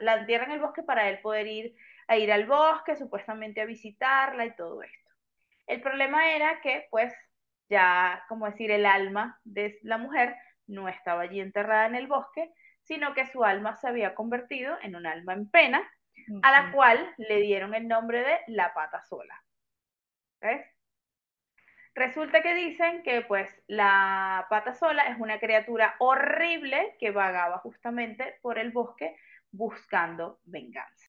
La 0.00 0.16
entierra 0.16 0.44
en 0.44 0.52
el 0.52 0.60
bosque 0.60 0.82
para 0.82 1.08
él 1.08 1.20
poder 1.20 1.46
ir 1.46 1.76
a 2.08 2.16
ir 2.16 2.32
al 2.32 2.46
bosque, 2.46 2.96
supuestamente 2.96 3.60
a 3.60 3.66
visitarla 3.66 4.44
y 4.46 4.54
todo 4.56 4.82
esto. 4.82 5.10
El 5.66 5.80
problema 5.80 6.32
era 6.32 6.60
que, 6.60 6.86
pues, 6.90 7.14
ya, 7.68 8.24
como 8.28 8.46
decir, 8.46 8.70
el 8.70 8.86
alma 8.86 9.40
de 9.44 9.78
la 9.82 9.98
mujer 9.98 10.36
no 10.66 10.88
estaba 10.88 11.22
allí 11.22 11.40
enterrada 11.40 11.86
en 11.86 11.94
el 11.94 12.06
bosque, 12.06 12.52
sino 12.82 13.14
que 13.14 13.26
su 13.26 13.44
alma 13.44 13.76
se 13.76 13.88
había 13.88 14.14
convertido 14.14 14.76
en 14.82 14.96
un 14.96 15.06
alma 15.06 15.32
en 15.34 15.48
pena, 15.48 15.88
a 16.42 16.50
la 16.50 16.72
cual 16.72 17.14
le 17.16 17.40
dieron 17.40 17.74
el 17.74 17.88
nombre 17.88 18.22
de 18.22 18.40
la 18.48 18.74
pata 18.74 19.02
sola. 19.02 19.42
Resulta 21.94 22.42
que 22.42 22.54
dicen 22.54 23.02
que 23.02 23.20
pues 23.22 23.62
la 23.66 24.46
pata 24.48 24.74
sola 24.74 25.04
es 25.04 25.20
una 25.20 25.38
criatura 25.38 25.94
horrible 25.98 26.96
que 26.98 27.10
vagaba 27.10 27.58
justamente 27.58 28.38
por 28.40 28.58
el 28.58 28.70
bosque 28.70 29.14
buscando 29.52 30.38
venganza. 30.46 31.06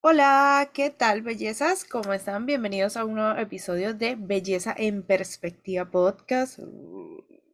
Hola, 0.00 0.70
¿qué 0.72 0.90
tal 0.90 1.22
bellezas? 1.22 1.84
¿Cómo 1.84 2.12
están? 2.12 2.46
Bienvenidos 2.46 2.96
a 2.96 3.04
un 3.04 3.16
nuevo 3.16 3.38
episodio 3.38 3.94
de 3.94 4.16
Belleza 4.18 4.74
en 4.76 5.02
Perspectiva 5.02 5.90
Podcast. 5.90 6.60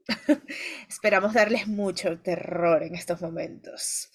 Esperamos 0.89 1.33
darles 1.33 1.67
mucho 1.67 2.19
terror 2.19 2.83
en 2.83 2.95
estos 2.95 3.23
momentos. 3.23 4.11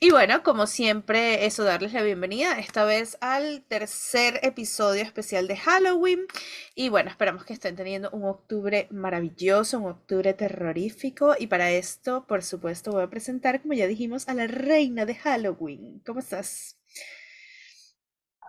Y 0.00 0.10
bueno, 0.10 0.42
como 0.42 0.66
siempre, 0.66 1.46
eso, 1.46 1.64
darles 1.64 1.92
la 1.92 2.02
bienvenida 2.02 2.58
esta 2.58 2.84
vez 2.84 3.16
al 3.20 3.62
tercer 3.68 4.40
episodio 4.42 5.02
especial 5.02 5.46
de 5.46 5.56
Halloween. 5.56 6.26
Y 6.74 6.88
bueno, 6.88 7.10
esperamos 7.10 7.44
que 7.44 7.52
estén 7.52 7.76
teniendo 7.76 8.10
un 8.10 8.24
octubre 8.24 8.88
maravilloso, 8.90 9.78
un 9.78 9.90
octubre 9.90 10.34
terrorífico. 10.34 11.36
Y 11.38 11.46
para 11.46 11.70
esto, 11.70 12.26
por 12.26 12.42
supuesto, 12.42 12.90
voy 12.92 13.04
a 13.04 13.10
presentar, 13.10 13.62
como 13.62 13.74
ya 13.74 13.86
dijimos, 13.86 14.28
a 14.28 14.34
la 14.34 14.46
reina 14.46 15.06
de 15.06 15.14
Halloween. 15.14 16.02
¿Cómo 16.04 16.20
estás? 16.20 16.76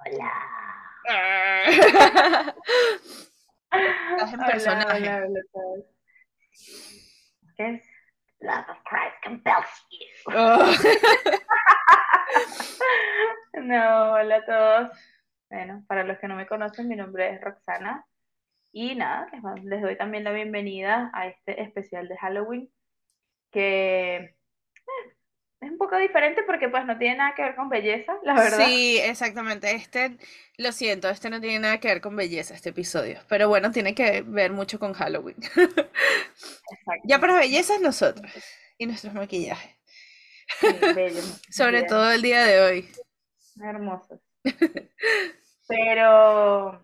Hola. 0.06 0.32
Estás 3.72 4.34
en 4.34 4.40
personaje. 4.40 5.28
Love 8.42 8.66
of 8.70 8.78
Christ 8.86 9.16
compels 9.22 9.66
you. 9.92 10.08
Oh. 10.34 10.76
no, 13.62 14.14
hola 14.14 14.36
a 14.38 14.46
todos. 14.46 14.92
Bueno, 15.50 15.84
para 15.88 16.04
los 16.04 16.18
que 16.20 16.28
no 16.28 16.36
me 16.36 16.48
conocen, 16.48 16.88
mi 16.88 16.96
nombre 16.96 17.32
es 17.32 17.42
Roxana. 17.42 18.06
Y 18.72 18.96
nada, 18.96 19.28
les 19.64 19.82
doy 19.82 19.98
también 19.98 20.24
la 20.24 20.32
bienvenida 20.32 21.12
a 21.14 21.28
este 21.28 21.62
especial 21.62 22.08
de 22.08 22.18
Halloween 22.18 22.72
que 23.52 24.36
es 25.62 25.70
un 25.70 25.78
poco 25.78 25.98
diferente 25.98 26.44
porque 26.44 26.70
pues 26.70 26.86
no 26.86 26.98
tiene 26.98 27.18
nada 27.18 27.36
que 27.36 27.42
ver 27.42 27.56
con 27.56 27.68
belleza, 27.68 28.18
la 28.24 28.34
verdad. 28.34 28.66
Sí, 28.66 28.98
exactamente. 28.98 29.72
Este, 29.72 30.18
lo 30.58 30.72
siento, 30.72 31.10
este 31.10 31.30
no 31.30 31.42
tiene 31.42 31.60
nada 31.60 31.80
que 31.80 31.90
ver 31.90 32.02
con 32.02 32.16
belleza, 32.16 32.54
este 32.54 32.70
episodio. 32.70 33.20
Pero 33.28 33.50
bueno, 33.50 33.72
tiene 33.72 33.94
que 33.94 34.24
ver 34.26 34.52
mucho 34.52 34.80
con 34.80 34.94
Halloween. 34.94 35.36
ya 37.04 37.20
para 37.20 37.38
belleza 37.38 37.76
es 37.76 37.82
nosotros 37.82 38.32
y 38.78 38.86
nuestros 38.86 39.14
maquillajes. 39.14 39.76
Sobre 41.50 41.84
todo 41.84 42.10
el 42.12 42.22
día 42.22 42.46
de 42.46 42.62
hoy. 42.62 42.90
Hermosos. 43.62 44.22
Pero 45.68 46.82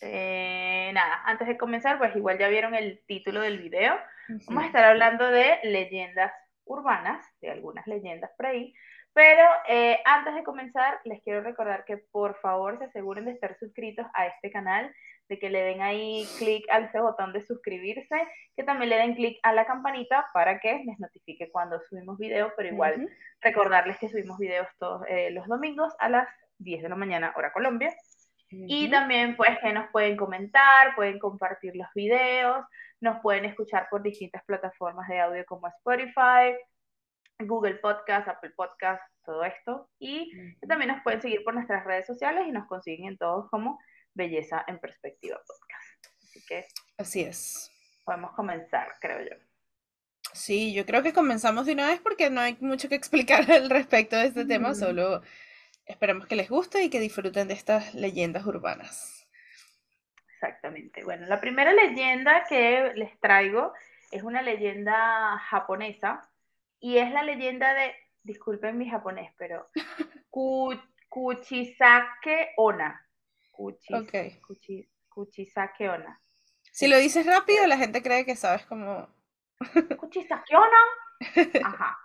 eh, 0.00 0.90
nada, 0.94 1.22
antes 1.24 1.48
de 1.48 1.58
comenzar, 1.58 1.98
pues 1.98 2.14
igual 2.14 2.38
ya 2.38 2.48
vieron 2.48 2.76
el 2.76 3.04
título 3.06 3.40
del 3.40 3.58
video. 3.58 3.98
Vamos 4.46 4.62
a 4.62 4.66
estar 4.66 4.84
hablando 4.84 5.26
de 5.26 5.58
leyendas 5.64 6.32
urbanas, 6.66 7.24
de 7.40 7.50
algunas 7.50 7.86
leyendas 7.86 8.30
por 8.36 8.46
ahí. 8.46 8.74
Pero 9.12 9.42
eh, 9.66 9.98
antes 10.04 10.34
de 10.34 10.44
comenzar, 10.44 11.00
les 11.04 11.22
quiero 11.22 11.40
recordar 11.40 11.84
que 11.86 11.96
por 11.96 12.38
favor 12.40 12.78
se 12.78 12.84
aseguren 12.84 13.24
de 13.24 13.32
estar 13.32 13.56
suscritos 13.58 14.06
a 14.12 14.26
este 14.26 14.50
canal, 14.50 14.94
de 15.28 15.38
que 15.38 15.48
le 15.48 15.62
den 15.62 15.80
ahí 15.80 16.28
clic 16.38 16.64
al 16.70 16.84
ese 16.84 17.00
botón 17.00 17.32
de 17.32 17.40
suscribirse, 17.40 18.16
que 18.54 18.62
también 18.62 18.90
le 18.90 18.98
den 18.98 19.14
clic 19.14 19.38
a 19.42 19.52
la 19.52 19.64
campanita 19.64 20.26
para 20.34 20.60
que 20.60 20.82
les 20.84 21.00
notifique 21.00 21.50
cuando 21.50 21.80
subimos 21.80 22.18
videos, 22.18 22.52
pero 22.56 22.68
igual 22.68 23.08
recordarles 23.40 23.98
que 23.98 24.08
subimos 24.08 24.38
videos 24.38 24.68
todos 24.78 25.02
eh, 25.08 25.30
los 25.30 25.46
domingos 25.46 25.94
a 25.98 26.10
las 26.10 26.28
10 26.58 26.82
de 26.82 26.88
la 26.88 26.96
mañana, 26.96 27.32
hora 27.36 27.52
Colombia. 27.52 27.94
Y 28.50 28.90
también 28.90 29.36
pues 29.36 29.58
que 29.60 29.72
nos 29.72 29.90
pueden 29.90 30.16
comentar, 30.16 30.94
pueden 30.94 31.18
compartir 31.18 31.74
los 31.74 31.88
videos, 31.94 32.64
nos 33.00 33.20
pueden 33.20 33.44
escuchar 33.44 33.88
por 33.90 34.02
distintas 34.02 34.44
plataformas 34.44 35.08
de 35.08 35.20
audio 35.20 35.44
como 35.46 35.68
Spotify, 35.68 36.56
Google 37.40 37.74
Podcast, 37.76 38.28
Apple 38.28 38.52
Podcast, 38.56 39.02
todo 39.24 39.44
esto. 39.44 39.90
Y 39.98 40.30
también 40.66 40.92
nos 40.92 41.02
pueden 41.02 41.20
seguir 41.20 41.44
por 41.44 41.54
nuestras 41.54 41.84
redes 41.84 42.06
sociales 42.06 42.46
y 42.48 42.52
nos 42.52 42.66
consiguen 42.66 43.08
en 43.08 43.18
todos 43.18 43.48
como 43.50 43.78
Belleza 44.14 44.64
en 44.66 44.78
Perspectiva 44.78 45.36
Podcast. 45.36 46.22
Así 46.22 46.44
que. 46.46 46.66
Así 46.98 47.22
es. 47.22 47.70
Podemos 48.04 48.32
comenzar, 48.32 48.92
creo 49.00 49.20
yo. 49.20 49.36
Sí, 50.32 50.74
yo 50.74 50.84
creo 50.84 51.02
que 51.02 51.12
comenzamos 51.12 51.66
de 51.66 51.72
una 51.72 51.88
vez 51.88 52.00
porque 52.00 52.30
no 52.30 52.40
hay 52.40 52.56
mucho 52.60 52.88
que 52.88 52.94
explicar 52.94 53.50
al 53.50 53.70
respecto 53.70 54.16
de 54.16 54.26
este 54.26 54.44
tema, 54.44 54.74
solo 54.74 55.22
esperamos 55.84 56.26
que 56.26 56.36
les 56.36 56.48
guste 56.48 56.82
y 56.82 56.90
que 56.90 57.00
disfruten 57.00 57.48
de 57.48 57.54
estas 57.54 57.94
leyendas 57.94 58.44
urbanas. 58.46 59.25
Exactamente. 60.36 61.02
Bueno, 61.02 61.26
la 61.26 61.40
primera 61.40 61.72
leyenda 61.72 62.44
que 62.46 62.92
les 62.94 63.18
traigo 63.20 63.72
es 64.10 64.22
una 64.22 64.42
leyenda 64.42 65.38
japonesa 65.38 66.28
y 66.78 66.98
es 66.98 67.10
la 67.10 67.22
leyenda 67.22 67.72
de, 67.72 67.94
disculpen 68.22 68.76
mi 68.76 68.88
japonés, 68.88 69.32
pero 69.38 69.70
Kuchisake 71.08 72.52
Ona. 72.58 73.02
Kuchisake 75.08 75.88
Ona. 75.88 76.20
Si 76.70 76.86
lo 76.86 76.98
dices 76.98 77.24
rápido, 77.24 77.66
la 77.66 77.78
gente 77.78 78.02
cree 78.02 78.26
que 78.26 78.36
sabes 78.36 78.66
cómo. 78.66 79.08
Kuchisake 79.98 80.54
Ona. 80.54 80.82
Ajá. 81.64 81.98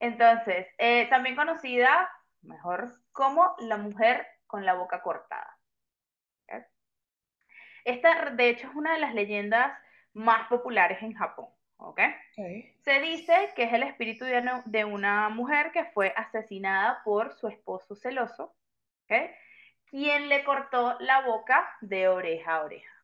Entonces, 0.00 0.66
eh, 0.76 1.08
también 1.08 1.34
conocida, 1.34 2.10
mejor, 2.42 3.00
como 3.12 3.54
la 3.60 3.78
mujer 3.78 4.26
con 4.46 4.66
la 4.66 4.74
boca 4.74 5.00
cortada. 5.00 5.59
Esta, 7.90 8.30
de 8.30 8.48
hecho, 8.50 8.68
es 8.68 8.74
una 8.74 8.94
de 8.94 9.00
las 9.00 9.14
leyendas 9.14 9.72
más 10.12 10.48
populares 10.48 11.02
en 11.02 11.14
Japón. 11.14 11.48
¿okay? 11.80 12.14
Se 12.84 13.00
dice 13.00 13.50
que 13.56 13.64
es 13.64 13.72
el 13.72 13.82
espíritu 13.82 14.24
de 14.24 14.84
una, 14.84 15.28
mujer 15.28 15.72
que 15.72 15.84
fue 15.86 16.12
asesinada 16.16 17.02
por 17.04 17.32
su 17.32 17.48
esposo 17.48 17.96
celoso, 17.96 18.54
¿okay? 19.04 19.30
quien 19.86 20.28
le 20.28 20.44
cortó 20.44 20.96
la 21.00 21.22
boca 21.22 21.68
de 21.80 22.08
oreja 22.08 22.56
a 22.56 22.64
oreja. 22.64 22.94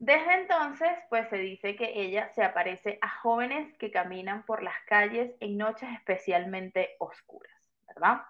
Desde 0.00 0.34
entonces, 0.34 0.90
pues 1.08 1.28
se 1.28 1.38
dice 1.38 1.74
que 1.74 2.00
ella 2.00 2.28
se 2.34 2.44
aparece 2.44 2.98
a 3.02 3.08
jóvenes 3.08 3.76
que 3.78 3.90
caminan 3.90 4.44
por 4.44 4.62
las 4.62 4.80
calles 4.86 5.34
en 5.40 5.58
noches 5.58 5.88
especialmente 5.92 6.96
oscuras, 6.98 7.52
¿verdad? 7.86 8.22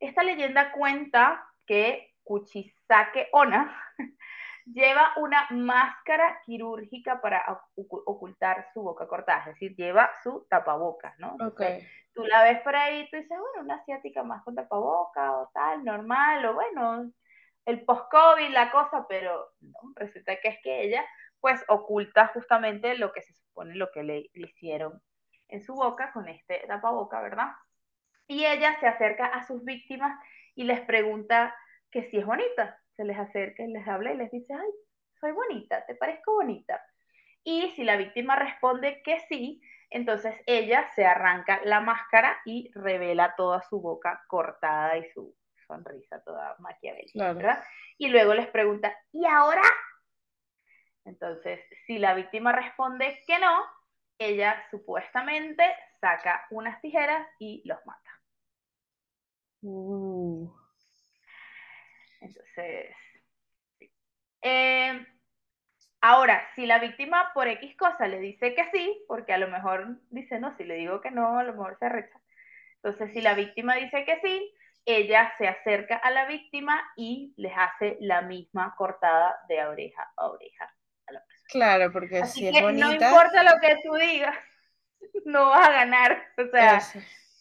Esta 0.00 0.24
leyenda 0.24 0.72
cuenta 0.72 1.48
que 1.66 2.14
Kuchisake 2.22 3.28
Ona 3.32 3.76
lleva 4.66 5.12
una 5.16 5.46
máscara 5.50 6.40
quirúrgica 6.44 7.20
para 7.20 7.44
ocultar 7.74 8.66
su 8.72 8.82
boca 8.82 9.06
cortada, 9.06 9.40
es 9.40 9.46
decir, 9.46 9.76
lleva 9.76 10.10
su 10.22 10.46
tapabocas, 10.48 11.18
¿no? 11.18 11.36
Okay. 11.48 11.86
Tú 12.14 12.24
la 12.24 12.42
ves 12.44 12.60
por 12.62 12.74
ahí 12.74 13.00
y 13.00 13.10
tú 13.10 13.16
dices, 13.16 13.38
bueno, 13.38 13.62
una 13.62 13.76
asiática 13.76 14.22
más 14.22 14.42
con 14.44 14.54
tapaboca 14.54 15.32
o 15.32 15.50
tal, 15.52 15.84
normal, 15.84 16.46
o 16.46 16.54
bueno, 16.54 17.10
el 17.66 17.84
post-COVID, 17.84 18.50
la 18.50 18.70
cosa, 18.70 19.06
pero 19.08 19.52
no, 19.60 19.92
resulta 19.96 20.36
que 20.40 20.48
es 20.48 20.58
que 20.62 20.82
ella 20.82 21.04
pues 21.40 21.62
oculta 21.68 22.28
justamente 22.28 22.96
lo 22.96 23.12
que 23.12 23.20
se 23.20 23.34
supone 23.34 23.74
lo 23.74 23.90
que 23.90 24.02
le, 24.02 24.30
le 24.32 24.48
hicieron 24.48 25.02
en 25.48 25.62
su 25.62 25.74
boca 25.74 26.10
con 26.12 26.26
este 26.28 26.64
tapaboca, 26.66 27.20
¿verdad? 27.20 27.52
Y 28.26 28.46
ella 28.46 28.78
se 28.80 28.86
acerca 28.86 29.26
a 29.26 29.46
sus 29.46 29.62
víctimas 29.62 30.18
y 30.54 30.64
les 30.64 30.80
pregunta 30.80 31.54
que 31.90 32.04
si 32.10 32.18
es 32.18 32.26
bonita. 32.26 32.80
Se 32.96 33.04
les 33.04 33.18
acerca 33.18 33.64
y 33.64 33.68
les 33.68 33.86
habla 33.88 34.12
y 34.12 34.16
les 34.16 34.30
dice, 34.30 34.54
ay, 34.54 34.70
soy 35.20 35.32
bonita, 35.32 35.84
¿te 35.86 35.94
parezco 35.94 36.34
bonita? 36.34 36.80
Y 37.42 37.70
si 37.70 37.84
la 37.84 37.96
víctima 37.96 38.36
responde 38.36 39.02
que 39.02 39.20
sí, 39.28 39.60
entonces 39.90 40.34
ella 40.46 40.88
se 40.94 41.04
arranca 41.04 41.60
la 41.64 41.80
máscara 41.80 42.40
y 42.44 42.70
revela 42.74 43.34
toda 43.36 43.62
su 43.62 43.80
boca 43.80 44.24
cortada 44.28 44.96
y 44.96 45.10
su 45.10 45.34
sonrisa 45.66 46.22
toda 46.22 46.56
maquiavélica, 46.58 47.32
¿verdad? 47.32 47.62
Y 47.98 48.08
luego 48.08 48.34
les 48.34 48.48
pregunta, 48.48 48.96
¿y 49.12 49.26
ahora? 49.26 49.62
Entonces, 51.04 51.60
si 51.86 51.98
la 51.98 52.14
víctima 52.14 52.52
responde 52.52 53.22
que 53.26 53.38
no, 53.38 53.64
ella 54.18 54.62
supuestamente 54.70 55.64
saca 56.00 56.46
unas 56.50 56.80
tijeras 56.80 57.26
y 57.38 57.62
los 57.66 57.84
mata. 57.86 58.13
Uh. 59.64 60.50
Entonces, 62.20 62.94
Eh, 64.42 65.06
ahora, 66.02 66.46
si 66.54 66.66
la 66.66 66.78
víctima 66.78 67.30
por 67.34 67.48
X 67.48 67.76
cosa 67.78 68.06
le 68.08 68.20
dice 68.20 68.54
que 68.54 68.70
sí, 68.72 69.04
porque 69.08 69.32
a 69.32 69.38
lo 69.38 69.48
mejor 69.48 69.98
dice 70.10 70.38
no, 70.38 70.54
si 70.56 70.64
le 70.64 70.74
digo 70.74 71.00
que 71.00 71.10
no, 71.10 71.38
a 71.38 71.44
lo 71.44 71.52
mejor 71.52 71.78
se 71.78 71.88
rechaza. 71.88 72.20
Entonces, 72.82 73.14
si 73.14 73.22
la 73.22 73.34
víctima 73.34 73.76
dice 73.76 74.04
que 74.04 74.20
sí, 74.22 74.54
ella 74.84 75.32
se 75.38 75.48
acerca 75.48 75.96
a 75.96 76.10
la 76.10 76.26
víctima 76.26 76.82
y 76.96 77.32
les 77.38 77.52
hace 77.56 77.96
la 78.00 78.22
misma 78.22 78.74
cortada 78.76 79.38
de 79.48 79.64
oreja 79.64 80.12
a 80.16 80.26
oreja 80.26 80.74
a 81.06 81.12
la 81.12 81.24
persona. 81.24 81.48
Claro, 81.48 81.92
porque 81.92 82.24
si 82.26 82.48
es 82.48 82.60
bonita... 82.60 82.86
No 82.86 82.92
importa 82.92 83.42
lo 83.42 83.60
que 83.60 83.76
tú 83.82 83.94
digas, 83.94 84.36
no 85.24 85.48
vas 85.48 85.68
a 85.68 85.72
ganar. 85.72 86.22
O 86.36 86.50
sea, 86.50 86.80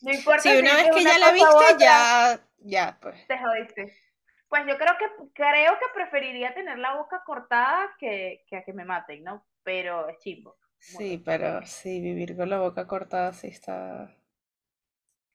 no 0.03 0.13
importa. 0.13 0.41
Si 0.41 0.57
una 0.57 0.75
vez 0.75 0.89
que 0.94 1.03
ya 1.03 1.17
la 1.17 1.31
viste, 1.31 1.65
ya, 1.79 2.39
ya, 2.59 2.97
pues. 3.01 3.25
Te 3.27 3.38
jodiste. 3.38 3.94
Pues 4.50 4.65
yo 4.67 4.77
creo 4.77 4.94
que 5.00 5.05
creo 5.33 5.79
que 5.79 5.85
preferiría 5.94 6.53
tener 6.53 6.77
la 6.77 6.95
boca 6.95 7.23
cortada 7.25 7.89
que, 7.97 8.44
que 8.47 8.57
a 8.57 8.63
que 8.63 8.73
me 8.73 8.85
maten, 8.85 9.23
¿no? 9.23 9.47
Pero 9.63 10.07
es 10.09 10.19
chimbo. 10.19 10.57
Sí, 10.77 11.21
pero 11.25 11.65
sí, 11.65 12.01
vivir 12.01 12.35
con 12.35 12.50
la 12.50 12.59
boca 12.59 12.85
cortada 12.85 13.33
sí 13.33 13.47
está. 13.47 14.13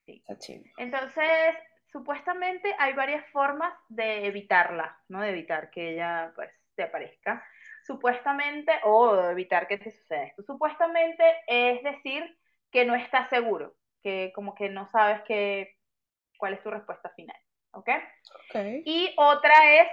Sí. 0.05 0.19
Está 0.19 0.39
chimbo. 0.39 0.69
Entonces, 0.77 1.55
supuestamente 1.91 2.75
hay 2.79 2.93
varias 2.93 3.27
formas 3.31 3.73
de 3.89 4.27
evitarla, 4.27 4.97
¿no? 5.09 5.23
De 5.23 5.31
evitar 5.31 5.71
que 5.71 5.95
ella, 5.95 6.33
pues, 6.35 6.51
te 6.77 6.85
aparezca. 6.85 7.45
Supuestamente, 7.85 8.73
o 8.85 9.17
de 9.17 9.33
evitar 9.33 9.67
que 9.67 9.79
te 9.79 9.91
suceda 9.91 10.25
esto. 10.25 10.43
Supuestamente 10.43 11.25
es 11.47 11.83
decir 11.83 12.39
que 12.71 12.85
no 12.85 12.95
estás 12.95 13.31
seguro, 13.31 13.75
que 14.03 14.33
como 14.35 14.55
que 14.55 14.69
no 14.69 14.91
sabes 14.91 15.23
que, 15.27 15.77
cuál 16.39 16.55
es 16.55 16.63
tu 16.63 16.71
respuesta 16.71 17.11
final. 17.11 17.37
¿ok? 17.73 17.89
Y 18.85 19.15
otra 19.17 19.81
es 19.81 19.89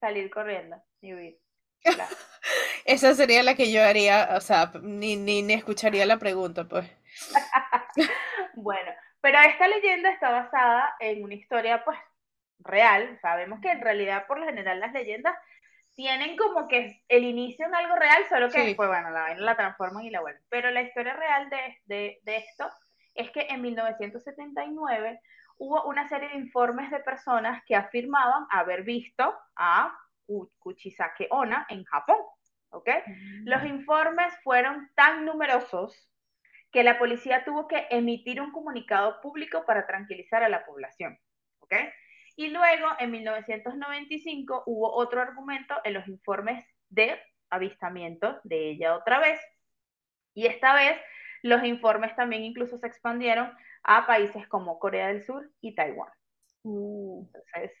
salir 0.00 0.30
corriendo 0.30 0.76
y 1.00 1.14
huir. 1.14 1.38
Esa 2.84 3.14
sería 3.14 3.42
la 3.42 3.54
que 3.54 3.72
yo 3.72 3.82
haría, 3.82 4.30
o 4.36 4.40
sea, 4.40 4.72
ni, 4.82 5.16
ni, 5.16 5.42
ni 5.42 5.54
escucharía 5.54 6.06
la 6.06 6.18
pregunta, 6.18 6.64
pues. 6.64 6.90
bueno, 8.54 8.90
pero 9.20 9.38
esta 9.40 9.68
leyenda 9.68 10.10
está 10.10 10.30
basada 10.30 10.94
en 11.00 11.22
una 11.22 11.34
historia, 11.34 11.84
pues, 11.84 11.98
real. 12.58 13.18
Sabemos 13.20 13.60
que 13.60 13.70
en 13.70 13.80
realidad, 13.80 14.26
por 14.26 14.38
lo 14.38 14.46
general, 14.46 14.80
las 14.80 14.92
leyendas 14.92 15.34
tienen 15.94 16.36
como 16.36 16.68
que 16.68 17.02
el 17.08 17.24
inicio 17.24 17.66
en 17.66 17.74
algo 17.74 17.94
real, 17.96 18.24
solo 18.28 18.48
que 18.48 18.64
después, 18.64 18.88
bueno, 18.88 19.10
la 19.10 19.34
la 19.34 19.56
transforman 19.56 20.04
y 20.04 20.10
la 20.10 20.20
vuelven. 20.20 20.42
Pero 20.48 20.70
la 20.70 20.82
historia 20.82 21.14
real 21.14 21.50
de, 21.50 21.80
de, 21.84 22.20
de 22.22 22.36
esto 22.36 22.68
es 23.14 23.30
que 23.30 23.46
en 23.48 23.62
1979 23.62 25.20
hubo 25.58 25.84
una 25.84 26.08
serie 26.08 26.30
de 26.30 26.36
informes 26.36 26.90
de 26.90 27.00
personas 27.00 27.62
que 27.66 27.76
afirmaban 27.76 28.46
haber 28.50 28.82
visto 28.82 29.34
a 29.56 29.96
Kuchisake 30.58 31.28
Onna 31.30 31.66
en 31.68 31.84
Japón. 31.84 32.18
¿ok? 32.70 32.88
Mm. 33.06 33.48
Los 33.48 33.64
informes 33.64 34.32
fueron 34.42 34.90
tan 34.94 35.24
numerosos 35.24 36.08
que 36.70 36.82
la 36.82 36.98
policía 36.98 37.44
tuvo 37.44 37.68
que 37.68 37.86
emitir 37.90 38.40
un 38.40 38.50
comunicado 38.50 39.20
público 39.20 39.64
para 39.66 39.86
tranquilizar 39.86 40.42
a 40.42 40.48
la 40.48 40.64
población. 40.64 41.18
¿ok? 41.60 41.74
Y 42.36 42.48
luego, 42.48 42.88
en 42.98 43.10
1995, 43.10 44.64
hubo 44.66 44.90
otro 44.94 45.20
argumento 45.20 45.74
en 45.84 45.94
los 45.94 46.08
informes 46.08 46.64
de 46.88 47.20
avistamiento 47.50 48.40
de 48.44 48.70
ella 48.70 48.96
otra 48.96 49.18
vez. 49.18 49.38
Y 50.34 50.46
esta 50.46 50.74
vez 50.74 50.98
los 51.42 51.64
informes 51.64 52.14
también 52.16 52.44
incluso 52.44 52.78
se 52.78 52.86
expandieron 52.86 53.52
a 53.82 54.06
países 54.06 54.46
como 54.48 54.78
Corea 54.78 55.08
del 55.08 55.24
Sur 55.24 55.50
y 55.60 55.74
Taiwán. 55.74 56.10
Uh. 56.62 57.26
Entonces, 57.26 57.72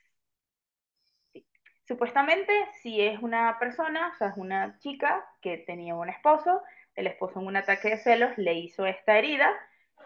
sí. 1.32 1.46
Supuestamente, 1.86 2.52
si 2.82 3.00
es 3.00 3.20
una 3.22 3.58
persona, 3.58 4.12
o 4.14 4.18
sea, 4.18 4.28
es 4.28 4.36
una 4.36 4.78
chica 4.78 5.24
que 5.40 5.58
tenía 5.58 5.94
un 5.94 6.08
esposo, 6.08 6.62
el 6.94 7.06
esposo 7.06 7.40
en 7.40 7.46
un 7.46 7.56
ataque 7.56 7.90
de 7.90 7.98
celos 7.98 8.36
le 8.36 8.54
hizo 8.54 8.86
esta 8.86 9.18
herida 9.18 9.50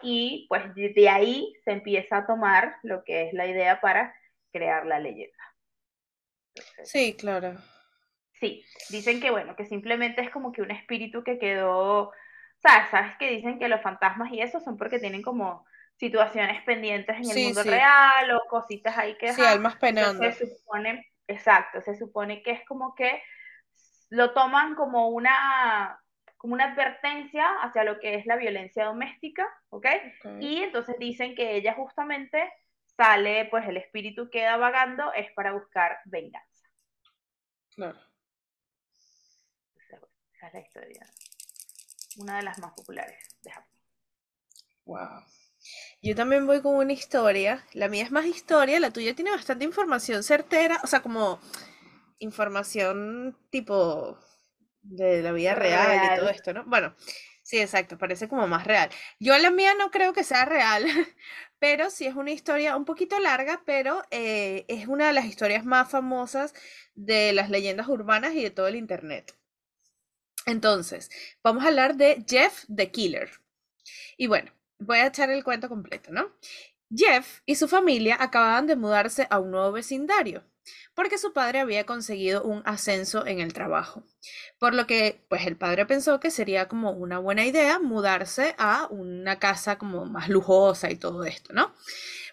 y 0.01 0.45
pues 0.49 0.73
de 0.75 1.09
ahí 1.09 1.53
se 1.63 1.71
empieza 1.71 2.17
a 2.17 2.27
tomar 2.27 2.77
lo 2.83 3.03
que 3.03 3.27
es 3.27 3.33
la 3.33 3.47
idea 3.47 3.81
para 3.81 4.15
crear 4.51 4.85
la 4.85 4.99
leyenda. 4.99 5.43
sí, 6.83 7.15
claro. 7.17 7.57
Sí, 8.39 8.63
dicen 8.89 9.19
que 9.19 9.31
bueno, 9.31 9.55
que 9.55 9.65
simplemente 9.65 10.21
es 10.21 10.29
como 10.29 10.51
que 10.51 10.61
un 10.61 10.71
espíritu 10.71 11.23
que 11.23 11.39
quedó, 11.39 12.11
¿sabes? 12.67 12.89
¿Sabes 12.89 13.15
que 13.17 13.29
dicen 13.29 13.59
que 13.59 13.69
los 13.69 13.81
fantasmas 13.81 14.31
y 14.31 14.41
eso 14.41 14.59
son 14.59 14.77
porque 14.77 14.99
tienen 14.99 15.21
como 15.21 15.65
situaciones 15.95 16.61
pendientes 16.63 17.15
en 17.17 17.29
el 17.29 17.45
mundo 17.45 17.63
real 17.63 18.31
o 18.31 18.47
cositas 18.49 18.97
ahí 18.97 19.17
que... 19.17 19.33
Sí, 19.33 19.41
almas 19.41 19.77
penando. 19.77 20.23
Se 20.31 20.57
supone, 20.57 21.11
exacto, 21.27 21.81
se 21.81 21.95
supone 21.97 22.43
que 22.43 22.51
es 22.51 22.65
como 22.65 22.93
que 22.93 23.21
lo 24.09 24.33
toman 24.33 24.75
como 24.75 25.09
una 25.09 25.99
como 26.37 26.53
una 26.53 26.71
advertencia 26.71 27.47
hacia 27.61 27.83
lo 27.83 27.99
que 27.99 28.13
es 28.13 28.27
la 28.27 28.35
violencia 28.35 28.85
doméstica, 28.85 29.47
¿ok? 29.69 29.87
Y 30.39 30.61
entonces 30.61 30.95
dicen 30.99 31.33
que 31.33 31.55
ella 31.55 31.73
justamente 31.73 32.53
sale, 32.95 33.45
pues 33.45 33.67
el 33.67 33.77
espíritu 33.77 34.29
queda 34.29 34.55
vagando, 34.55 35.11
es 35.13 35.31
para 35.33 35.53
buscar 35.53 35.97
venganza. 36.05 36.69
Claro. 37.73 37.99
Esa 40.31 40.47
es 40.47 40.53
la 40.53 40.59
historia. 40.59 41.07
Una 42.17 42.37
de 42.37 42.43
las 42.43 42.59
más 42.59 42.73
populares 42.73 43.17
de 43.43 43.51
Japón. 43.51 43.69
Wow. 44.85 45.23
Yo 46.01 46.15
también 46.15 46.47
voy 46.47 46.61
con 46.61 46.75
una 46.75 46.93
historia. 46.93 47.65
La 47.73 47.87
mía 47.89 48.03
es 48.03 48.11
más 48.11 48.25
historia, 48.25 48.79
la 48.79 48.91
tuya 48.91 49.15
tiene 49.15 49.31
bastante 49.31 49.65
información 49.65 50.23
certera, 50.23 50.79
o 50.83 50.87
sea, 50.87 51.01
como 51.01 51.39
información 52.19 53.37
tipo 53.49 54.17
de 54.81 55.21
la 55.21 55.31
vida 55.31 55.55
real, 55.55 56.13
y 56.13 56.19
todo 56.19 56.29
esto, 56.29 56.53
¿no? 56.53 56.63
Bueno, 56.65 56.95
sí, 57.43 57.59
exacto, 57.59 57.97
parece 57.97 58.29
como 58.29 58.47
más 58.47 58.65
real. 58.65 58.89
Yo 59.19 59.37
la 59.37 59.51
mía 59.51 59.73
no 59.77 59.91
creo 59.91 60.13
que 60.13 60.23
sea 60.23 60.45
real, 60.45 60.85
pero 61.59 61.89
sí 61.89 62.05
es 62.05 62.15
una 62.15 62.31
historia 62.31 62.75
un 62.75 62.85
poquito 62.85 63.19
larga, 63.19 63.61
pero 63.65 64.03
eh, 64.11 64.65
es 64.67 64.87
una 64.87 65.07
de 65.07 65.13
las 65.13 65.25
historias 65.25 65.65
más 65.65 65.89
famosas 65.89 66.53
de 66.95 67.33
las 67.33 67.49
leyendas 67.49 67.87
urbanas 67.87 68.33
y 68.33 68.43
de 68.43 68.51
todo 68.51 68.67
el 68.67 68.75
internet. 68.75 69.35
Entonces, 70.47 71.11
vamos 71.43 71.63
a 71.63 71.67
hablar 71.67 71.97
de 71.97 72.23
Jeff 72.25 72.63
the 72.73 72.89
Killer. 72.89 73.29
Y 74.15 74.27
bueno, 74.27 74.51
voy 74.79 74.99
a 74.99 75.07
echar 75.07 75.29
el 75.29 75.43
cuento 75.43 75.67
completo, 75.67 76.11
¿no? 76.11 76.31
Jeff 76.89 77.41
y 77.45 77.55
su 77.55 77.67
familia 77.67 78.15
acababan 78.17 78.65
de 78.65 78.77
mudarse 78.77 79.27
a 79.29 79.39
un 79.39 79.51
nuevo 79.51 79.73
vecindario, 79.73 80.45
porque 80.95 81.17
su 81.17 81.33
padre 81.33 81.59
había 81.59 81.85
conseguido 81.85 82.43
un 82.43 82.61
ascenso 82.63 83.27
en 83.27 83.41
el 83.41 83.51
trabajo. 83.51 84.05
Por 84.57 84.73
lo 84.73 84.87
que, 84.87 85.25
pues 85.29 85.45
el 85.45 85.57
padre 85.57 85.85
pensó 85.85 86.21
que 86.21 86.31
sería 86.31 86.69
como 86.69 86.91
una 86.91 87.19
buena 87.19 87.45
idea 87.45 87.77
mudarse 87.79 88.55
a 88.57 88.87
una 88.89 89.39
casa 89.39 89.77
como 89.77 90.05
más 90.05 90.29
lujosa 90.29 90.89
y 90.89 90.95
todo 90.95 91.25
esto, 91.25 91.51
¿no? 91.53 91.73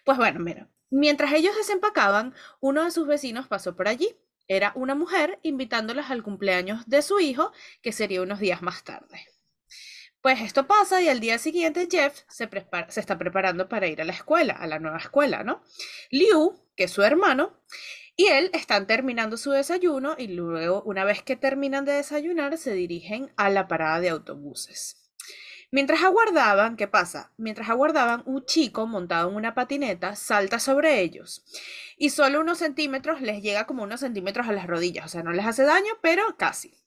Pues 0.05 0.19
bueno, 0.19 0.39
mira, 0.39 0.69
mientras 0.89 1.33
ellos 1.33 1.57
desempacaban, 1.57 2.33
uno 2.61 2.85
de 2.85 2.93
sus 2.93 3.09
vecinos 3.09 3.49
pasó 3.49 3.75
por 3.75 3.89
allí. 3.89 4.17
Era 4.49 4.73
una 4.75 4.95
mujer 4.95 5.39
invitándoles 5.43 6.11
al 6.11 6.23
cumpleaños 6.23 6.87
de 6.87 7.03
su 7.03 7.21
hijo, 7.21 7.53
que 7.83 7.93
sería 7.93 8.23
unos 8.23 8.41
días 8.41 8.63
más 8.63 8.85
tarde. 8.85 9.27
Pues 10.21 10.41
esto 10.41 10.67
pasa 10.67 11.03
y 11.03 11.09
al 11.09 11.21
día 11.21 11.39
siguiente 11.39 11.87
Jeff 11.91 12.23
se, 12.29 12.49
se 12.89 13.01
está 13.01 13.19
preparando 13.19 13.69
para 13.69 13.89
ir 13.89 14.01
a 14.01 14.05
la 14.05 14.13
escuela, 14.13 14.55
a 14.55 14.67
la 14.67 14.79
nueva 14.79 14.99
escuela, 14.99 15.45
¿no? 15.45 15.63
Liu, 16.11 16.59
que 16.77 16.85
es 16.85 16.91
su 16.91 17.03
hermano, 17.03 17.61
y 18.17 18.29
él 18.29 18.51
están 18.55 18.87
terminando 18.87 19.37
su 19.37 19.51
desayuno 19.51 20.15
y 20.17 20.29
luego, 20.29 20.83
una 20.85 21.05
vez 21.05 21.23
que 21.23 21.37
terminan 21.37 21.85
de 21.85 21.93
desayunar, 21.93 22.57
se 22.59 22.73
dirigen 22.73 23.33
a 23.37 23.51
la 23.51 23.69
parada 23.69 24.01
de 24.01 24.11
autobuses. 24.11 25.04
Mientras 25.75 26.05
aguardaban, 26.05 26.77
¿qué 26.77 26.87
pasa? 26.87 27.33
Mientras 27.37 27.69
aguardaban, 27.69 28.23
un 28.27 28.47
chico 28.47 28.87
montado 28.87 29.29
en 29.29 29.35
una 29.35 29.57
patineta 29.57 30.15
salta 30.15 30.61
sobre 30.61 31.01
ellos 31.01 31.45
y 31.97 32.11
solo 32.11 32.43
unos 32.43 32.59
centímetros 32.59 33.21
les 33.21 33.43
llega 33.43 33.67
como 33.67 33.83
unos 33.83 33.99
centímetros 33.99 34.47
a 34.47 34.53
las 34.53 34.69
rodillas, 34.69 35.07
o 35.07 35.09
sea, 35.09 35.25
no 35.25 35.33
les 35.33 35.45
hace 35.45 35.65
daño, 35.65 35.95
pero 36.01 36.37
casi. 36.37 36.81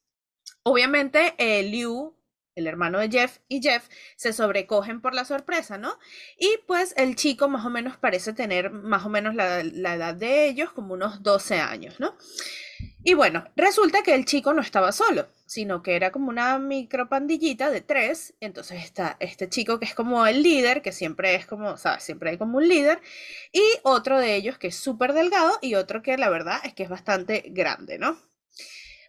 Obviamente, 0.64 1.36
eh, 1.38 1.64
Liu 1.64 2.17
el 2.58 2.68
hermano 2.68 3.00
de 3.00 3.10
Jeff 3.10 3.38
y 3.48 3.62
Jeff 3.62 3.88
se 4.16 4.34
sobrecogen 4.34 5.00
por 5.00 5.14
la 5.14 5.26
sorpresa, 5.26 5.78
¿no? 5.78 5.98
Y 6.38 6.50
pues 6.66 6.94
el 6.98 7.16
chico 7.16 7.48
más 7.48 7.66
o 7.66 7.70
menos 7.70 7.98
parece 7.98 8.34
tener 8.34 8.72
más 8.72 9.06
o 9.06 9.10
menos 9.10 9.36
la, 9.36 9.60
edad 9.62 10.16
de 10.16 10.48
ellos, 10.48 10.72
como 10.72 10.96
unos 10.96 11.22
12 11.22 11.60
años, 11.60 12.00
¿no? 12.00 12.16
Y 13.04 13.14
bueno, 13.14 13.46
resulta 13.56 14.02
que 14.02 14.14
el 14.16 14.26
chico 14.26 14.54
no 14.54 14.62
estaba 14.62 14.92
solo, 14.92 15.28
sino 15.46 15.82
que 15.82 15.96
era 15.96 16.12
como 16.12 16.30
una 16.30 16.58
micro 16.60 17.08
pandillita 17.08 17.70
de 17.70 17.82
tres. 17.82 18.34
Entonces 18.40 18.84
está 18.84 19.18
este 19.20 19.50
chico 19.50 19.80
que 19.80 19.86
es 19.86 19.94
como 19.94 20.26
el 20.28 20.44
líder, 20.44 20.82
que 20.82 20.92
siempre 20.92 21.36
es 21.36 21.46
como, 21.46 21.78
¿sabes? 21.78 22.04
Siempre 22.04 22.32
hay 22.32 22.38
como 22.38 22.58
un 22.58 22.68
líder. 22.68 23.00
Y 23.54 23.62
otro 23.84 24.20
de 24.20 24.36
ellos 24.36 24.58
que 24.58 24.68
es 24.68 24.76
súper 24.76 25.14
delgado 25.14 25.58
y 25.62 25.76
otro 25.76 26.02
que 26.02 26.18
la 26.18 26.30
verdad 26.30 26.60
es 26.64 26.74
que 26.74 26.84
es 26.84 26.90
bastante 26.90 27.44
grande, 27.48 27.98
¿no? 27.98 28.18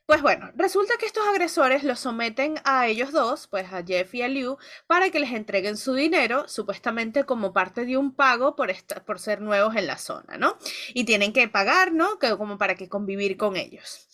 Pues 0.09 0.23
bueno, 0.23 0.51
resulta 0.57 0.95
que 0.99 1.05
estos 1.05 1.29
agresores 1.29 1.85
los 1.85 2.01
someten 2.01 2.55
a 2.65 2.87
ellos 2.87 3.13
dos, 3.13 3.47
pues 3.47 3.71
a 3.71 3.85
Jeff 3.85 4.15
y 4.15 4.23
a 4.23 4.29
Liu, 4.29 4.57
para 4.87 5.11
que 5.11 5.21
les 5.21 5.33
entreguen 5.33 5.77
su 5.77 5.93
dinero, 5.93 6.49
supuestamente 6.49 7.25
como 7.25 7.53
parte 7.53 7.85
de 7.85 7.99
un 7.99 8.15
pago 8.15 8.57
por, 8.57 8.73
por 9.05 9.19
ser 9.21 9.43
nuevos 9.43 9.77
en 9.77 9.87
la 9.87 9.99
zona, 9.99 10.39
¿no? 10.39 10.57
Y 10.95 11.05
tienen 11.05 11.35
que 11.35 11.47
pagar, 11.49 11.93
¿no? 11.93 12.19
Como 12.19 12.57
para 12.57 12.75
que 12.75 12.89
convivir 12.89 13.37
con 13.37 13.59
ellos. 13.59 14.09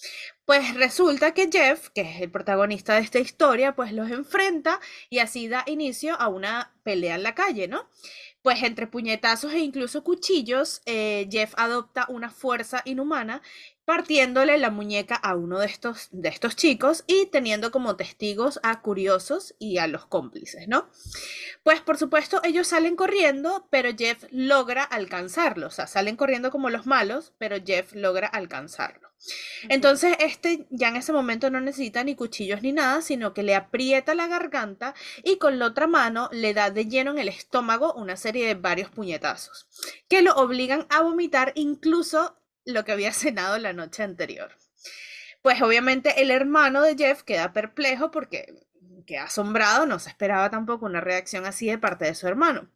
Pues 0.45 0.75
resulta 0.75 1.33
que 1.33 1.49
Jeff, 1.49 1.91
que 1.91 2.01
es 2.01 2.21
el 2.23 2.31
protagonista 2.33 2.95
de 2.95 3.03
esta 3.03 3.21
historia, 3.21 3.77
pues 3.77 3.93
los 3.93 4.11
enfrenta 4.11 4.81
y 5.11 5.21
así 5.21 5.47
da 5.47 5.63
inicio 5.67 6.21
a 6.21 6.27
una 6.27 6.75
pelea 6.83 7.15
en 7.15 7.23
la 7.23 7.37
calle, 7.37 7.69
¿no? 7.69 7.89
Pues 8.43 8.63
entre 8.63 8.87
puñetazos 8.87 9.55
e 9.55 9.61
incluso 9.61 10.05
cuchillos, 10.05 10.83
eh, 10.85 11.27
Jeff 11.31 11.55
adopta 11.57 12.05
una 12.11 12.31
fuerza 12.31 12.83
inhumana 12.85 13.41
partiéndole 13.85 14.59
la 14.59 14.71
muñeca 14.71 15.14
a 15.14 15.35
uno 15.35 15.59
de 15.59 15.67
estos, 15.67 16.09
de 16.12 16.29
estos 16.29 16.57
chicos 16.57 17.05
y 17.07 17.26
teniendo 17.26 17.71
como 17.71 17.97
testigos 17.97 18.61
a 18.62 18.81
curiosos 18.81 19.55
y 19.59 19.79
a 19.79 19.87
los 19.87 20.07
cómplices, 20.07 20.69
¿no? 20.69 20.88
Pues 21.62 21.81
por 21.81 21.99
supuesto 21.99 22.41
ellos 22.45 22.69
salen 22.69 22.97
corriendo, 22.97 23.67
pero 23.71 23.91
Jeff 23.97 24.25
logra 24.31 24.83
alcanzarlos, 24.83 25.75
o 25.75 25.76
sea, 25.76 25.87
salen 25.87 26.17
corriendo 26.17 26.50
como 26.50 26.71
los 26.71 26.87
malos, 26.87 27.33
pero 27.38 27.57
Jeff 27.64 27.93
logra 27.95 28.26
alcanzarlo. 28.26 29.14
Entonces, 29.69 30.17
este 30.21 30.67
ya 30.71 30.88
en 30.88 30.97
ese 30.97 31.12
momento 31.12 31.49
no 31.49 31.61
necesita 31.61 32.05
ni 32.05 32.14
cuchillos 32.14 32.62
ni 32.62 32.73
nada, 32.73 33.00
sino 33.00 33.33
que 33.33 33.43
le 33.43 33.55
aprieta 33.55 34.14
la 34.14 34.26
garganta 34.26 34.95
y 35.23 35.38
con 35.38 35.59
la 35.59 35.67
otra 35.67 35.87
mano 35.87 36.29
le 36.33 36.53
da 36.53 36.71
de 36.71 36.87
lleno 36.87 37.12
en 37.12 37.19
el 37.19 37.29
estómago 37.29 37.95
una 37.95 38.17
serie 38.17 38.47
de 38.47 38.55
varios 38.55 38.91
puñetazos, 38.91 39.67
que 40.09 40.23
lo 40.23 40.35
obligan 40.35 40.87
a 40.91 41.00
vomitar 41.00 41.53
incluso 41.55 42.37
lo 42.64 42.85
que 42.85 42.92
había 42.92 43.12
cenado 43.14 43.59
la 43.59 43.73
noche 43.73 44.02
anterior. 44.02 44.52
Pues 45.42 45.61
obviamente 45.61 46.23
el 46.23 46.30
hermano 46.30 46.83
de 46.83 46.97
Jeff 46.97 47.23
queda 47.23 47.52
perplejo 47.52 48.11
porque 48.11 48.54
queda 49.06 49.25
asombrado, 49.25 49.87
no 49.87 49.99
se 49.99 50.09
esperaba 50.09 50.50
tampoco 50.50 50.87
una 50.87 51.00
reacción 51.00 51.44
así 51.44 51.66
de 51.66 51.78
parte 51.78 52.06
de 52.06 52.14
su 52.14 52.26
hermano. 52.26 52.71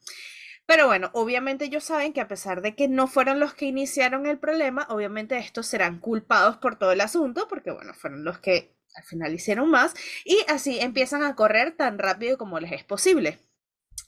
Pero 0.66 0.86
bueno, 0.86 1.08
obviamente 1.14 1.64
ellos 1.64 1.84
saben 1.84 2.12
que 2.12 2.20
a 2.20 2.28
pesar 2.28 2.60
de 2.60 2.74
que 2.74 2.88
no 2.88 3.06
fueron 3.06 3.40
los 3.40 3.54
que 3.54 3.64
iniciaron 3.64 4.26
el 4.26 4.38
problema, 4.38 4.86
obviamente 4.90 5.38
estos 5.38 5.66
serán 5.66 5.98
culpados 5.98 6.58
por 6.58 6.76
todo 6.76 6.92
el 6.92 7.00
asunto, 7.00 7.48
porque 7.48 7.70
bueno, 7.70 7.94
fueron 7.94 8.22
los 8.22 8.38
que 8.38 8.76
al 8.94 9.04
final 9.04 9.32
hicieron 9.32 9.70
más, 9.70 9.94
y 10.26 10.44
así 10.48 10.78
empiezan 10.78 11.22
a 11.22 11.34
correr 11.36 11.74
tan 11.74 11.98
rápido 11.98 12.36
como 12.36 12.60
les 12.60 12.72
es 12.72 12.84
posible. 12.84 13.38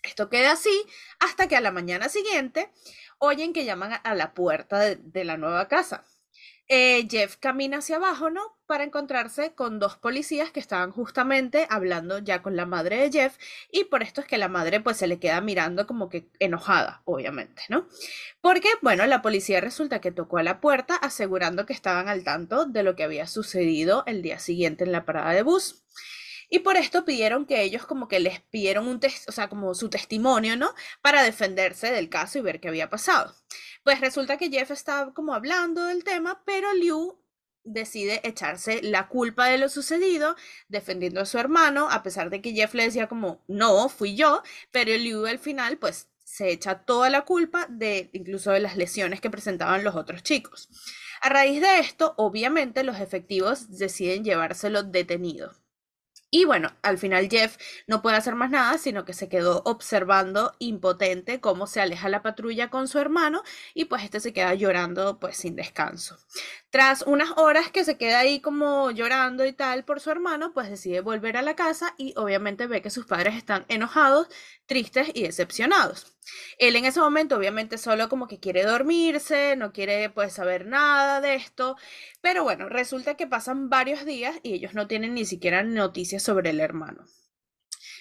Esto 0.02 0.28
queda 0.28 0.52
así 0.52 0.86
hasta 1.18 1.48
que 1.48 1.56
a 1.56 1.60
la 1.60 1.72
mañana 1.72 2.08
siguiente 2.08 2.70
oyen 3.18 3.52
que 3.52 3.64
llaman 3.64 4.00
a 4.02 4.14
la 4.14 4.34
puerta 4.34 4.78
de, 4.78 5.24
la 5.24 5.36
nueva 5.36 5.68
casa. 5.68 6.04
Eh, 6.72 7.08
Jeff 7.10 7.36
camina 7.36 7.78
hacia 7.78 7.96
abajo, 7.96 8.30
¿no? 8.30 8.40
Para 8.66 8.84
encontrarse 8.84 9.54
con 9.54 9.80
dos 9.80 9.96
policías 9.96 10.52
que 10.52 10.60
estaban 10.60 10.92
justamente 10.92 11.66
hablando 11.68 12.18
ya 12.18 12.42
con 12.42 12.54
la 12.54 12.64
madre 12.64 12.96
de 12.96 13.10
Jeff 13.10 13.36
y 13.72 13.84
por 13.84 14.04
esto 14.04 14.20
es 14.20 14.28
que 14.28 14.38
la 14.38 14.48
madre 14.48 14.80
pues 14.80 14.96
se 14.96 15.08
le 15.08 15.18
queda 15.18 15.40
mirando 15.40 15.88
como 15.88 16.08
que 16.08 16.30
enojada, 16.38 17.02
obviamente, 17.04 17.62
¿no? 17.68 17.88
Porque, 18.40 18.68
bueno, 18.82 19.04
la 19.06 19.20
policía 19.20 19.60
resulta 19.60 20.00
que 20.00 20.12
tocó 20.12 20.38
a 20.38 20.44
la 20.44 20.60
puerta 20.60 20.94
asegurando 20.94 21.66
que 21.66 21.72
estaban 21.72 22.08
al 22.08 22.22
tanto 22.22 22.66
de 22.66 22.84
lo 22.84 22.94
que 22.94 23.02
había 23.02 23.26
sucedido 23.26 24.04
el 24.06 24.22
día 24.22 24.38
siguiente 24.38 24.84
en 24.84 24.92
la 24.92 25.04
parada 25.04 25.32
de 25.32 25.42
bus. 25.42 25.82
Y 26.50 26.58
por 26.58 26.76
esto 26.76 27.04
pidieron 27.04 27.46
que 27.46 27.62
ellos 27.62 27.86
como 27.86 28.08
que 28.08 28.18
les 28.18 28.40
pidieron 28.40 28.88
un 28.88 28.98
test, 29.00 29.28
o 29.28 29.32
sea, 29.32 29.48
como 29.48 29.72
su 29.74 29.88
testimonio, 29.88 30.56
¿no? 30.56 30.74
Para 31.00 31.22
defenderse 31.22 31.92
del 31.92 32.08
caso 32.08 32.38
y 32.38 32.42
ver 32.42 32.60
qué 32.60 32.68
había 32.68 32.90
pasado. 32.90 33.34
Pues 33.84 34.00
resulta 34.00 34.36
que 34.36 34.50
Jeff 34.50 34.72
estaba 34.72 35.14
como 35.14 35.32
hablando 35.32 35.84
del 35.84 36.02
tema, 36.04 36.42
pero 36.44 36.74
Liu 36.74 37.18
decide 37.62 38.20
echarse 38.24 38.82
la 38.82 39.08
culpa 39.08 39.46
de 39.46 39.58
lo 39.58 39.68
sucedido, 39.68 40.34
defendiendo 40.68 41.20
a 41.20 41.26
su 41.26 41.38
hermano, 41.38 41.88
a 41.90 42.02
pesar 42.02 42.30
de 42.30 42.40
que 42.42 42.52
Jeff 42.52 42.74
le 42.74 42.84
decía 42.84 43.08
como, 43.08 43.44
no, 43.46 43.88
fui 43.88 44.16
yo, 44.16 44.42
pero 44.72 44.92
Liu 44.96 45.26
al 45.26 45.38
final 45.38 45.78
pues 45.78 46.08
se 46.24 46.50
echa 46.50 46.84
toda 46.84 47.10
la 47.10 47.24
culpa 47.24 47.66
de 47.68 48.10
incluso 48.12 48.50
de 48.50 48.60
las 48.60 48.76
lesiones 48.76 49.20
que 49.20 49.30
presentaban 49.30 49.84
los 49.84 49.94
otros 49.94 50.22
chicos. 50.22 50.68
A 51.20 51.28
raíz 51.28 51.60
de 51.60 51.78
esto, 51.80 52.14
obviamente 52.16 52.82
los 52.82 52.98
efectivos 52.98 53.76
deciden 53.78 54.24
llevárselo 54.24 54.82
detenido. 54.82 55.59
Y 56.30 56.44
bueno, 56.44 56.70
al 56.82 56.96
final 56.96 57.28
Jeff 57.28 57.56
no 57.88 58.02
puede 58.02 58.16
hacer 58.16 58.36
más 58.36 58.50
nada, 58.50 58.78
sino 58.78 59.04
que 59.04 59.14
se 59.14 59.28
quedó 59.28 59.62
observando 59.64 60.54
impotente 60.60 61.40
cómo 61.40 61.66
se 61.66 61.80
aleja 61.80 62.08
la 62.08 62.22
patrulla 62.22 62.70
con 62.70 62.86
su 62.86 63.00
hermano 63.00 63.42
y 63.74 63.86
pues 63.86 64.04
este 64.04 64.20
se 64.20 64.32
queda 64.32 64.54
llorando 64.54 65.18
pues 65.18 65.36
sin 65.36 65.56
descanso. 65.56 66.16
Tras 66.70 67.02
unas 67.02 67.30
horas 67.36 67.70
que 67.72 67.84
se 67.84 67.98
queda 67.98 68.20
ahí 68.20 68.40
como 68.40 68.92
llorando 68.92 69.44
y 69.44 69.52
tal 69.52 69.84
por 69.84 69.98
su 69.98 70.10
hermano, 70.10 70.52
pues 70.52 70.70
decide 70.70 71.00
volver 71.00 71.36
a 71.36 71.42
la 71.42 71.56
casa 71.56 71.94
y 71.98 72.14
obviamente 72.16 72.68
ve 72.68 72.80
que 72.80 72.90
sus 72.90 73.06
padres 73.06 73.34
están 73.34 73.64
enojados, 73.68 74.28
tristes 74.66 75.10
y 75.14 75.24
decepcionados. 75.24 76.19
Él 76.58 76.76
en 76.76 76.84
ese 76.84 77.00
momento 77.00 77.36
obviamente 77.36 77.78
solo 77.78 78.08
como 78.08 78.28
que 78.28 78.40
quiere 78.40 78.64
dormirse, 78.64 79.56
no 79.56 79.72
quiere 79.72 80.10
pues 80.10 80.32
saber 80.34 80.66
nada 80.66 81.20
de 81.20 81.34
esto, 81.34 81.76
pero 82.20 82.44
bueno, 82.44 82.68
resulta 82.68 83.16
que 83.16 83.26
pasan 83.26 83.68
varios 83.70 84.04
días 84.04 84.36
y 84.42 84.54
ellos 84.54 84.74
no 84.74 84.86
tienen 84.86 85.14
ni 85.14 85.24
siquiera 85.24 85.62
noticias 85.62 86.22
sobre 86.22 86.50
el 86.50 86.60
hermano. 86.60 87.04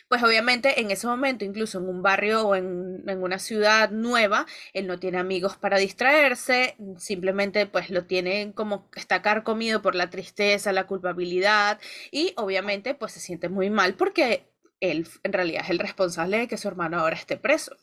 Pues 0.09 0.23
obviamente 0.23 0.81
en 0.81 0.89
ese 0.89 1.05
momento, 1.05 1.45
incluso 1.45 1.77
en 1.77 1.87
un 1.87 2.01
barrio 2.01 2.47
o 2.47 2.55
en, 2.55 3.03
una 3.21 3.37
ciudad 3.37 3.91
nueva, 3.91 4.47
él 4.73 4.87
no 4.87 4.99
tiene 4.99 5.19
amigos 5.19 5.55
para 5.57 5.77
distraerse, 5.77 6.75
simplemente 6.97 7.67
pues 7.67 7.91
lo 7.91 8.05
tiene 8.05 8.51
como 8.55 8.89
está 8.95 9.21
carcomido 9.21 9.83
por 9.83 9.93
la 9.93 10.09
tristeza, 10.09 10.73
la 10.73 10.87
culpabilidad 10.87 11.79
y 12.11 12.33
obviamente 12.37 12.95
pues 12.95 13.11
se 13.11 13.19
siente 13.19 13.49
muy 13.49 13.69
mal 13.69 13.93
porque 13.93 14.47
él 14.79 15.07
en 15.23 15.33
realidad 15.33 15.63
es 15.63 15.69
el 15.69 15.79
responsable 15.79 16.37
de 16.37 16.47
que 16.47 16.57
su 16.57 16.67
hermano 16.67 16.99
ahora 16.99 17.15
esté 17.15 17.37
preso. 17.37 17.75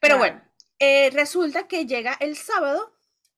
Pero 0.00 0.18
bueno, 0.18 0.42
eh, 0.78 1.10
resulta 1.10 1.68
que 1.68 1.86
llega 1.86 2.16
el 2.20 2.36
sábado, 2.36 2.92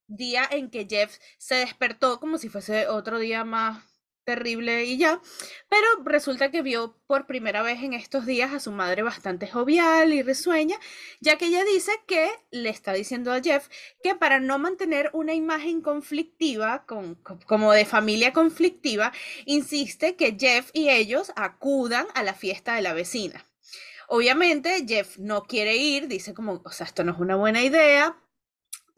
día 0.06 0.48
en 0.50 0.70
que 0.70 0.86
Jeff 0.88 1.18
se 1.38 1.56
despertó 1.56 2.18
como 2.18 2.38
si 2.38 2.48
fuese 2.48 2.88
otro 2.88 3.18
día 3.18 3.44
más 3.44 3.84
terrible 4.28 4.84
y 4.84 4.98
ya, 4.98 5.22
pero 5.70 5.86
resulta 6.04 6.50
que 6.50 6.60
vio 6.60 6.94
por 7.06 7.26
primera 7.26 7.62
vez 7.62 7.82
en 7.82 7.94
estos 7.94 8.26
días 8.26 8.52
a 8.52 8.60
su 8.60 8.72
madre 8.72 9.02
bastante 9.02 9.46
jovial 9.46 10.12
y 10.12 10.22
risueña, 10.22 10.76
ya 11.20 11.38
que 11.38 11.46
ella 11.46 11.64
dice 11.64 11.92
que 12.06 12.28
le 12.50 12.68
está 12.68 12.92
diciendo 12.92 13.32
a 13.32 13.40
Jeff 13.40 13.68
que 14.02 14.14
para 14.14 14.38
no 14.38 14.58
mantener 14.58 15.08
una 15.14 15.32
imagen 15.32 15.80
conflictiva, 15.80 16.84
con, 16.84 17.14
como 17.46 17.72
de 17.72 17.86
familia 17.86 18.34
conflictiva, 18.34 19.12
insiste 19.46 20.14
que 20.16 20.36
Jeff 20.38 20.68
y 20.74 20.90
ellos 20.90 21.32
acudan 21.34 22.06
a 22.14 22.22
la 22.22 22.34
fiesta 22.34 22.74
de 22.74 22.82
la 22.82 22.92
vecina. 22.92 23.46
Obviamente 24.08 24.84
Jeff 24.86 25.16
no 25.16 25.44
quiere 25.44 25.76
ir, 25.76 26.06
dice 26.06 26.34
como, 26.34 26.60
o 26.62 26.70
sea, 26.70 26.86
esto 26.86 27.02
no 27.02 27.12
es 27.12 27.18
una 27.18 27.36
buena 27.36 27.62
idea, 27.62 28.14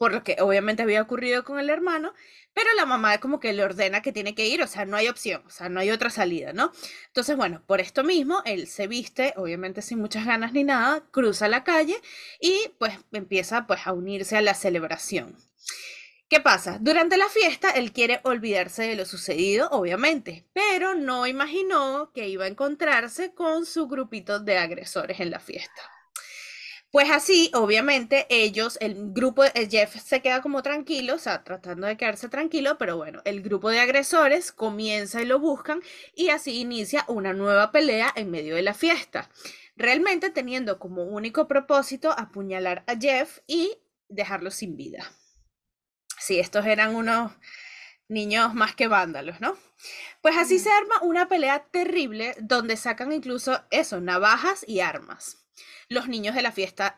por 0.01 0.13
lo 0.13 0.23
que 0.23 0.37
obviamente 0.39 0.81
había 0.81 1.03
ocurrido 1.03 1.43
con 1.43 1.59
el 1.59 1.69
hermano, 1.69 2.15
pero 2.55 2.67
la 2.75 2.87
mamá 2.87 3.19
como 3.19 3.39
que 3.39 3.53
le 3.53 3.63
ordena 3.63 4.01
que 4.01 4.11
tiene 4.11 4.33
que 4.33 4.47
ir, 4.47 4.63
o 4.63 4.65
sea, 4.65 4.83
no 4.83 4.97
hay 4.97 5.07
opción, 5.07 5.43
o 5.45 5.51
sea, 5.51 5.69
no 5.69 5.79
hay 5.79 5.91
otra 5.91 6.09
salida, 6.09 6.53
¿no? 6.53 6.71
Entonces, 7.05 7.37
bueno, 7.37 7.61
por 7.67 7.79
esto 7.81 8.03
mismo, 8.03 8.41
él 8.45 8.65
se 8.65 8.87
viste, 8.87 9.35
obviamente 9.37 9.83
sin 9.83 9.99
muchas 9.99 10.25
ganas 10.25 10.53
ni 10.53 10.63
nada, 10.63 11.03
cruza 11.11 11.47
la 11.47 11.63
calle 11.63 11.95
y 12.39 12.71
pues 12.79 12.95
empieza 13.11 13.67
pues 13.67 13.85
a 13.85 13.93
unirse 13.93 14.35
a 14.35 14.41
la 14.41 14.55
celebración. 14.55 15.37
¿Qué 16.27 16.39
pasa? 16.39 16.79
Durante 16.81 17.15
la 17.15 17.29
fiesta 17.29 17.69
él 17.69 17.91
quiere 17.91 18.21
olvidarse 18.23 18.81
de 18.81 18.95
lo 18.95 19.05
sucedido, 19.05 19.69
obviamente, 19.69 20.47
pero 20.51 20.95
no 20.95 21.27
imaginó 21.27 22.11
que 22.11 22.27
iba 22.27 22.45
a 22.45 22.47
encontrarse 22.47 23.35
con 23.35 23.67
su 23.67 23.87
grupito 23.87 24.39
de 24.39 24.57
agresores 24.57 25.19
en 25.19 25.29
la 25.29 25.39
fiesta. 25.39 26.00
Pues 26.91 27.09
así, 27.09 27.49
obviamente, 27.53 28.27
ellos, 28.29 28.77
el 28.81 29.13
grupo 29.13 29.43
de 29.43 29.69
Jeff 29.69 29.95
se 29.95 30.21
queda 30.21 30.41
como 30.41 30.61
tranquilo, 30.61 31.15
o 31.15 31.17
sea, 31.17 31.41
tratando 31.45 31.87
de 31.87 31.95
quedarse 31.95 32.27
tranquilo, 32.27 32.77
pero 32.77 32.97
bueno, 32.97 33.21
el 33.23 33.41
grupo 33.41 33.69
de 33.69 33.79
agresores 33.79 34.51
comienza 34.51 35.21
y 35.21 35.25
lo 35.25 35.39
buscan 35.39 35.81
y 36.15 36.29
así 36.31 36.59
inicia 36.59 37.05
una 37.07 37.31
nueva 37.31 37.71
pelea 37.71 38.11
en 38.13 38.29
medio 38.29 38.55
de 38.55 38.61
la 38.63 38.73
fiesta, 38.73 39.29
realmente 39.77 40.31
teniendo 40.31 40.79
como 40.79 41.03
único 41.05 41.47
propósito 41.47 42.11
apuñalar 42.11 42.83
a 42.87 42.97
Jeff 42.99 43.39
y 43.47 43.77
dejarlo 44.09 44.51
sin 44.51 44.75
vida. 44.75 45.09
Sí, 46.19 46.39
estos 46.41 46.65
eran 46.65 46.93
unos 46.93 47.31
niños 48.09 48.53
más 48.53 48.75
que 48.75 48.89
vándalos, 48.89 49.39
¿no? 49.39 49.57
Pues 50.21 50.35
así 50.37 50.59
se 50.59 50.69
arma 50.69 51.01
una 51.03 51.29
pelea 51.29 51.63
terrible 51.71 52.35
donde 52.41 52.75
sacan 52.75 53.13
incluso 53.13 53.63
eso, 53.71 54.01
navajas 54.01 54.65
y 54.67 54.81
armas 54.81 55.40
los 55.89 56.07
niños 56.07 56.35
de 56.35 56.41
la 56.41 56.51
fiesta 56.51 56.97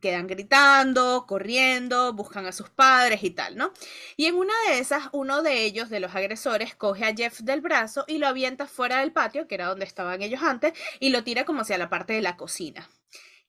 quedan 0.00 0.26
gritando, 0.26 1.24
corriendo, 1.26 2.12
buscan 2.12 2.46
a 2.46 2.52
sus 2.52 2.70
padres 2.70 3.22
y 3.22 3.30
tal, 3.30 3.56
¿no? 3.56 3.72
Y 4.16 4.26
en 4.26 4.34
una 4.34 4.54
de 4.68 4.78
esas, 4.78 5.04
uno 5.12 5.42
de 5.42 5.64
ellos, 5.64 5.90
de 5.90 6.00
los 6.00 6.14
agresores, 6.14 6.74
coge 6.74 7.04
a 7.04 7.14
Jeff 7.14 7.40
del 7.40 7.60
brazo 7.60 8.04
y 8.06 8.18
lo 8.18 8.26
avienta 8.26 8.66
fuera 8.66 9.00
del 9.00 9.12
patio, 9.12 9.46
que 9.46 9.54
era 9.54 9.66
donde 9.66 9.84
estaban 9.84 10.22
ellos 10.22 10.42
antes, 10.42 10.72
y 11.00 11.10
lo 11.10 11.24
tira 11.24 11.44
como 11.44 11.62
hacia 11.62 11.78
la 11.78 11.90
parte 11.90 12.12
de 12.14 12.22
la 12.22 12.36
cocina. 12.36 12.88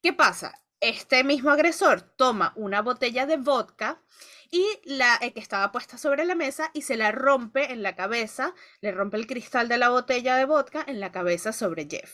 ¿Qué 0.02 0.14
pasa? 0.14 0.62
Este 0.80 1.24
mismo 1.24 1.50
agresor 1.50 2.02
toma 2.02 2.54
una 2.56 2.82
botella 2.82 3.26
de 3.26 3.38
vodka 3.38 4.02
y 4.52 4.66
la 4.84 5.18
eh, 5.22 5.34
que 5.34 5.40
estaba 5.40 5.72
puesta 5.72 5.98
sobre 5.98 6.26
la 6.26 6.36
mesa 6.36 6.70
y 6.74 6.84
se 6.84 6.98
la 6.98 7.12
rompe 7.12 7.72
en 7.72 7.82
la 7.82 7.96
cabeza, 7.96 8.54
le 8.82 8.92
rompe 8.92 9.18
el 9.18 9.26
cristal 9.26 9.68
de 9.68 9.78
la 9.78 9.90
botella 9.90 10.36
de 10.36 10.46
vodka 10.46 10.84
en 10.88 11.00
la 11.00 11.12
cabeza 11.12 11.54
sobre 11.54 11.88
Jeff. 11.90 12.14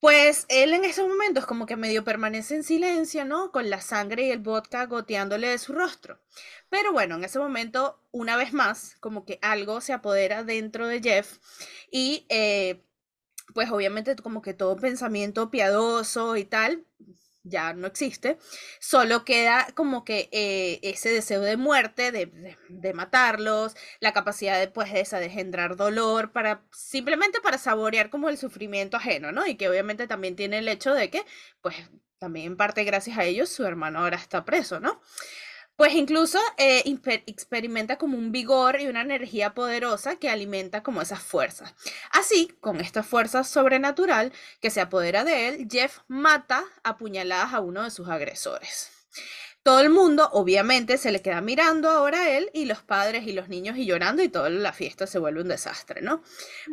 Pues 0.00 0.44
él 0.48 0.74
en 0.74 0.84
esos 0.84 1.08
momentos 1.08 1.46
como 1.46 1.66
que 1.66 1.76
medio 1.76 2.04
permanece 2.04 2.54
en 2.54 2.64
silencio, 2.64 3.24
¿no? 3.24 3.50
Con 3.50 3.70
la 3.70 3.80
sangre 3.80 4.26
y 4.26 4.30
el 4.30 4.38
vodka 4.40 4.86
goteándole 4.86 5.48
de 5.48 5.58
su 5.58 5.72
rostro. 5.72 6.20
Pero 6.68 6.92
bueno, 6.92 7.16
en 7.16 7.24
ese 7.24 7.38
momento, 7.38 7.98
una 8.12 8.36
vez 8.36 8.52
más, 8.52 8.96
como 9.00 9.24
que 9.24 9.38
algo 9.42 9.80
se 9.80 9.92
apodera 9.94 10.44
dentro 10.44 10.86
de 10.86 11.00
Jeff 11.00 11.38
y 11.90 12.26
eh, 12.28 12.84
pues 13.54 13.70
obviamente 13.70 14.16
como 14.16 14.42
que 14.42 14.54
todo 14.54 14.76
pensamiento 14.76 15.50
piadoso 15.50 16.36
y 16.36 16.44
tal 16.44 16.84
ya 17.48 17.72
no 17.72 17.86
existe, 17.86 18.38
solo 18.80 19.24
queda 19.24 19.68
como 19.74 20.04
que 20.04 20.28
eh, 20.32 20.80
ese 20.82 21.10
deseo 21.10 21.40
de 21.40 21.56
muerte, 21.56 22.12
de, 22.12 22.92
matarlos, 22.94 23.76
la 24.00 24.12
capacidad 24.12 24.58
de, 24.58 24.68
pues, 24.68 24.90
esa 24.94 25.18
de 25.18 25.26
engendrar 25.26 25.76
dolor, 25.76 26.32
para, 26.32 26.62
simplemente 26.72 27.40
para 27.40 27.58
saborear 27.58 28.10
como 28.10 28.28
el 28.28 28.38
sufrimiento 28.38 28.96
ajeno, 28.96 29.32
¿no? 29.32 29.46
Y 29.46 29.56
que 29.56 29.68
obviamente 29.68 30.06
también 30.06 30.36
tiene 30.36 30.58
el 30.58 30.68
hecho 30.68 30.94
de 30.94 31.10
que, 31.10 31.24
pues, 31.60 31.76
también 32.18 32.46
en 32.46 32.56
parte 32.56 32.84
gracias 32.84 33.18
a 33.18 33.24
ellos, 33.24 33.48
su 33.48 33.64
hermano 33.64 34.00
ahora 34.00 34.16
está 34.16 34.44
preso, 34.44 34.80
¿no? 34.80 35.00
Pues 35.76 35.94
incluso 35.94 36.38
eh, 36.56 36.82
experimenta 37.26 37.98
como 37.98 38.16
un 38.16 38.32
vigor 38.32 38.80
y 38.80 38.86
una 38.86 39.02
energía 39.02 39.52
poderosa 39.52 40.16
que 40.16 40.30
alimenta 40.30 40.82
como 40.82 41.02
esas 41.02 41.22
fuerzas. 41.22 41.74
Así, 42.12 42.50
con 42.60 42.80
esta 42.80 43.02
fuerza 43.02 43.44
sobrenatural 43.44 44.32
que 44.60 44.70
se 44.70 44.80
apodera 44.80 45.22
de 45.22 45.48
él, 45.48 45.68
Jeff 45.70 45.98
mata 46.08 46.64
a 46.82 46.96
puñaladas 46.96 47.52
a 47.52 47.60
uno 47.60 47.82
de 47.82 47.90
sus 47.90 48.08
agresores. 48.08 48.90
Todo 49.62 49.80
el 49.80 49.90
mundo, 49.90 50.30
obviamente, 50.32 50.96
se 50.96 51.10
le 51.10 51.22
queda 51.22 51.40
mirando 51.40 51.90
ahora 51.90 52.20
a 52.20 52.30
él 52.30 52.50
y 52.54 52.66
los 52.66 52.84
padres 52.84 53.26
y 53.26 53.32
los 53.32 53.48
niños 53.48 53.76
y 53.76 53.84
llorando 53.84 54.22
y 54.22 54.28
toda 54.28 54.48
la 54.48 54.72
fiesta 54.72 55.08
se 55.08 55.18
vuelve 55.18 55.42
un 55.42 55.48
desastre, 55.48 56.02
¿no? 56.02 56.22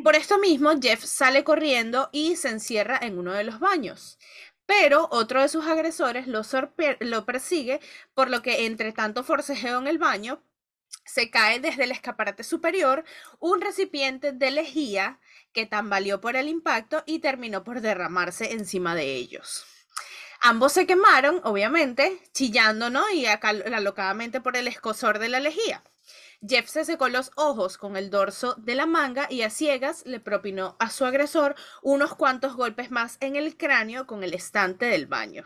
Por 0.03 0.15
esto 0.15 0.37
mismo, 0.37 0.79
Jeff 0.79 1.03
sale 1.03 1.43
corriendo 1.43 2.09
y 2.11 2.35
se 2.35 2.49
encierra 2.49 2.99
en 3.01 3.17
uno 3.17 3.33
de 3.33 3.45
los 3.45 3.59
baños 3.59 4.19
pero 4.65 5.07
otro 5.11 5.41
de 5.41 5.49
sus 5.49 5.65
agresores 5.65 6.27
lo, 6.27 7.25
persigue, 7.25 7.79
por 8.13 8.29
lo 8.29 8.41
que 8.41 8.65
entre 8.65 8.91
tanto 8.93 9.23
forcejeo 9.23 9.79
en 9.79 9.87
el 9.87 9.97
baño, 9.97 10.41
se 11.05 11.29
cae 11.29 11.59
desde 11.59 11.83
el 11.83 11.91
escaparate 11.91 12.43
superior 12.43 13.03
un 13.39 13.61
recipiente 13.61 14.31
de 14.31 14.51
lejía 14.51 15.19
que 15.51 15.65
tambaleó 15.65 16.21
por 16.21 16.35
el 16.35 16.47
impacto 16.47 17.03
y 17.05 17.19
terminó 17.19 17.63
por 17.63 17.81
derramarse 17.81 18.53
encima 18.53 18.95
de 18.95 19.15
ellos. 19.15 19.65
Ambos 20.41 20.73
se 20.73 20.85
quemaron, 20.85 21.41
obviamente, 21.43 22.19
chillando 22.33 22.89
¿no? 22.89 23.09
y 23.09 23.25
alocadamente 23.25 24.41
por 24.41 24.57
el 24.57 24.67
escosor 24.67 25.19
de 25.19 25.29
la 25.29 25.39
lejía. 25.39 25.83
Jeff 26.47 26.67
se 26.67 26.85
secó 26.85 27.07
los 27.07 27.31
ojos 27.35 27.77
con 27.77 27.95
el 27.95 28.09
dorso 28.09 28.55
de 28.57 28.75
la 28.75 28.85
manga 28.85 29.27
y 29.29 29.43
a 29.43 29.49
ciegas 29.49 30.03
le 30.05 30.19
propinó 30.19 30.75
a 30.79 30.89
su 30.89 31.05
agresor 31.05 31.55
unos 31.81 32.15
cuantos 32.15 32.55
golpes 32.55 32.91
más 32.91 33.17
en 33.21 33.35
el 33.35 33.55
cráneo 33.55 34.05
con 34.07 34.23
el 34.23 34.33
estante 34.33 34.85
del 34.85 35.07
baño. 35.07 35.43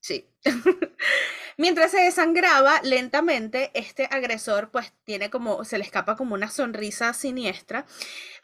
Sí. 0.00 0.30
Mientras 1.58 1.90
se 1.90 2.00
desangraba 2.00 2.80
lentamente, 2.82 3.72
este 3.74 4.06
agresor 4.10 4.70
pues 4.70 4.92
tiene 5.04 5.28
como, 5.28 5.64
se 5.64 5.76
le 5.76 5.84
escapa 5.84 6.16
como 6.16 6.34
una 6.34 6.50
sonrisa 6.50 7.12
siniestra, 7.12 7.84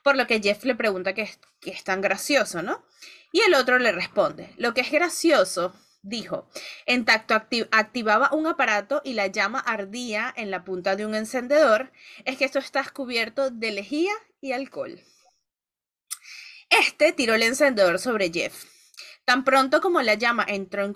por 0.02 0.16
lo 0.16 0.26
que 0.26 0.40
Jeff 0.42 0.64
le 0.64 0.74
pregunta 0.74 1.14
qué 1.14 1.30
es 1.62 1.84
tan 1.84 2.00
gracioso, 2.00 2.62
¿no? 2.62 2.84
Y 3.30 3.40
el 3.40 3.54
otro 3.54 3.78
le 3.78 3.92
responde, 3.92 4.52
lo 4.56 4.74
que 4.74 4.80
es 4.80 4.90
gracioso 4.90 5.74
dijo. 6.04 6.48
En 6.86 7.04
tacto 7.04 7.34
activaba 7.34 8.32
un 8.32 8.46
aparato 8.46 9.00
y 9.04 9.14
la 9.14 9.26
llama 9.26 9.58
ardía 9.58 10.32
en 10.36 10.50
la 10.50 10.64
punta 10.64 10.94
de 10.94 11.06
un 11.06 11.14
encendedor. 11.14 11.90
Es 12.24 12.36
que 12.36 12.44
esto 12.44 12.60
está 12.60 12.84
cubierto 12.84 13.50
de 13.50 13.72
lejía 13.72 14.12
y 14.40 14.52
alcohol. 14.52 15.00
Este 16.70 17.12
tiró 17.12 17.34
el 17.34 17.42
encendedor 17.42 17.98
sobre 17.98 18.30
Jeff. 18.30 18.64
Tan 19.24 19.44
pronto 19.44 19.80
como 19.80 20.02
la 20.02 20.14
llama 20.14 20.44
entró 20.46 20.84
en, 20.84 20.92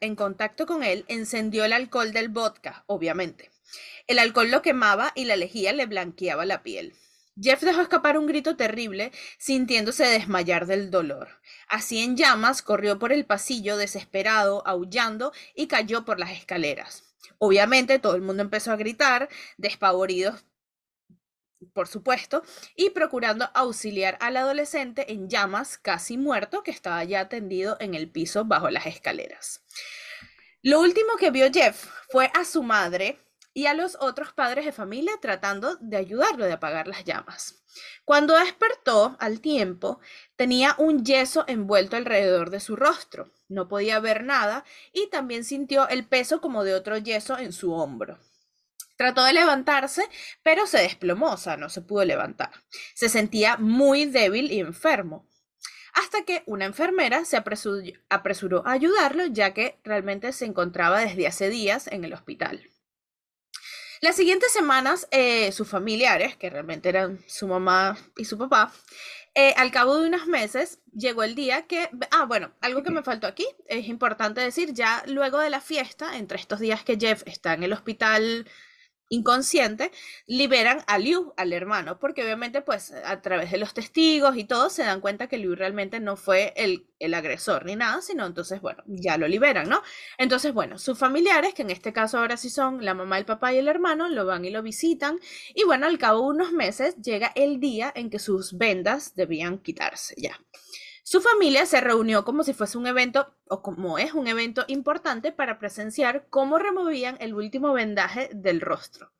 en 0.00 0.16
contacto 0.16 0.66
con 0.66 0.84
él, 0.84 1.04
encendió 1.08 1.64
el 1.64 1.72
alcohol 1.72 2.12
del 2.12 2.28
vodka, 2.28 2.84
obviamente. 2.86 3.50
El 4.06 4.20
alcohol 4.20 4.50
lo 4.50 4.62
quemaba 4.62 5.12
y 5.16 5.24
la 5.24 5.36
lejía 5.36 5.72
le 5.72 5.86
blanqueaba 5.86 6.44
la 6.44 6.62
piel. 6.62 6.94
Jeff 7.40 7.62
dejó 7.62 7.80
escapar 7.80 8.16
un 8.16 8.26
grito 8.26 8.56
terrible, 8.56 9.10
sintiéndose 9.38 10.04
desmayar 10.04 10.66
del 10.66 10.90
dolor. 10.90 11.40
Así 11.68 11.98
en 11.98 12.16
llamas, 12.16 12.62
corrió 12.62 12.98
por 12.98 13.12
el 13.12 13.26
pasillo 13.26 13.76
desesperado, 13.76 14.66
aullando, 14.66 15.32
y 15.54 15.66
cayó 15.66 16.04
por 16.04 16.20
las 16.20 16.30
escaleras. 16.30 17.14
Obviamente 17.38 17.98
todo 17.98 18.14
el 18.14 18.22
mundo 18.22 18.42
empezó 18.42 18.70
a 18.70 18.76
gritar, 18.76 19.28
despavoridos, 19.56 20.44
por 21.72 21.88
supuesto, 21.88 22.42
y 22.76 22.90
procurando 22.90 23.50
auxiliar 23.54 24.16
al 24.20 24.36
adolescente 24.36 25.12
en 25.12 25.28
llamas, 25.28 25.78
casi 25.78 26.16
muerto, 26.16 26.62
que 26.62 26.70
estaba 26.70 27.02
ya 27.04 27.28
tendido 27.28 27.76
en 27.80 27.94
el 27.94 28.10
piso 28.10 28.44
bajo 28.44 28.70
las 28.70 28.86
escaleras. 28.86 29.64
Lo 30.62 30.80
último 30.80 31.16
que 31.18 31.30
vio 31.30 31.50
Jeff 31.52 31.88
fue 32.10 32.30
a 32.34 32.44
su 32.44 32.62
madre, 32.62 33.18
y 33.54 33.66
a 33.66 33.74
los 33.74 33.96
otros 34.00 34.32
padres 34.32 34.64
de 34.64 34.72
familia 34.72 35.12
tratando 35.22 35.76
de 35.76 35.96
ayudarlo 35.96 36.44
a 36.44 36.52
apagar 36.52 36.88
las 36.88 37.04
llamas. 37.04 37.62
Cuando 38.04 38.38
despertó 38.38 39.16
al 39.20 39.40
tiempo, 39.40 40.00
tenía 40.36 40.74
un 40.78 41.04
yeso 41.04 41.44
envuelto 41.46 41.96
alrededor 41.96 42.50
de 42.50 42.60
su 42.60 42.76
rostro. 42.76 43.30
No 43.48 43.68
podía 43.68 44.00
ver 44.00 44.24
nada 44.24 44.64
y 44.92 45.08
también 45.08 45.44
sintió 45.44 45.88
el 45.88 46.04
peso 46.06 46.40
como 46.40 46.64
de 46.64 46.74
otro 46.74 46.98
yeso 46.98 47.38
en 47.38 47.52
su 47.52 47.72
hombro. 47.72 48.18
Trató 48.96 49.24
de 49.24 49.32
levantarse, 49.32 50.08
pero 50.42 50.66
se 50.66 50.78
desplomó, 50.78 51.34
o 51.34 51.56
no 51.56 51.68
se 51.68 51.80
pudo 51.80 52.04
levantar. 52.04 52.50
Se 52.94 53.08
sentía 53.08 53.56
muy 53.56 54.04
débil 54.06 54.52
y 54.52 54.60
enfermo. 54.60 55.28
Hasta 55.94 56.24
que 56.24 56.42
una 56.46 56.64
enfermera 56.64 57.24
se 57.24 57.36
apresuró 57.36 58.66
a 58.66 58.72
ayudarlo, 58.72 59.26
ya 59.26 59.54
que 59.54 59.80
realmente 59.84 60.32
se 60.32 60.44
encontraba 60.44 61.00
desde 61.00 61.26
hace 61.26 61.50
días 61.50 61.86
en 61.88 62.04
el 62.04 62.12
hospital. 62.12 62.73
Las 64.04 64.16
siguientes 64.16 64.52
semanas, 64.52 65.08
eh, 65.12 65.50
sus 65.50 65.66
familiares, 65.66 66.36
que 66.36 66.50
realmente 66.50 66.90
eran 66.90 67.24
su 67.26 67.48
mamá 67.48 67.96
y 68.18 68.26
su 68.26 68.36
papá, 68.36 68.70
eh, 69.34 69.54
al 69.56 69.70
cabo 69.70 69.96
de 69.96 70.08
unos 70.08 70.26
meses 70.26 70.78
llegó 70.94 71.22
el 71.22 71.34
día 71.34 71.62
que, 71.62 71.88
ah, 72.10 72.26
bueno, 72.26 72.52
algo 72.60 72.82
que 72.82 72.90
me 72.90 73.02
faltó 73.02 73.26
aquí, 73.26 73.46
es 73.66 73.88
importante 73.88 74.42
decir, 74.42 74.74
ya 74.74 75.02
luego 75.06 75.38
de 75.38 75.48
la 75.48 75.62
fiesta, 75.62 76.18
entre 76.18 76.36
estos 76.36 76.60
días 76.60 76.84
que 76.84 76.98
Jeff 77.00 77.22
está 77.24 77.54
en 77.54 77.62
el 77.62 77.72
hospital 77.72 78.46
inconsciente, 79.14 79.90
liberan 80.26 80.82
a 80.86 80.98
Liu, 80.98 81.32
al 81.36 81.52
hermano, 81.52 81.98
porque 81.98 82.22
obviamente 82.22 82.62
pues 82.62 82.92
a 82.92 83.20
través 83.22 83.50
de 83.50 83.58
los 83.58 83.74
testigos 83.74 84.36
y 84.36 84.44
todo 84.44 84.70
se 84.70 84.82
dan 84.82 85.00
cuenta 85.00 85.28
que 85.28 85.38
Liu 85.38 85.54
realmente 85.54 86.00
no 86.00 86.16
fue 86.16 86.52
el, 86.56 86.86
el, 86.98 87.14
agresor 87.14 87.64
ni 87.64 87.76
nada, 87.76 88.02
sino 88.02 88.26
entonces, 88.26 88.60
bueno, 88.60 88.82
ya 88.86 89.16
lo 89.16 89.28
liberan, 89.28 89.68
¿no? 89.68 89.82
Entonces, 90.18 90.52
bueno, 90.52 90.78
sus 90.78 90.98
familiares, 90.98 91.54
que 91.54 91.62
en 91.62 91.70
este 91.70 91.92
caso 91.92 92.18
ahora 92.18 92.36
sí 92.36 92.50
son 92.50 92.84
la 92.84 92.94
mamá, 92.94 93.18
el 93.18 93.24
papá 93.24 93.52
y 93.52 93.58
el 93.58 93.68
hermano, 93.68 94.08
lo 94.08 94.26
van 94.26 94.44
y 94.44 94.50
lo 94.50 94.62
visitan 94.62 95.18
y 95.54 95.64
bueno, 95.64 95.86
al 95.86 95.98
cabo 95.98 96.22
de 96.22 96.36
unos 96.36 96.52
meses 96.52 96.96
llega 96.96 97.32
el 97.34 97.60
día 97.60 97.92
en 97.94 98.10
que 98.10 98.18
sus 98.18 98.56
vendas 98.58 99.14
debían 99.14 99.58
quitarse 99.58 100.14
ya. 100.18 100.38
Su 101.06 101.20
familia 101.20 101.66
se 101.66 101.82
reunió 101.82 102.24
como 102.24 102.44
si 102.44 102.54
fuese 102.54 102.78
un 102.78 102.86
evento, 102.86 103.36
o 103.50 103.60
como 103.60 103.98
es 103.98 104.14
un 104.14 104.26
evento 104.26 104.64
importante, 104.68 105.32
para 105.32 105.58
presenciar 105.58 106.26
cómo 106.30 106.58
removían 106.58 107.18
el 107.20 107.34
último 107.34 107.74
vendaje 107.74 108.30
del 108.32 108.62
rostro. 108.62 109.12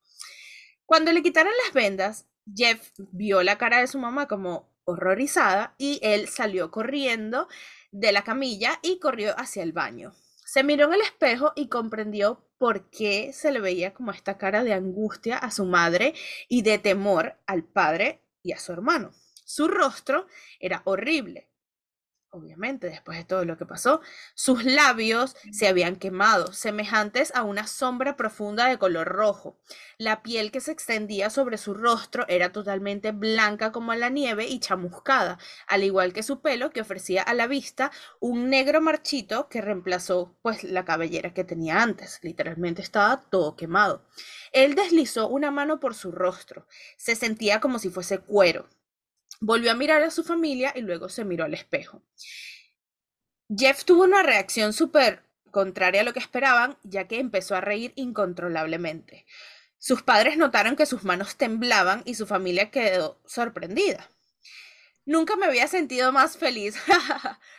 Cuando 0.86 1.12
le 1.12 1.22
quitaron 1.22 1.52
las 1.62 1.74
vendas, 1.74 2.26
Jeff 2.56 2.90
vio 2.96 3.42
la 3.42 3.58
cara 3.58 3.80
de 3.80 3.86
su 3.86 3.98
mamá 3.98 4.26
como 4.28 4.72
horrorizada 4.84 5.74
y 5.76 6.00
él 6.02 6.26
salió 6.28 6.70
corriendo 6.70 7.48
de 7.92 8.12
la 8.12 8.24
camilla 8.24 8.78
y 8.80 8.98
corrió 8.98 9.38
hacia 9.38 9.62
el 9.62 9.74
baño. 9.74 10.14
Se 10.46 10.64
miró 10.64 10.86
en 10.86 10.94
el 10.94 11.00
espejo 11.02 11.52
y 11.54 11.68
comprendió 11.68 12.48
por 12.56 12.88
qué 12.88 13.34
se 13.34 13.52
le 13.52 13.60
veía 13.60 13.92
como 13.92 14.10
esta 14.10 14.38
cara 14.38 14.64
de 14.64 14.72
angustia 14.72 15.36
a 15.36 15.50
su 15.50 15.66
madre 15.66 16.14
y 16.48 16.62
de 16.62 16.78
temor 16.78 17.36
al 17.46 17.62
padre 17.62 18.22
y 18.42 18.52
a 18.52 18.58
su 18.58 18.72
hermano. 18.72 19.12
Su 19.44 19.68
rostro 19.68 20.26
era 20.60 20.80
horrible, 20.86 21.50
obviamente, 22.34 22.88
después 22.88 23.16
de 23.16 23.24
todo 23.24 23.44
lo 23.44 23.56
que 23.56 23.64
pasó, 23.64 24.00
sus 24.34 24.64
labios 24.64 25.36
se 25.52 25.68
habían 25.68 25.96
quemado, 25.96 26.52
semejantes 26.52 27.32
a 27.34 27.44
una 27.44 27.66
sombra 27.66 28.16
profunda 28.16 28.66
de 28.66 28.78
color 28.78 29.08
rojo. 29.08 29.56
La 29.96 30.22
piel 30.22 30.50
que 30.50 30.60
se 30.60 30.72
extendía 30.72 31.30
sobre 31.30 31.56
su 31.58 31.74
rostro 31.74 32.26
era 32.28 32.52
totalmente 32.52 33.12
blanca 33.12 33.70
como 33.72 33.94
la 33.94 34.08
nieve 34.08 34.46
y 34.46 34.58
chamuscada, 34.58 35.38
al 35.68 35.84
igual 35.84 36.12
que 36.12 36.22
su 36.22 36.40
pelo 36.40 36.70
que 36.70 36.80
ofrecía 36.80 37.22
a 37.22 37.34
la 37.34 37.46
vista 37.46 37.92
un 38.20 38.50
negro 38.50 38.80
marchito 38.80 39.48
que 39.48 39.60
reemplazó 39.60 40.36
pues 40.42 40.64
la 40.64 40.84
cabellera 40.84 41.32
que 41.32 41.44
tenía 41.44 41.82
antes. 41.82 42.18
Literalmente 42.22 42.82
estaba 42.82 43.22
todo 43.30 43.56
quemado. 43.56 44.04
Él 44.52 44.74
deslizó 44.74 45.28
una 45.28 45.50
mano 45.50 45.80
por 45.80 45.94
su 45.94 46.10
rostro. 46.10 46.66
Se 46.96 47.14
sentía 47.14 47.60
como 47.60 47.78
si 47.78 47.90
fuese 47.90 48.18
cuero. 48.18 48.68
Volvió 49.40 49.70
a 49.70 49.74
mirar 49.74 50.02
a 50.02 50.10
su 50.10 50.24
familia 50.24 50.72
y 50.74 50.80
luego 50.80 51.08
se 51.08 51.24
miró 51.24 51.44
al 51.44 51.54
espejo. 51.54 52.02
Jeff 53.48 53.84
tuvo 53.84 54.04
una 54.04 54.22
reacción 54.22 54.72
súper 54.72 55.22
contraria 55.50 56.00
a 56.00 56.04
lo 56.04 56.12
que 56.12 56.18
esperaban, 56.18 56.76
ya 56.82 57.06
que 57.06 57.18
empezó 57.18 57.54
a 57.54 57.60
reír 57.60 57.92
incontrolablemente. 57.96 59.26
Sus 59.78 60.02
padres 60.02 60.36
notaron 60.38 60.76
que 60.76 60.86
sus 60.86 61.04
manos 61.04 61.36
temblaban 61.36 62.02
y 62.04 62.14
su 62.14 62.26
familia 62.26 62.70
quedó 62.70 63.20
sorprendida. 63.26 64.08
Nunca 65.06 65.36
me 65.36 65.44
había 65.46 65.68
sentido 65.68 66.12
más 66.12 66.38
feliz. 66.38 66.76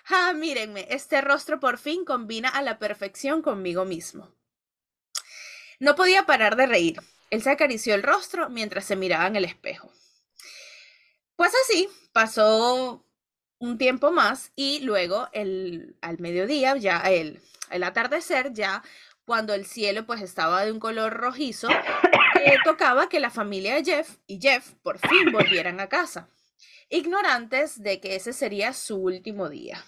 ja, 0.03 0.33
mírenme, 0.33 0.87
este 0.89 1.21
rostro 1.21 1.59
por 1.59 1.77
fin 1.77 2.03
combina 2.03 2.49
a 2.49 2.63
la 2.63 2.79
perfección 2.79 3.41
conmigo 3.41 3.85
mismo. 3.85 4.33
No 5.79 5.95
podía 5.95 6.25
parar 6.25 6.55
de 6.55 6.65
reír. 6.65 6.99
Él 7.29 7.43
se 7.43 7.51
acarició 7.51 7.93
el 7.95 8.03
rostro 8.03 8.49
mientras 8.49 8.85
se 8.85 8.95
miraba 8.95 9.27
en 9.27 9.35
el 9.35 9.45
espejo. 9.45 9.91
Pues 11.35 11.51
así, 11.63 11.89
pasó 12.13 13.05
un 13.59 13.77
tiempo 13.77 14.11
más 14.11 14.51
y 14.55 14.79
luego 14.81 15.27
el, 15.33 15.97
al 16.01 16.19
mediodía, 16.19 16.75
ya 16.77 16.99
el, 16.99 17.41
el 17.71 17.83
atardecer, 17.83 18.53
ya 18.53 18.83
cuando 19.25 19.53
el 19.53 19.65
cielo 19.65 20.05
pues 20.05 20.21
estaba 20.21 20.63
de 20.63 20.71
un 20.71 20.79
color 20.79 21.13
rojizo, 21.13 21.67
eh, 21.69 22.57
tocaba 22.63 23.09
que 23.09 23.19
la 23.19 23.29
familia 23.29 23.75
de 23.75 23.83
Jeff 23.83 24.17
y 24.27 24.39
Jeff 24.39 24.71
por 24.83 24.99
fin 24.99 25.31
volvieran 25.31 25.79
a 25.79 25.89
casa 25.89 26.29
ignorantes 26.89 27.81
de 27.81 27.99
que 27.99 28.15
ese 28.15 28.33
sería 28.33 28.73
su 28.73 28.97
último 28.97 29.49
día. 29.49 29.83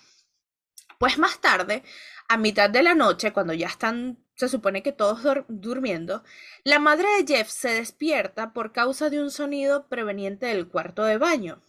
Pues 0.97 1.17
más 1.17 1.39
tarde, 1.39 1.83
a 2.27 2.37
mitad 2.37 2.69
de 2.69 2.83
la 2.83 2.95
noche, 2.95 3.31
cuando 3.31 3.53
ya 3.53 3.67
están, 3.67 4.17
se 4.37 4.49
supone 4.49 4.83
que 4.83 4.91
todos 4.91 5.45
durmiendo, 5.47 6.23
la 6.63 6.79
madre 6.79 7.07
de 7.17 7.35
Jeff 7.35 7.49
se 7.49 7.69
despierta 7.69 8.53
por 8.53 8.71
causa 8.71 9.09
de 9.09 9.19
un 9.19 9.31
sonido 9.31 9.87
proveniente 9.87 10.45
del 10.45 10.67
cuarto 10.67 11.03
de 11.03 11.17
baño. 11.17 11.63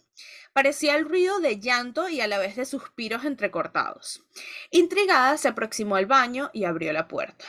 Parecía 0.53 0.95
el 0.95 1.05
ruido 1.05 1.39
de 1.39 1.59
llanto 1.59 2.09
y 2.09 2.21
a 2.21 2.27
la 2.27 2.37
vez 2.37 2.55
de 2.55 2.65
suspiros 2.65 3.25
entrecortados. 3.25 4.23
Intrigada, 4.69 5.37
se 5.37 5.47
aproximó 5.47 5.95
al 5.95 6.05
baño 6.05 6.51
y 6.53 6.65
abrió 6.65 6.93
la 6.93 7.07
puerta. 7.07 7.45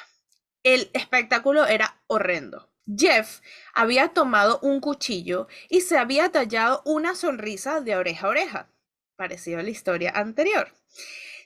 El 0.62 0.90
espectáculo 0.94 1.66
era 1.66 2.02
horrendo. 2.06 2.70
Jeff 2.96 3.40
había 3.74 4.09
tomado 4.09 4.59
un 4.62 4.80
cuchillo 4.80 5.48
y 5.68 5.83
se 5.83 5.98
había 5.98 6.33
tallado 6.33 6.83
una 6.87 7.14
sonrisa 7.14 7.80
de 7.80 7.94
oreja 7.96 8.26
a 8.26 8.30
oreja, 8.30 8.70
parecido 9.16 9.61
a 9.61 9.62
la 9.62 9.70
historia 9.70 10.12
anterior, 10.14 10.72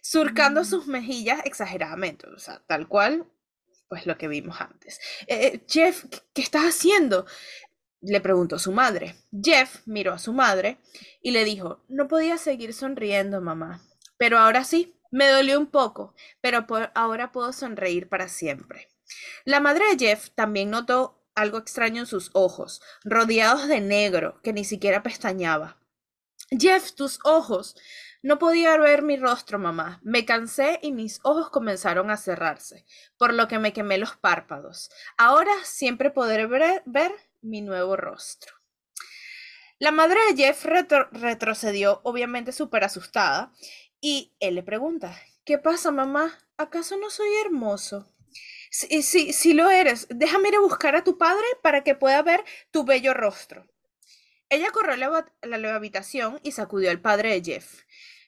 surcando 0.01 0.63
mm. 0.63 0.65
sus 0.65 0.87
mejillas 0.87 1.41
exageradamente, 1.45 2.29
o 2.29 2.39
sea, 2.39 2.63
tal 2.67 2.89
cual, 2.89 3.27
pues 3.89 4.07
lo 4.07 4.17
que 4.19 4.29
vimos 4.29 4.61
antes. 4.61 5.01
Eh, 5.27 5.47
eh, 5.47 5.65
Jeff, 5.69 6.05
¿qué, 6.33 6.43
estás 6.43 6.65
haciendo? 6.65 7.27
Le 8.01 8.21
preguntó 8.21 8.59
su 8.59 8.73
madre. 8.73 9.17
Jeff 9.43 9.81
miró 9.87 10.13
a 10.13 10.19
su 10.19 10.33
madre 10.33 10.79
y 11.23 11.31
le 11.31 11.45
dijo, 11.45 11.85
no 11.89 12.09
podía 12.09 12.39
seguir 12.39 12.75
sonriendo, 12.75 13.41
mamá, 13.41 13.83
pero 14.19 14.39
ahora 14.39 14.65
sí, 14.65 14.97
me 15.11 15.29
dolió 15.29 15.59
un 15.59 15.67
poco, 15.67 16.15
pero 16.41 16.67
ahora 16.95 17.33
puedo 17.33 17.53
sonreír 17.53 18.09
para 18.09 18.29
siempre. 18.29 18.89
La 19.45 19.61
madre 19.61 19.85
de 19.91 20.07
Jeff 20.07 20.31
también 20.35 20.71
notó 20.71 21.23
algo 21.35 21.59
extraño 21.59 22.01
en 22.03 22.07
sus 22.07 22.31
ojos, 22.33 22.81
rodeados 23.05 23.69
de 23.69 23.81
negro, 23.81 24.41
que 24.43 24.53
ni 24.53 24.65
siquiera 24.65 25.03
pestañaba. 25.03 25.79
Jeff, 26.51 26.93
tus 26.93 27.19
ojos. 27.25 27.77
No 28.25 28.39
podía 28.39 28.75
ver 28.79 29.03
mi 29.03 29.19
rostro, 29.19 29.59
mamá. 29.59 30.01
Me 30.03 30.25
cansé 30.25 30.79
y 30.81 30.93
mis 30.93 31.21
ojos 31.25 31.51
comenzaron 31.51 32.11
a 32.11 32.17
cerrarse, 32.17 32.87
por 33.19 33.35
lo 33.35 33.49
que 33.49 33.59
me 33.59 33.75
quemé 33.75 33.99
los 33.99 34.17
párpados. 34.17 34.91
Ahora 35.19 35.53
siempre 35.63 36.11
podré 36.11 36.47
ver, 36.47 37.13
mi 37.43 37.61
nuevo 37.61 37.97
rostro. 37.97 38.55
La 39.79 39.91
madre 39.91 40.21
de 40.27 40.43
Jeff 40.43 40.65
retrocedió, 40.65 42.01
obviamente 42.03 42.53
súper 42.53 42.85
asustada, 42.85 43.53
y 44.01 44.33
él 44.41 44.55
le 44.55 44.63
pregunta, 44.63 45.15
¿qué 45.45 45.59
pasa, 45.59 45.91
mamá? 45.91 46.33
¿Acaso 46.57 46.97
no 46.97 47.11
soy 47.11 47.29
hermoso? 47.45 48.11
Sí, 48.71 49.03
sí, 49.03 49.35
sí 49.35 49.53
lo 49.53 49.69
eres. 49.69 50.07
Déjame 50.09 50.49
ir 50.49 50.57
a 50.57 50.61
buscar 50.61 50.97
a 50.97 51.05
tu 51.05 51.19
padre 51.19 51.45
para 51.63 51.85
que 51.85 51.95
pueda 51.95 52.23
ver 52.23 52.43
tu 52.71 52.85
bello 52.85 53.13
rostro. 53.13 53.67
Ella 54.49 54.71
corrió 54.71 54.95
a 54.95 55.47
la, 55.47 55.75
habitación 55.75 56.39
y 56.43 56.53
sacudió 56.53 56.91
al 56.91 57.01
padre 57.01 57.31
de 57.31 57.43
Jeff. 57.45 57.83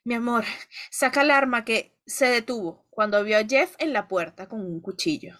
Mi 0.07 0.15
amor, 0.15 0.45
saca 0.89 1.23
el 1.23 1.33
arma 1.33 1.65
que 1.65 1.99
se 2.07 2.27
detuvo 2.27 2.87
cuando 2.91 3.25
vio 3.25 3.39
a 3.39 3.45
Jeff 3.45 3.75
en 3.79 3.93
la 3.93 4.07
puerta 4.07 4.49
con 4.49 4.61
un 4.61 4.81
cuchillo. 4.81 5.37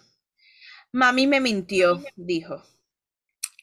Mami 0.91 1.25
me 1.25 1.39
mintió, 1.39 2.03
dijo. 2.17 2.61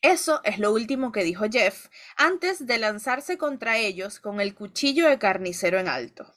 Eso 0.00 0.40
es 0.44 0.58
lo 0.58 0.72
último 0.72 1.12
que 1.12 1.22
dijo 1.22 1.44
Jeff 1.52 1.88
antes 2.16 2.66
de 2.66 2.78
lanzarse 2.78 3.36
contra 3.36 3.76
ellos 3.76 4.18
con 4.18 4.40
el 4.40 4.54
cuchillo 4.54 5.06
de 5.06 5.18
carnicero 5.18 5.78
en 5.78 5.88
alto. 5.88 6.34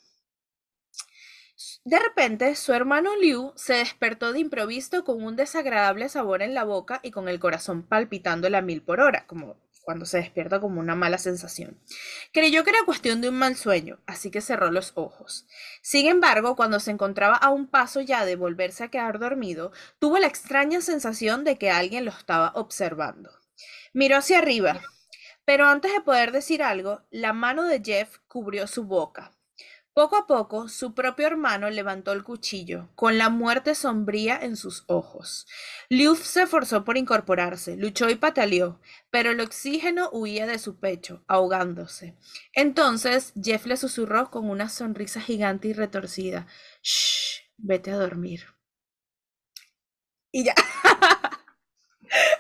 De 1.86 2.00
repente, 2.00 2.54
su 2.56 2.74
hermano 2.74 3.16
Liu 3.16 3.54
se 3.56 3.76
despertó 3.76 4.34
de 4.34 4.40
improviso 4.40 5.06
con 5.06 5.24
un 5.24 5.38
desagradable 5.38 6.10
sabor 6.10 6.42
en 6.42 6.54
la 6.54 6.66
boca 6.66 7.00
y 7.04 7.12
con 7.12 7.30
el 7.30 7.40
corazón 7.40 7.84
palpitando 7.84 8.50
a 8.54 8.62
mil 8.62 8.82
por 8.82 9.00
hora, 9.00 9.28
como 9.28 9.56
cuando 9.88 10.06
se 10.06 10.18
despierta 10.18 10.60
como 10.60 10.82
una 10.82 10.96
mala 10.96 11.18
sensación. 11.18 11.80
Creyó 12.34 12.66
que 12.66 12.72
era 12.72 12.84
cuestión 12.86 13.22
de 13.22 13.30
un 13.30 13.36
mal 13.36 13.56
sueño, 13.56 14.00
así 14.06 14.30
que 14.30 14.42
cerró 14.42 14.70
los 14.70 14.92
ojos. 14.96 15.48
Sin 15.82 16.08
embargo, 16.08 16.58
cuando 16.58 16.82
se 16.82 16.92
encontraba 16.92 17.38
a 17.38 17.52
un 17.52 17.68
paso 17.68 18.02
ya 18.02 18.26
de 18.26 18.36
volverse 18.36 18.84
a 18.84 18.90
quedar 18.90 19.18
dormido, 19.18 19.72
tuvo 19.98 20.20
la 20.20 20.28
extraña 20.28 20.82
sensación 20.82 21.46
de 21.46 21.58
que 21.58 21.72
alguien 21.72 22.04
lo 22.04 22.12
estaba 22.12 22.52
observando. 22.56 23.32
Miró 23.94 24.18
hacia 24.18 24.40
arriba, 24.40 24.82
pero 25.46 25.68
antes 25.68 25.94
de 25.94 26.02
poder 26.02 26.34
decir 26.34 26.64
algo, 26.64 27.04
la 27.10 27.32
mano 27.32 27.64
de 27.64 27.82
Jeff 27.82 28.18
cubrió 28.28 28.68
su 28.68 28.84
boca. 28.84 29.37
Poco 29.98 30.16
a 30.16 30.28
poco, 30.28 30.70
su 30.70 30.94
propio 30.94 31.26
hermano 31.26 31.72
levantó 31.72 32.12
el 32.12 32.24
cuchillo, 32.24 32.88
con 32.94 33.18
la 33.18 33.30
muerte 33.30 33.74
sombría 33.74 34.38
en 34.40 34.56
sus 34.56 34.84
ojos. 34.86 35.48
Liu 35.90 36.16
se 36.16 36.44
esforzó 36.44 36.84
por 36.84 36.98
incorporarse, 36.98 37.76
luchó 37.78 38.08
y 38.08 38.14
pataleó, 38.14 38.80
pero 39.10 39.32
el 39.32 39.40
oxígeno 39.40 40.12
huía 40.12 40.46
de 40.46 40.60
su 40.60 40.78
pecho, 40.80 41.24
ahogándose. 41.28 42.16
Entonces 42.54 43.34
Jeff 43.42 43.66
le 43.66 43.76
susurró 43.76 44.30
con 44.30 44.48
una 44.52 44.70
sonrisa 44.70 45.20
gigante 45.20 45.70
y 45.70 45.74
retorcida: 45.74 46.46
Shh, 46.84 47.50
vete 47.58 47.90
a 47.90 47.98
dormir. 47.98 48.46
Y 50.32 50.44
ya. 50.44 50.54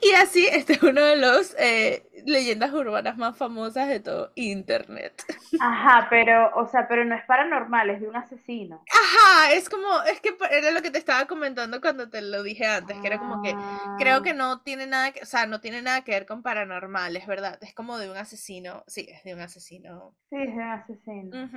y 0.00 0.12
así, 0.14 0.46
este 0.46 0.74
es 0.74 0.82
uno 0.82 1.00
de 1.00 1.16
los 1.16 1.54
eh, 1.58 2.08
leyendas 2.24 2.72
urbanas 2.72 3.16
más 3.16 3.36
famosas 3.36 3.88
de 3.88 4.00
todo 4.00 4.32
Internet. 4.34 5.22
Ajá, 5.60 6.06
pero, 6.10 6.50
o 6.54 6.66
sea, 6.66 6.88
pero 6.88 7.04
no 7.04 7.14
es 7.14 7.24
paranormal, 7.24 7.90
es 7.90 8.00
de 8.00 8.08
un 8.08 8.16
asesino. 8.16 8.82
Ajá, 8.92 9.52
es 9.52 9.68
como, 9.68 10.02
es 10.02 10.20
que 10.20 10.36
era 10.50 10.70
lo 10.70 10.82
que 10.82 10.90
te 10.90 10.98
estaba 10.98 11.26
comentando 11.26 11.80
cuando 11.80 12.08
te 12.08 12.22
lo 12.22 12.42
dije 12.42 12.66
antes, 12.66 12.98
que 13.00 13.06
era 13.06 13.18
como 13.18 13.42
que 13.42 13.54
creo 13.98 14.22
que 14.22 14.30
ah. 14.30 14.34
no 14.34 14.60
tiene 14.60 14.86
nada 14.86 15.12
que, 15.12 15.22
o 15.22 15.26
sea, 15.26 15.46
no 15.46 15.60
tiene 15.60 15.82
nada 15.82 16.02
que 16.02 16.12
ver 16.12 16.26
con 16.26 16.42
paranormal, 16.42 17.16
es 17.16 17.26
verdad, 17.26 17.58
es 17.62 17.74
como 17.74 17.98
de 17.98 18.10
un 18.10 18.16
asesino, 18.16 18.84
sí, 18.86 19.06
es 19.08 19.22
de 19.24 19.34
un 19.34 19.40
asesino. 19.40 20.16
Sí, 20.30 20.36
es 20.36 20.54
de 20.54 20.62
un 20.62 20.70
asesino. 20.70 21.48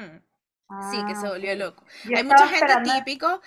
sí, 0.92 1.06
que 1.08 1.16
se 1.16 1.28
ah, 1.28 1.32
volvió 1.32 1.56
loco. 1.56 1.84
Hay 2.16 2.24
mucha 2.24 2.48
gente 2.48 2.74
típico 2.96 3.42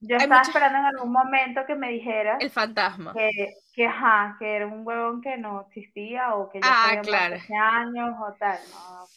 yo 0.00 0.16
estaba 0.16 0.42
esperando 0.42 0.78
en 0.78 0.84
algún 0.84 1.12
momento 1.12 1.62
que 1.66 1.74
me 1.74 1.90
dijera 1.90 2.36
el 2.38 2.50
fantasma. 2.50 3.12
Que, 3.14 3.54
que, 3.76 3.84
ajá, 3.84 4.36
que 4.38 4.56
era 4.56 4.66
un 4.66 4.86
huevón 4.86 5.20
que 5.20 5.36
no 5.36 5.66
existía 5.68 6.34
o 6.34 6.50
que 6.50 6.60
ya 6.60 6.66
ah, 6.66 7.00
claro. 7.02 7.36
años 7.60 8.16
o 8.26 8.32
tal. 8.38 8.58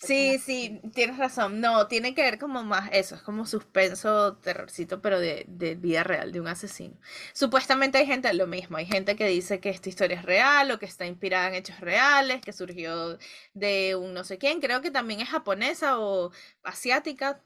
sí, 0.02 0.38
sí, 0.38 0.82
tienes 0.94 1.18
razón. 1.18 1.62
No, 1.62 1.88
tiene 1.88 2.14
que 2.14 2.24
ver 2.24 2.38
como 2.38 2.62
más 2.64 2.90
eso, 2.92 3.16
es 3.16 3.22
como 3.22 3.46
suspenso, 3.46 4.36
terrorcito, 4.36 5.02
pero 5.02 5.18
de, 5.18 5.46
de, 5.48 5.76
vida 5.76 6.04
real, 6.04 6.34
de 6.34 6.42
un 6.42 6.48
asesino. 6.48 6.98
Supuestamente 7.32 8.00
hay 8.00 8.06
gente 8.06 8.34
lo 8.34 8.48
mismo, 8.48 8.76
hay 8.76 8.86
gente 8.86 9.16
que 9.16 9.28
dice 9.28 9.62
que 9.62 9.70
esta 9.70 9.88
historia 9.88 10.18
es 10.18 10.26
real 10.26 10.70
o 10.72 10.78
que 10.78 10.86
está 10.86 11.06
inspirada 11.06 11.48
en 11.48 11.56
hechos 11.56 11.80
reales, 11.80 12.42
que 12.42 12.52
surgió 12.52 13.18
de 13.54 13.96
un 13.96 14.14
no 14.14 14.26
sé 14.26 14.38
quién, 14.38 14.60
creo 14.60 14.82
que 14.82 14.92
también 14.92 15.22
es 15.22 15.30
japonesa 15.30 16.00
o 16.00 16.32
asiática, 16.64 17.42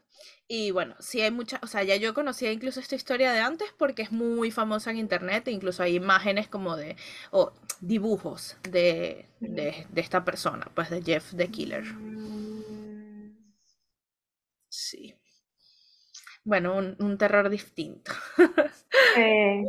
y 0.46 0.72
bueno, 0.72 0.94
sí 1.00 1.22
hay 1.22 1.30
muchas, 1.30 1.62
o 1.62 1.66
sea, 1.66 1.82
ya 1.84 1.96
yo 1.96 2.12
conocía 2.12 2.52
incluso 2.52 2.78
esta 2.78 2.94
historia 2.96 3.32
de 3.32 3.40
antes 3.40 3.72
porque 3.78 4.02
es 4.02 4.12
muy 4.12 4.50
famosa 4.50 4.90
en 4.90 4.98
internet, 4.98 5.48
e 5.48 5.52
incluso 5.52 5.82
hay 5.82 5.96
imágenes 5.96 6.48
como 6.48 6.76
de, 6.76 6.96
o 7.30 7.52
dibujos 7.80 8.56
de, 8.62 9.26
de, 9.40 9.86
esta 9.96 10.24
persona, 10.24 10.66
pues 10.74 10.90
de 10.90 11.02
Jeff 11.02 11.34
the 11.36 11.48
Killer. 11.48 11.84
Sí. 14.68 15.14
Bueno, 16.44 16.76
un, 16.76 17.18
terror 17.18 17.48
distinto. 17.48 18.12
Sí. 19.14 19.64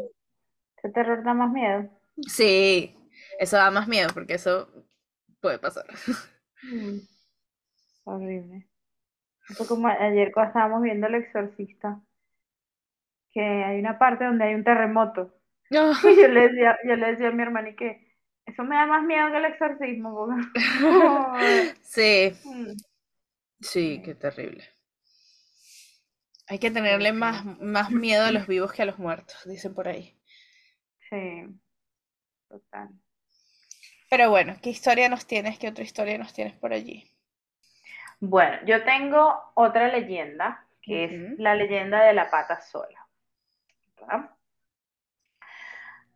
Ese 0.78 0.90
terror 0.94 1.24
da 1.24 1.34
más 1.34 1.52
miedo. 1.52 1.90
Sí, 2.28 2.98
eso 3.40 3.58
da 3.58 3.70
más 3.70 3.88
miedo 3.88 4.10
porque 4.14 4.36
eso 4.36 4.70
puede 5.40 5.60
pasar. 5.60 5.86
Mm. 6.64 7.00
Horrible 8.06 8.68
como 9.68 9.88
ayer 9.88 10.32
cuando 10.32 10.50
estábamos 10.50 10.82
viendo 10.82 11.08
El 11.08 11.16
Exorcista, 11.16 12.02
que 13.32 13.42
hay 13.42 13.80
una 13.80 14.00
parte 14.00 14.26
donde 14.26 14.46
hay 14.46 14.56
un 14.56 14.64
terremoto. 14.64 15.34
Y 15.72 16.22
yo 16.22 16.28
le 16.28 16.50
decía, 16.50 16.78
yo 16.86 16.96
le 16.96 17.12
decía 17.12 17.30
a 17.30 17.32
mi 17.32 17.44
hermana 17.44 17.70
y 17.70 17.76
que 17.76 18.16
eso 18.46 18.64
me 18.64 18.76
da 18.76 18.86
más 18.86 19.04
miedo 19.04 19.32
que 19.32 19.38
el 19.38 19.46
exorcismo. 19.46 20.28
sí. 21.82 22.34
Mm. 22.44 22.74
Sí, 23.60 24.02
qué 24.04 24.16
terrible. 24.16 24.64
Hay 26.48 26.60
que 26.60 26.70
tenerle 26.70 27.12
más, 27.12 27.44
más 27.60 27.90
miedo 27.90 28.26
a 28.26 28.32
los 28.32 28.46
vivos 28.46 28.72
que 28.72 28.84
a 28.84 28.86
los 28.86 29.00
muertos, 29.00 29.36
dicen 29.46 29.74
por 29.74 29.88
ahí. 29.88 30.16
Sí. 31.10 31.48
total. 32.48 32.90
Pero 34.10 34.30
bueno, 34.30 34.56
¿qué 34.62 34.70
historia 34.70 35.10
nos 35.10 35.26
tienes? 35.26 35.58
¿Qué 35.58 35.68
otra 35.68 35.84
historia 35.84 36.18
nos 36.18 36.34
tienes 36.34 36.54
por 36.54 36.72
allí? 36.72 37.10
Bueno, 38.20 38.58
yo 38.66 38.84
tengo 38.84 39.52
otra 39.56 39.88
leyenda, 39.88 40.66
que 40.82 41.06
es 41.06 41.40
la 41.40 41.56
leyenda 41.56 42.04
de 42.04 42.14
la 42.14 42.30
pata 42.30 42.62
sola. 42.62 43.06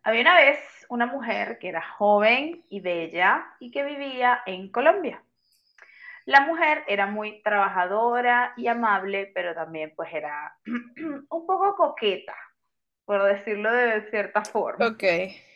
Había 0.02 0.22
una 0.22 0.34
vez 0.34 0.58
una 0.88 1.06
mujer 1.06 1.58
que 1.58 1.68
era 1.68 1.82
joven 1.82 2.64
y 2.68 2.80
bella 2.80 3.46
y 3.60 3.70
que 3.70 3.84
vivía 3.84 4.42
en 4.46 4.70
Colombia. 4.70 5.22
La 6.24 6.40
mujer 6.40 6.84
era 6.86 7.06
muy 7.06 7.42
trabajadora 7.42 8.54
y 8.56 8.66
amable, 8.66 9.30
pero 9.34 9.54
también 9.54 9.92
pues 9.96 10.12
era 10.12 10.56
un 10.66 11.46
poco 11.46 11.74
coqueta, 11.76 12.36
por 13.04 13.22
decirlo 13.24 13.72
de 13.72 14.08
cierta 14.10 14.44
forma. 14.44 14.86
Ok. 14.86 15.04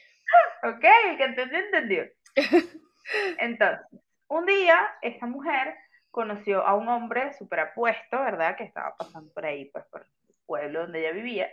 Ok, 0.65 0.83
el 1.11 1.17
que 1.19 1.25
entendió, 1.25 1.59
entendió. 1.59 2.05
Entonces, 3.39 3.87
un 4.29 4.47
día 4.47 4.97
esta 5.03 5.27
mujer 5.27 5.77
conoció 6.11 6.67
a 6.67 6.75
un 6.75 6.89
hombre 6.89 7.35
súper 7.35 7.61
apuesto, 7.61 8.19
¿verdad? 8.19 8.57
Que 8.57 8.65
estaba 8.65 8.97
pasando 8.97 9.31
por 9.35 9.45
ahí, 9.45 9.67
pues 9.67 9.85
por 9.87 10.01
el 10.01 10.35
pueblo 10.47 10.81
donde 10.81 11.01
ella 11.01 11.13
vivía. 11.13 11.51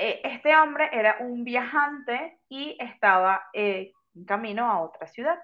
Eh, 0.00 0.20
este 0.22 0.54
hombre 0.54 0.88
era 0.92 1.16
un 1.18 1.42
viajante 1.42 2.38
y 2.48 2.76
estaba 2.78 3.48
eh, 3.52 3.90
en 4.14 4.24
camino 4.26 4.70
a 4.70 4.80
otra 4.80 5.08
ciudad. 5.08 5.36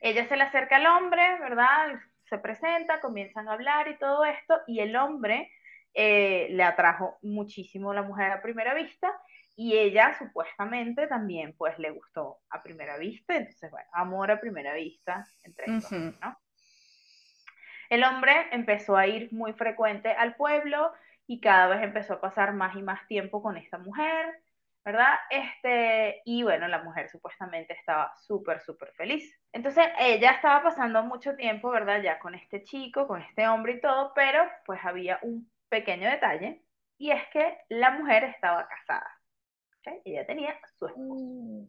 Ella 0.00 0.26
se 0.26 0.38
le 0.38 0.44
acerca 0.44 0.76
al 0.76 0.86
hombre, 0.86 1.38
¿verdad? 1.38 2.00
Se 2.30 2.38
presenta, 2.38 3.02
comienzan 3.02 3.46
a 3.46 3.52
hablar 3.52 3.88
y 3.88 3.98
todo 3.98 4.24
esto, 4.24 4.58
y 4.66 4.80
el 4.80 4.96
hombre 4.96 5.52
eh, 5.92 6.48
le 6.52 6.62
atrajo 6.62 7.18
muchísimo 7.20 7.90
a 7.90 7.96
la 7.96 8.02
mujer 8.02 8.30
a 8.32 8.40
primera 8.40 8.72
vista, 8.72 9.12
y 9.54 9.76
ella 9.76 10.16
supuestamente 10.18 11.06
también 11.06 11.54
pues 11.58 11.78
le 11.78 11.90
gustó 11.90 12.38
a 12.48 12.62
primera 12.62 12.96
vista, 12.96 13.36
entonces 13.36 13.70
bueno, 13.70 13.88
amor 13.92 14.30
a 14.30 14.40
primera 14.40 14.72
vista 14.72 15.26
entre 15.44 15.66
ellos, 15.66 15.92
¿no? 15.92 16.38
El 17.90 18.02
hombre 18.04 18.32
empezó 18.52 18.96
a 18.96 19.06
ir 19.06 19.30
muy 19.30 19.52
frecuente 19.52 20.10
al 20.12 20.36
pueblo 20.36 20.90
y 21.30 21.38
cada 21.40 21.68
vez 21.68 21.80
empezó 21.84 22.14
a 22.14 22.20
pasar 22.20 22.54
más 22.54 22.74
y 22.74 22.82
más 22.82 23.06
tiempo 23.06 23.40
con 23.40 23.56
esta 23.56 23.78
mujer, 23.78 24.42
¿verdad? 24.84 25.14
Este, 25.30 26.22
y 26.24 26.42
bueno, 26.42 26.66
la 26.66 26.82
mujer 26.82 27.08
supuestamente 27.08 27.72
estaba 27.72 28.12
súper, 28.16 28.60
súper 28.60 28.90
feliz. 28.94 29.32
Entonces 29.52 29.86
ella 30.00 30.32
estaba 30.32 30.60
pasando 30.64 31.04
mucho 31.04 31.36
tiempo, 31.36 31.70
¿verdad? 31.70 32.02
Ya 32.02 32.18
con 32.18 32.34
este 32.34 32.64
chico, 32.64 33.06
con 33.06 33.22
este 33.22 33.46
hombre 33.46 33.74
y 33.74 33.80
todo, 33.80 34.10
pero 34.12 34.42
pues 34.66 34.80
había 34.82 35.20
un 35.22 35.48
pequeño 35.68 36.10
detalle 36.10 36.64
y 36.98 37.12
es 37.12 37.22
que 37.32 37.58
la 37.68 37.92
mujer 37.92 38.24
estaba 38.24 38.66
casada. 38.66 39.16
Ella 40.04 40.26
tenía 40.26 40.58
su 40.58 40.86
esposo. 40.86 40.96
Mm, 40.96 41.64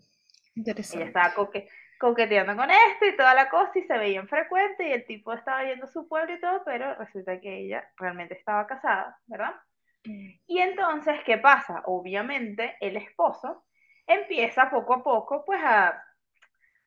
interesante. 0.56 1.04
Ella 1.04 1.08
estaba 1.08 1.36
coqueteando 1.36 1.76
con 2.02 2.72
este 2.72 3.10
y 3.10 3.16
toda 3.16 3.34
la 3.34 3.50
cosa 3.50 3.72
y 3.78 3.84
se 3.84 3.98
veían 3.98 4.28
frecuente 4.28 4.88
y 4.88 4.92
el 4.92 5.06
tipo 5.06 5.34
estaba 5.34 5.64
yendo 5.64 5.86
a 5.86 5.90
su 5.90 6.08
pueblo 6.08 6.34
y 6.34 6.42
todo, 6.42 6.64
pero 6.66 6.96
resulta 6.96 7.40
que 7.40 7.60
ella 7.60 7.88
realmente 7.98 8.34
estaba 8.34 8.66
casada, 8.66 9.20
¿verdad? 9.28 9.54
Mm. 10.06 10.30
Y 10.48 10.60
entonces, 10.60 11.20
¿qué 11.26 11.38
pasa? 11.38 11.84
Obviamente 11.86 12.76
el 12.82 12.98
esposo 12.98 13.66
empieza 14.08 14.70
poco 14.70 14.96
a 14.96 15.04
poco 15.04 15.46
pues 15.46 15.62
a 15.64 16.04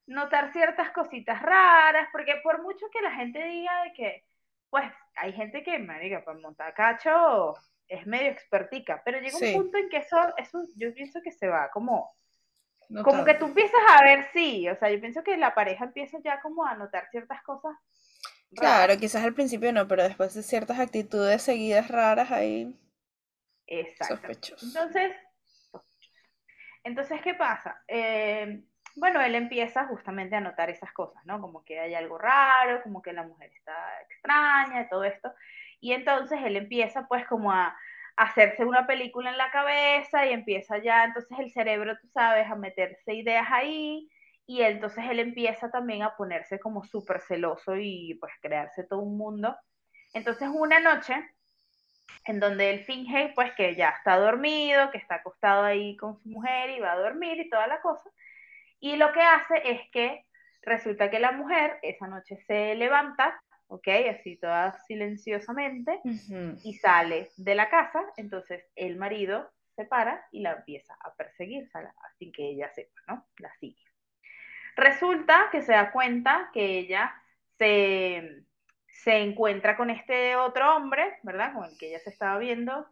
notar 0.07 0.53
ciertas 0.53 0.91
cositas 0.91 1.41
raras, 1.41 2.09
porque 2.13 2.41
por 2.43 2.63
mucho 2.63 2.87
que 2.93 3.01
la 3.01 3.13
gente 3.13 3.43
diga 3.45 3.85
de 3.85 3.93
que, 3.93 4.25
pues 4.69 4.85
hay 5.17 5.33
gente 5.33 5.63
que, 5.63 5.79
marica, 5.79 6.25
para 6.25 6.39
montar 6.39 6.75
cacho 6.75 7.55
es 7.87 8.07
medio 8.07 8.31
expertica, 8.31 9.03
pero 9.05 9.21
llega 9.21 9.37
un 9.37 9.63
punto 9.63 9.79
en 9.79 9.89
que 9.89 9.99
eso, 9.99 10.17
eso 10.39 10.63
yo 10.77 10.93
pienso 10.95 11.21
que 11.23 11.31
se 11.31 11.49
va 11.49 11.71
como, 11.71 12.17
como 13.03 13.25
que 13.25 13.35
tú 13.35 13.47
empiezas 13.47 13.81
a 13.89 14.03
ver, 14.03 14.29
sí, 14.33 14.69
o 14.69 14.77
sea, 14.77 14.91
yo 14.91 15.01
pienso 15.01 15.23
que 15.23 15.37
la 15.37 15.55
pareja 15.55 15.85
empieza 15.85 16.19
ya 16.23 16.41
como 16.41 16.65
a 16.65 16.75
notar 16.75 17.09
ciertas 17.11 17.43
cosas. 17.43 17.73
Claro, 18.55 18.97
quizás 18.97 19.25
al 19.25 19.35
principio 19.35 19.73
no, 19.73 19.89
pero 19.89 20.03
después 20.03 20.35
de 20.35 20.43
ciertas 20.43 20.79
actitudes 20.79 21.43
seguidas 21.43 21.89
raras 21.89 22.31
ahí. 22.31 22.79
Exacto. 23.67 24.29
Entonces, 24.63 25.13
entonces, 26.85 27.21
¿qué 27.23 27.35
pasa? 27.35 27.83
Eh, 27.89 28.63
bueno, 28.95 29.21
él 29.23 29.35
empieza 29.35 29.87
justamente 29.87 30.37
a 30.37 30.41
notar 30.41 30.71
esas 30.71 30.93
cosas, 30.93 31.25
¿no? 31.25 31.41
Como 31.41 31.65
que 31.65 31.81
hay 31.81 31.95
algo 31.95 32.19
raro, 32.19 32.83
como 32.83 33.03
que 33.03 33.13
la 33.13 33.25
mujer 33.25 33.51
está 33.53 33.75
extraña, 34.09 34.89
todo 34.89 35.05
esto. 35.05 35.33
Y 35.81 35.93
entonces 35.93 36.39
él 36.45 36.57
empieza 36.57 37.07
pues 37.09 37.27
como 37.27 37.51
a, 37.51 37.77
hacerse 38.17 38.65
una 38.65 38.87
película 38.87 39.31
en 39.31 39.39
la 39.39 39.51
cabeza 39.51 40.27
y 40.27 40.33
empieza 40.33 40.79
ya, 40.79 41.05
entonces 41.05 41.39
el 41.39 41.51
cerebro, 41.51 41.97
tú 42.01 42.09
sabes, 42.09 42.51
a 42.51 42.55
meterse 42.55 43.15
ideas 43.15 43.47
ahí 43.51 44.09
y 44.47 44.63
entonces 44.63 45.05
él 45.11 45.21
empieza 45.21 45.71
también 45.71 46.03
a 46.03 46.17
ponerse 46.17 46.59
como 46.61 46.85
súper 46.85 47.21
celoso 47.21 47.77
y 47.77 48.15
pues 48.21 48.33
crearse 48.41 48.85
todo 48.85 49.01
un 49.01 49.17
mundo. 49.17 49.57
Entonces 50.13 50.49
una 50.53 50.81
noche 50.81 51.15
en 52.27 52.41
donde 52.41 52.71
él 52.71 52.85
finge 52.85 53.33
pues 53.35 53.53
que 53.55 53.75
ya 53.75 53.91
está 53.91 54.17
dormido, 54.19 54.91
que 54.91 54.99
está 54.99 55.17
acostado 55.17 55.65
ahí 55.65 55.97
con 55.97 56.17
su 56.23 56.29
mujer 56.29 56.71
y 56.71 56.81
va 56.81 56.93
a 56.93 56.99
dormir 56.99 57.39
y 57.41 57.51
toda 57.51 57.67
la 57.67 57.81
cosa. 57.81 58.11
Y 58.81 58.97
lo 58.97 59.13
que 59.13 59.21
hace 59.21 59.63
es 59.65 59.81
que 59.91 60.25
resulta 60.63 61.11
que 61.11 61.19
la 61.19 61.33
mujer 61.33 61.79
esa 61.83 62.07
noche 62.07 62.37
se 62.47 62.75
levanta 62.75 63.43
¿ok? 63.69 63.89
Así 64.11 64.37
toda 64.37 64.73
silenciosamente 64.87 66.01
y 66.63 66.75
sale 66.75 67.31
de 67.37 67.55
la 67.55 67.69
casa, 67.69 68.05
entonces 68.17 68.65
el 68.77 68.97
marido 68.97 69.51
se 69.77 69.85
para 69.85 70.27
y 70.31 70.41
la 70.41 70.53
empieza 70.53 70.95
a 71.01 71.15
perseguir, 71.15 71.69
sin 72.19 72.33
que 72.33 72.51
ella 72.51 72.71
sepa, 72.73 73.01
¿no? 73.09 73.27
La 73.39 73.53
sigue. 73.59 73.83
Resulta 74.77 75.49
que 75.53 75.63
se 75.63 75.73
da 75.73 75.93
cuenta 75.93 76.51
que 76.53 76.79
ella 76.79 77.15
se, 77.59 78.45
se 78.87 79.19
encuentra 79.19 79.77
con 79.77 79.91
este 79.91 80.37
otro 80.37 80.77
hombre, 80.77 81.19
¿verdad? 81.23 81.53
Con 81.55 81.65
el 81.65 81.79
que 81.79 81.89
ella 81.89 82.01
se 82.01 82.11
estaba 82.11 82.39
viendo, 82.39 82.87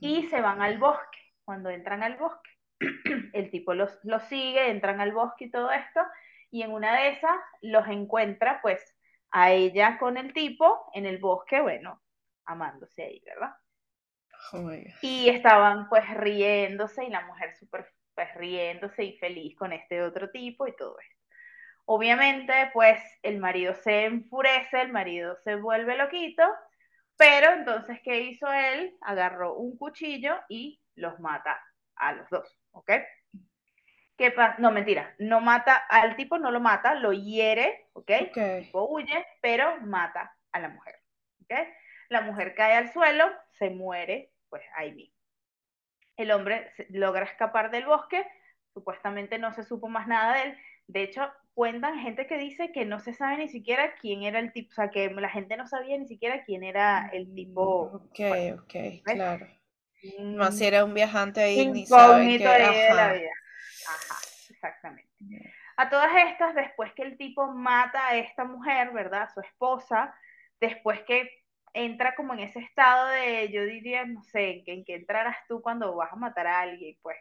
y 0.00 0.28
se 0.28 0.40
van 0.40 0.62
al 0.62 0.78
bosque. 0.78 1.18
Cuando 1.44 1.68
entran 1.68 2.02
al 2.02 2.16
bosque, 2.16 2.50
el 3.32 3.50
tipo 3.50 3.74
los, 3.74 3.98
los 4.04 4.22
sigue, 4.24 4.70
entran 4.70 5.00
al 5.00 5.12
bosque 5.12 5.46
y 5.46 5.50
todo 5.50 5.70
esto, 5.70 6.00
y 6.50 6.62
en 6.62 6.70
una 6.70 6.94
de 6.96 7.08
esas 7.10 7.36
los 7.62 7.86
encuentra, 7.88 8.60
pues, 8.62 8.93
a 9.36 9.50
ella 9.50 9.98
con 9.98 10.16
el 10.16 10.32
tipo 10.32 10.90
en 10.94 11.06
el 11.06 11.18
bosque, 11.18 11.60
bueno, 11.60 12.00
amándose 12.44 13.02
ahí, 13.02 13.20
¿verdad? 13.26 13.50
Oh 14.52 14.70
y 15.02 15.28
estaban 15.28 15.88
pues 15.88 16.08
riéndose 16.14 17.04
y 17.04 17.10
la 17.10 17.22
mujer 17.26 17.52
súper 17.56 17.92
pues 18.14 18.32
riéndose 18.36 19.02
y 19.02 19.18
feliz 19.18 19.56
con 19.56 19.72
este 19.72 20.02
otro 20.02 20.30
tipo 20.30 20.68
y 20.68 20.76
todo 20.76 20.96
esto. 21.00 21.16
Obviamente 21.86 22.52
pues 22.72 23.00
el 23.22 23.38
marido 23.38 23.74
se 23.74 24.04
enfurece, 24.04 24.80
el 24.80 24.92
marido 24.92 25.36
se 25.42 25.56
vuelve 25.56 25.96
loquito, 25.96 26.44
pero 27.16 27.54
entonces 27.54 27.98
¿qué 28.04 28.20
hizo 28.20 28.46
él? 28.52 28.96
Agarró 29.00 29.54
un 29.56 29.76
cuchillo 29.76 30.36
y 30.48 30.80
los 30.94 31.18
mata 31.18 31.60
a 31.96 32.12
los 32.12 32.30
dos, 32.30 32.56
¿ok? 32.70 32.92
¿Qué 34.16 34.30
pasa? 34.30 34.56
No, 34.58 34.70
mentira, 34.70 35.14
no 35.18 35.40
mata, 35.40 35.76
al 35.88 36.14
tipo 36.16 36.38
no 36.38 36.50
lo 36.50 36.60
mata, 36.60 36.94
lo 36.94 37.12
hiere, 37.12 37.88
¿ok? 37.94 38.10
El 38.10 38.64
tipo 38.64 38.88
huye, 38.88 39.26
pero 39.40 39.80
mata 39.80 40.36
a 40.52 40.60
la 40.60 40.68
mujer, 40.68 41.00
¿ok? 41.42 41.54
La 42.10 42.20
mujer 42.20 42.54
cae 42.54 42.74
al 42.74 42.92
suelo, 42.92 43.24
se 43.58 43.70
muere, 43.70 44.30
pues 44.48 44.62
ahí 44.76 44.92
mismo. 44.92 45.16
El 46.16 46.30
hombre 46.30 46.70
logra 46.90 47.24
escapar 47.24 47.72
del 47.72 47.86
bosque, 47.86 48.24
supuestamente 48.72 49.38
no 49.38 49.52
se 49.52 49.64
supo 49.64 49.88
más 49.88 50.06
nada 50.06 50.36
de 50.36 50.42
él. 50.42 50.58
De 50.86 51.02
hecho, 51.02 51.28
cuentan 51.54 51.98
gente 51.98 52.26
que 52.26 52.38
dice 52.38 52.70
que 52.72 52.84
no 52.84 53.00
se 53.00 53.14
sabe 53.14 53.38
ni 53.38 53.48
siquiera 53.48 53.94
quién 54.00 54.22
era 54.22 54.38
el 54.38 54.52
tipo, 54.52 54.70
o 54.70 54.74
sea, 54.74 54.90
que 54.90 55.10
la 55.10 55.28
gente 55.28 55.56
no 55.56 55.66
sabía 55.66 55.98
ni 55.98 56.06
siquiera 56.06 56.44
quién 56.44 56.62
era 56.62 57.10
el 57.12 57.34
tipo. 57.34 57.90
Ok, 57.94 58.20
ok, 58.60 58.74
claro. 59.02 59.46
No, 60.20 60.52
si 60.52 60.66
era 60.66 60.84
un 60.84 60.94
viajante 60.94 61.40
ahí, 61.40 61.66
ni 61.66 61.86
sabe 61.86 62.38
que... 62.38 62.44
de 62.46 62.94
la 62.94 63.12
vida. 63.12 63.30
Ajá, 63.88 64.18
exactamente. 64.50 65.10
A 65.76 65.90
todas 65.90 66.10
estas, 66.30 66.54
después 66.54 66.92
que 66.94 67.02
el 67.02 67.16
tipo 67.16 67.46
mata 67.52 68.08
a 68.08 68.16
esta 68.16 68.44
mujer, 68.44 68.92
¿verdad? 68.92 69.28
Su 69.32 69.40
esposa, 69.40 70.14
después 70.60 71.00
que 71.02 71.30
entra 71.72 72.14
como 72.14 72.32
en 72.34 72.40
ese 72.40 72.60
estado 72.60 73.08
de, 73.08 73.50
yo 73.50 73.64
diría, 73.64 74.04
no 74.06 74.22
sé, 74.22 74.62
en 74.66 74.84
que 74.84 74.94
entrarás 74.94 75.36
tú 75.48 75.60
cuando 75.60 75.94
vas 75.96 76.12
a 76.12 76.16
matar 76.16 76.46
a 76.46 76.60
alguien, 76.60 76.96
pues. 77.02 77.16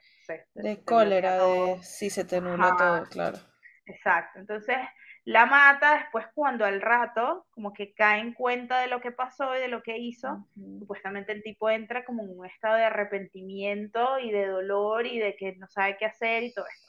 de 0.53 0.83
cólera, 0.83 1.37
de 1.39 1.79
si 1.81 2.09
se 2.09 2.23
te 2.23 2.39
nula 2.39 2.75
todo, 2.77 3.03
claro. 3.05 3.39
Exacto. 3.85 4.39
Entonces, 4.39 4.77
la 5.25 5.45
mata, 5.45 5.99
después 5.99 6.25
cuando 6.33 6.65
al 6.65 6.81
rato 6.81 7.47
como 7.51 7.71
que 7.71 7.93
cae 7.93 8.19
en 8.19 8.33
cuenta 8.33 8.81
de 8.81 8.87
lo 8.87 8.99
que 8.99 9.11
pasó 9.11 9.55
y 9.55 9.59
de 9.59 9.69
lo 9.69 9.81
que 9.81 9.97
hizo, 9.97 10.47
supuestamente 10.79 11.31
el 11.31 11.43
tipo 11.43 11.69
entra 11.69 12.03
como 12.03 12.23
en 12.23 12.37
un 12.37 12.45
estado 12.45 12.75
de 12.75 12.83
arrepentimiento 12.83 14.19
y 14.19 14.31
de 14.31 14.47
dolor 14.47 15.05
y 15.05 15.19
de 15.19 15.35
que 15.35 15.55
no 15.55 15.67
sabe 15.67 15.95
qué 15.97 16.05
hacer 16.05 16.43
y 16.43 16.53
todo 16.53 16.65
esto. 16.67 16.87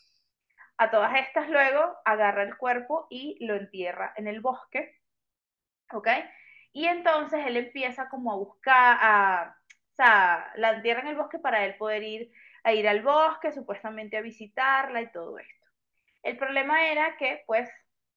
A 0.78 0.90
todas 0.90 1.14
estas 1.16 1.48
luego 1.48 1.96
agarra 2.04 2.42
el 2.42 2.56
cuerpo 2.56 3.06
y 3.08 3.36
lo 3.46 3.54
entierra 3.54 4.12
en 4.16 4.26
el 4.26 4.40
bosque, 4.40 5.00
¿ok? 5.92 6.08
Y 6.72 6.86
entonces 6.86 7.46
él 7.46 7.56
empieza 7.56 8.08
como 8.08 8.32
a 8.32 8.36
buscar, 8.36 8.98
a, 9.00 9.56
o 9.92 9.94
sea, 9.94 10.50
la 10.56 10.72
entierra 10.72 11.02
en 11.02 11.08
el 11.08 11.16
bosque 11.16 11.38
para 11.38 11.64
él 11.64 11.76
poder 11.76 12.02
ir 12.02 12.32
a 12.64 12.72
ir 12.72 12.88
al 12.88 13.02
bosque, 13.02 13.52
supuestamente 13.52 14.16
a 14.16 14.22
visitarla 14.22 15.02
y 15.02 15.12
todo 15.12 15.38
esto. 15.38 15.66
El 16.22 16.38
problema 16.38 16.88
era 16.88 17.16
que, 17.18 17.44
pues, 17.46 17.68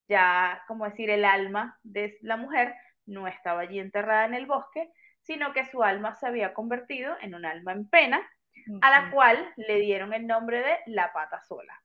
ya, 0.08 0.64
como 0.68 0.86
decir, 0.86 1.10
el 1.10 1.26
alma 1.26 1.78
de 1.84 2.18
la 2.22 2.38
mujer 2.38 2.76
no 3.06 3.28
estaba 3.28 3.62
allí 3.62 3.80
enterrada 3.80 4.26
en 4.26 4.34
el 4.34 4.46
bosque, 4.46 4.92
sino 5.22 5.54
que 5.54 5.66
su 5.66 5.84
alma 5.84 6.16
se 6.16 6.28
había 6.28 6.54
convertido 6.54 7.16
en 7.22 7.36
un 7.36 7.46
alma 7.46 7.74
en 7.74 7.90
pena, 7.90 8.22
a 8.82 8.90
la 8.90 9.12
cual 9.12 9.54
le 9.56 9.80
dieron 9.80 10.14
el 10.14 10.26
nombre 10.26 10.62
de 10.62 10.78
la 10.88 11.12
pata 11.14 11.42
sola. 11.42 11.82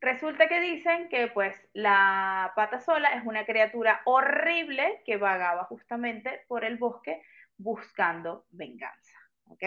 Resulta 0.00 0.48
que 0.48 0.60
dicen 0.60 1.08
que 1.08 1.28
pues 1.28 1.56
la 1.72 2.52
pata 2.54 2.78
sola 2.78 3.14
es 3.14 3.24
una 3.24 3.46
criatura 3.46 4.02
horrible 4.04 5.02
que 5.06 5.16
vagaba 5.16 5.64
justamente 5.64 6.44
por 6.46 6.64
el 6.64 6.76
bosque 6.76 7.22
buscando 7.56 8.46
venganza. 8.50 9.18
¿Ok? 9.46 9.62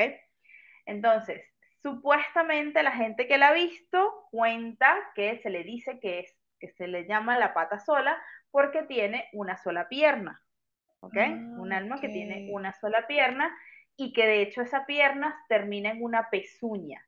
Entonces, 0.86 1.44
supuestamente 1.82 2.84
la 2.84 2.92
gente 2.92 3.28
que 3.28 3.38
la 3.38 3.50
ha 3.50 3.54
visto 3.54 4.28
cuenta 4.32 4.96
que 5.16 5.40
se 5.40 5.50
le 5.50 5.64
dice 5.64 6.00
que 6.00 6.20
es 6.20 6.38
que 6.60 6.70
se 6.70 6.88
le 6.88 7.06
llama 7.06 7.38
la 7.38 7.54
pata 7.54 7.80
sola 7.80 8.18
porque 8.52 8.84
tiene 8.84 9.30
una 9.34 9.58
sola 9.58 9.88
pierna. 9.88 10.42
¿Ok? 11.00 11.18
Ah, 11.18 11.30
un 11.30 11.72
alma 11.74 12.02
que 12.02 12.10
tiene 12.10 12.50
una 12.52 12.74
sola 12.74 13.06
pierna 13.06 13.56
y 13.96 14.14
que 14.14 14.26
de 14.26 14.42
hecho 14.42 14.62
esa 14.62 14.86
pierna 14.86 15.40
termina 15.48 15.92
en 15.92 16.04
una 16.04 16.30
pezuña. 16.30 17.06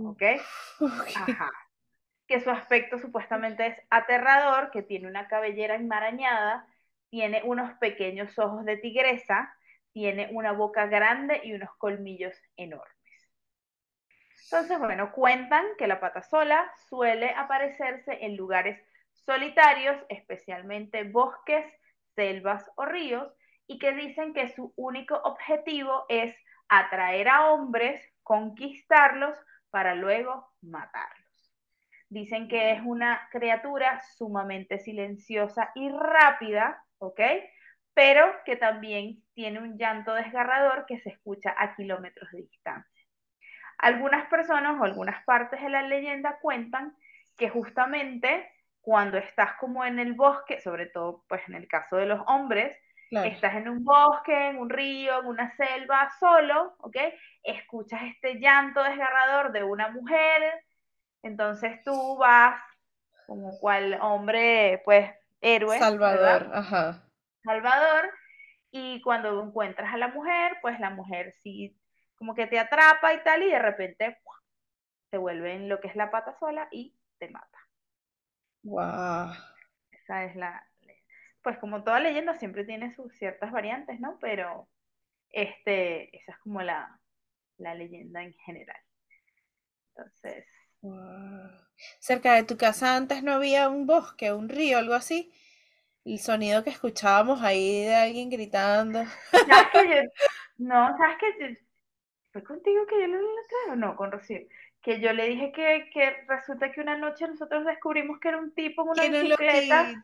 ¿Ok? 0.00 0.22
Ajá. 1.16 1.50
Que 2.26 2.40
su 2.40 2.50
aspecto 2.50 2.98
supuestamente 2.98 3.66
es 3.66 3.76
aterrador, 3.90 4.70
que 4.70 4.82
tiene 4.82 5.08
una 5.08 5.28
cabellera 5.28 5.74
enmarañada, 5.74 6.66
tiene 7.10 7.42
unos 7.44 7.74
pequeños 7.78 8.38
ojos 8.38 8.64
de 8.64 8.76
tigresa, 8.76 9.54
tiene 9.92 10.28
una 10.32 10.52
boca 10.52 10.86
grande 10.86 11.40
y 11.44 11.52
unos 11.52 11.70
colmillos 11.76 12.34
enormes. 12.56 13.03
Entonces, 14.54 14.78
bueno, 14.78 15.10
cuentan 15.10 15.66
que 15.78 15.88
la 15.88 15.98
pata 15.98 16.22
sola 16.22 16.70
suele 16.88 17.30
aparecerse 17.30 18.24
en 18.24 18.36
lugares 18.36 18.80
solitarios, 19.10 19.96
especialmente 20.08 21.02
bosques, 21.02 21.66
selvas 22.14 22.64
o 22.76 22.84
ríos, 22.84 23.34
y 23.66 23.80
que 23.80 23.90
dicen 23.94 24.32
que 24.32 24.46
su 24.54 24.72
único 24.76 25.16
objetivo 25.16 26.04
es 26.08 26.36
atraer 26.68 27.30
a 27.30 27.50
hombres, 27.50 28.00
conquistarlos 28.22 29.36
para 29.70 29.96
luego 29.96 30.52
matarlos. 30.60 31.52
Dicen 32.08 32.46
que 32.46 32.70
es 32.74 32.80
una 32.84 33.28
criatura 33.32 34.02
sumamente 34.16 34.78
silenciosa 34.78 35.72
y 35.74 35.88
rápida, 35.88 36.80
¿ok? 36.98 37.20
Pero 37.92 38.32
que 38.44 38.54
también 38.54 39.20
tiene 39.34 39.58
un 39.58 39.76
llanto 39.76 40.14
desgarrador 40.14 40.86
que 40.86 41.00
se 41.00 41.08
escucha 41.08 41.52
a 41.58 41.74
kilómetros 41.74 42.30
de 42.30 42.42
distancia. 42.42 42.93
Algunas 43.78 44.26
personas 44.28 44.80
o 44.80 44.84
algunas 44.84 45.24
partes 45.24 45.60
de 45.60 45.68
la 45.68 45.82
leyenda 45.82 46.38
cuentan 46.40 46.96
que 47.36 47.48
justamente 47.48 48.50
cuando 48.80 49.18
estás 49.18 49.54
como 49.54 49.84
en 49.84 49.98
el 49.98 50.12
bosque, 50.12 50.60
sobre 50.60 50.86
todo 50.86 51.24
pues 51.28 51.42
en 51.48 51.54
el 51.54 51.66
caso 51.66 51.96
de 51.96 52.06
los 52.06 52.20
hombres, 52.26 52.78
estás 53.10 53.54
en 53.54 53.68
un 53.68 53.84
bosque, 53.84 54.48
en 54.48 54.58
un 54.58 54.68
río, 54.68 55.20
en 55.20 55.26
una 55.26 55.50
selva, 55.50 56.10
solo, 56.18 56.74
¿ok? 56.78 56.96
Escuchas 57.42 58.02
este 58.02 58.40
llanto 58.40 58.82
desgarrador 58.82 59.52
de 59.52 59.62
una 59.62 59.88
mujer, 59.90 60.42
entonces 61.22 61.80
tú 61.82 62.16
vas 62.18 62.60
como 63.26 63.58
cual 63.58 63.98
hombre, 64.00 64.82
pues, 64.84 65.10
héroe. 65.40 65.78
Salvador, 65.78 66.50
ajá. 66.52 67.02
Salvador, 67.42 68.10
y 68.70 69.00
cuando 69.02 69.42
encuentras 69.42 69.94
a 69.94 69.96
la 69.96 70.08
mujer, 70.08 70.58
pues 70.60 70.80
la 70.80 70.90
mujer 70.90 71.32
sí, 71.42 71.76
como 72.24 72.34
que 72.34 72.46
te 72.46 72.58
atrapa 72.58 73.12
y 73.12 73.22
tal, 73.22 73.42
y 73.42 73.50
de 73.50 73.58
repente 73.58 74.16
te 75.10 75.18
vuelve 75.18 75.52
en 75.52 75.68
lo 75.68 75.78
que 75.78 75.88
es 75.88 75.94
la 75.94 76.10
pata 76.10 76.34
sola 76.38 76.68
y 76.70 76.96
te 77.18 77.28
mata. 77.28 77.58
Wow. 78.62 79.34
Esa 79.90 80.24
es 80.24 80.34
la, 80.34 80.66
pues 81.42 81.58
como 81.58 81.84
toda 81.84 82.00
leyenda 82.00 82.32
siempre 82.38 82.64
tiene 82.64 82.94
sus 82.94 83.12
ciertas 83.18 83.52
variantes, 83.52 84.00
¿no? 84.00 84.18
Pero 84.22 84.70
este, 85.32 86.16
esa 86.16 86.32
es 86.32 86.38
como 86.38 86.62
la, 86.62 86.98
leyenda 87.58 88.22
en 88.22 88.32
general. 88.46 88.80
Entonces. 89.94 90.46
Cerca 91.98 92.36
de 92.36 92.44
tu 92.44 92.56
casa 92.56 92.96
antes 92.96 93.22
no 93.22 93.32
había 93.34 93.68
un 93.68 93.86
bosque, 93.86 94.32
un 94.32 94.48
río, 94.48 94.78
algo 94.78 94.94
así. 94.94 95.30
El 96.06 96.18
sonido 96.20 96.64
que 96.64 96.70
escuchábamos 96.70 97.42
ahí 97.42 97.84
de 97.84 97.94
alguien 97.94 98.30
gritando. 98.30 99.04
¿Sabes 99.30 99.68
que 99.72 99.88
yo, 99.88 100.02
no, 100.56 100.96
¿sabes 100.96 101.16
que 101.18 101.64
¿Fue 102.34 102.42
contigo 102.42 102.84
que 102.86 103.00
yo 103.00 103.06
lo 103.06 103.20
o 103.70 103.76
no? 103.76 103.94
Con 103.94 104.10
Rocío 104.10 104.40
que 104.82 105.00
yo 105.00 105.14
le 105.14 105.28
dije 105.28 105.52
que, 105.52 105.88
que, 105.94 106.24
resulta 106.28 106.70
que 106.70 106.80
una 106.82 106.98
noche 106.98 107.26
nosotros 107.26 107.64
descubrimos 107.64 108.18
que 108.20 108.28
era 108.28 108.38
un 108.38 108.52
tipo 108.54 108.82
en 108.82 108.88
una 108.88 109.20
bicicleta. 109.20 109.94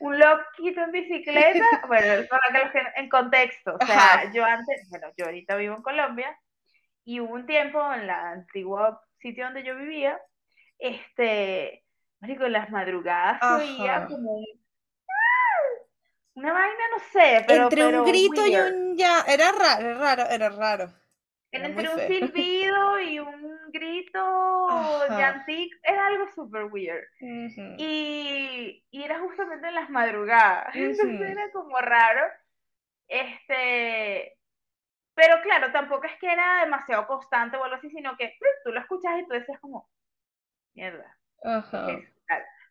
Un 0.00 0.18
loquito 0.18 0.82
en 0.82 0.90
bicicleta. 0.92 1.64
bueno, 1.88 2.26
para 2.28 2.70
que 2.70 2.82
en 2.96 3.08
contexto. 3.08 3.78
O 3.80 3.86
sea, 3.86 4.30
yo 4.30 4.44
antes, 4.44 4.88
bueno, 4.90 5.06
yo 5.16 5.24
ahorita 5.24 5.56
vivo 5.56 5.76
en 5.76 5.82
Colombia 5.82 6.38
y 7.04 7.20
hubo 7.20 7.32
un 7.32 7.46
tiempo 7.46 7.80
en 7.94 8.08
la 8.08 8.32
antigua 8.32 9.00
sitio 9.20 9.44
donde 9.44 9.62
yo 9.62 9.74
vivía, 9.76 10.20
este, 10.78 11.84
marico, 12.20 12.44
en 12.44 12.52
las 12.52 12.68
madrugadas 12.68 13.40
oía 13.42 14.06
como 14.06 14.38
un 14.38 14.46
una 16.34 16.52
vaina, 16.52 16.82
no 16.96 17.04
sé, 17.12 17.44
pero. 17.46 17.64
Entre 17.64 17.86
un 17.86 18.04
grito 18.04 18.46
y 18.46 18.56
un 18.56 18.96
ya. 18.96 19.22
Era 19.28 19.52
raro, 19.52 19.88
era 19.88 19.98
raro, 19.98 20.30
era 20.30 20.48
raro. 20.50 20.99
Entre 21.52 21.88
un 21.88 21.98
silbido 22.00 23.00
y 23.00 23.18
un 23.18 23.58
grito 23.72 25.08
llantic, 25.08 25.72
era 25.82 26.06
algo 26.06 26.28
súper 26.28 26.64
weird. 26.64 27.04
y, 27.78 28.84
y, 28.90 29.02
era 29.02 29.18
justamente 29.18 29.68
en 29.68 29.74
las 29.74 29.90
madrugadas, 29.90 30.74
entonces 30.74 31.20
era 31.20 31.50
como 31.52 31.78
raro. 31.80 32.22
Este, 33.08 34.36
pero 35.14 35.42
claro, 35.42 35.72
tampoco 35.72 36.06
es 36.06 36.16
que 36.20 36.32
era 36.32 36.60
demasiado 36.60 37.06
constante 37.08 37.56
o 37.56 37.64
algo 37.64 37.76
así, 37.76 37.90
sino 37.90 38.16
que 38.16 38.36
tú 38.64 38.70
lo 38.70 38.80
escuchas 38.80 39.18
y 39.18 39.26
tú 39.26 39.34
decías 39.34 39.58
como, 39.60 39.90
mierda. 40.74 41.16
Ajá. 41.42 41.88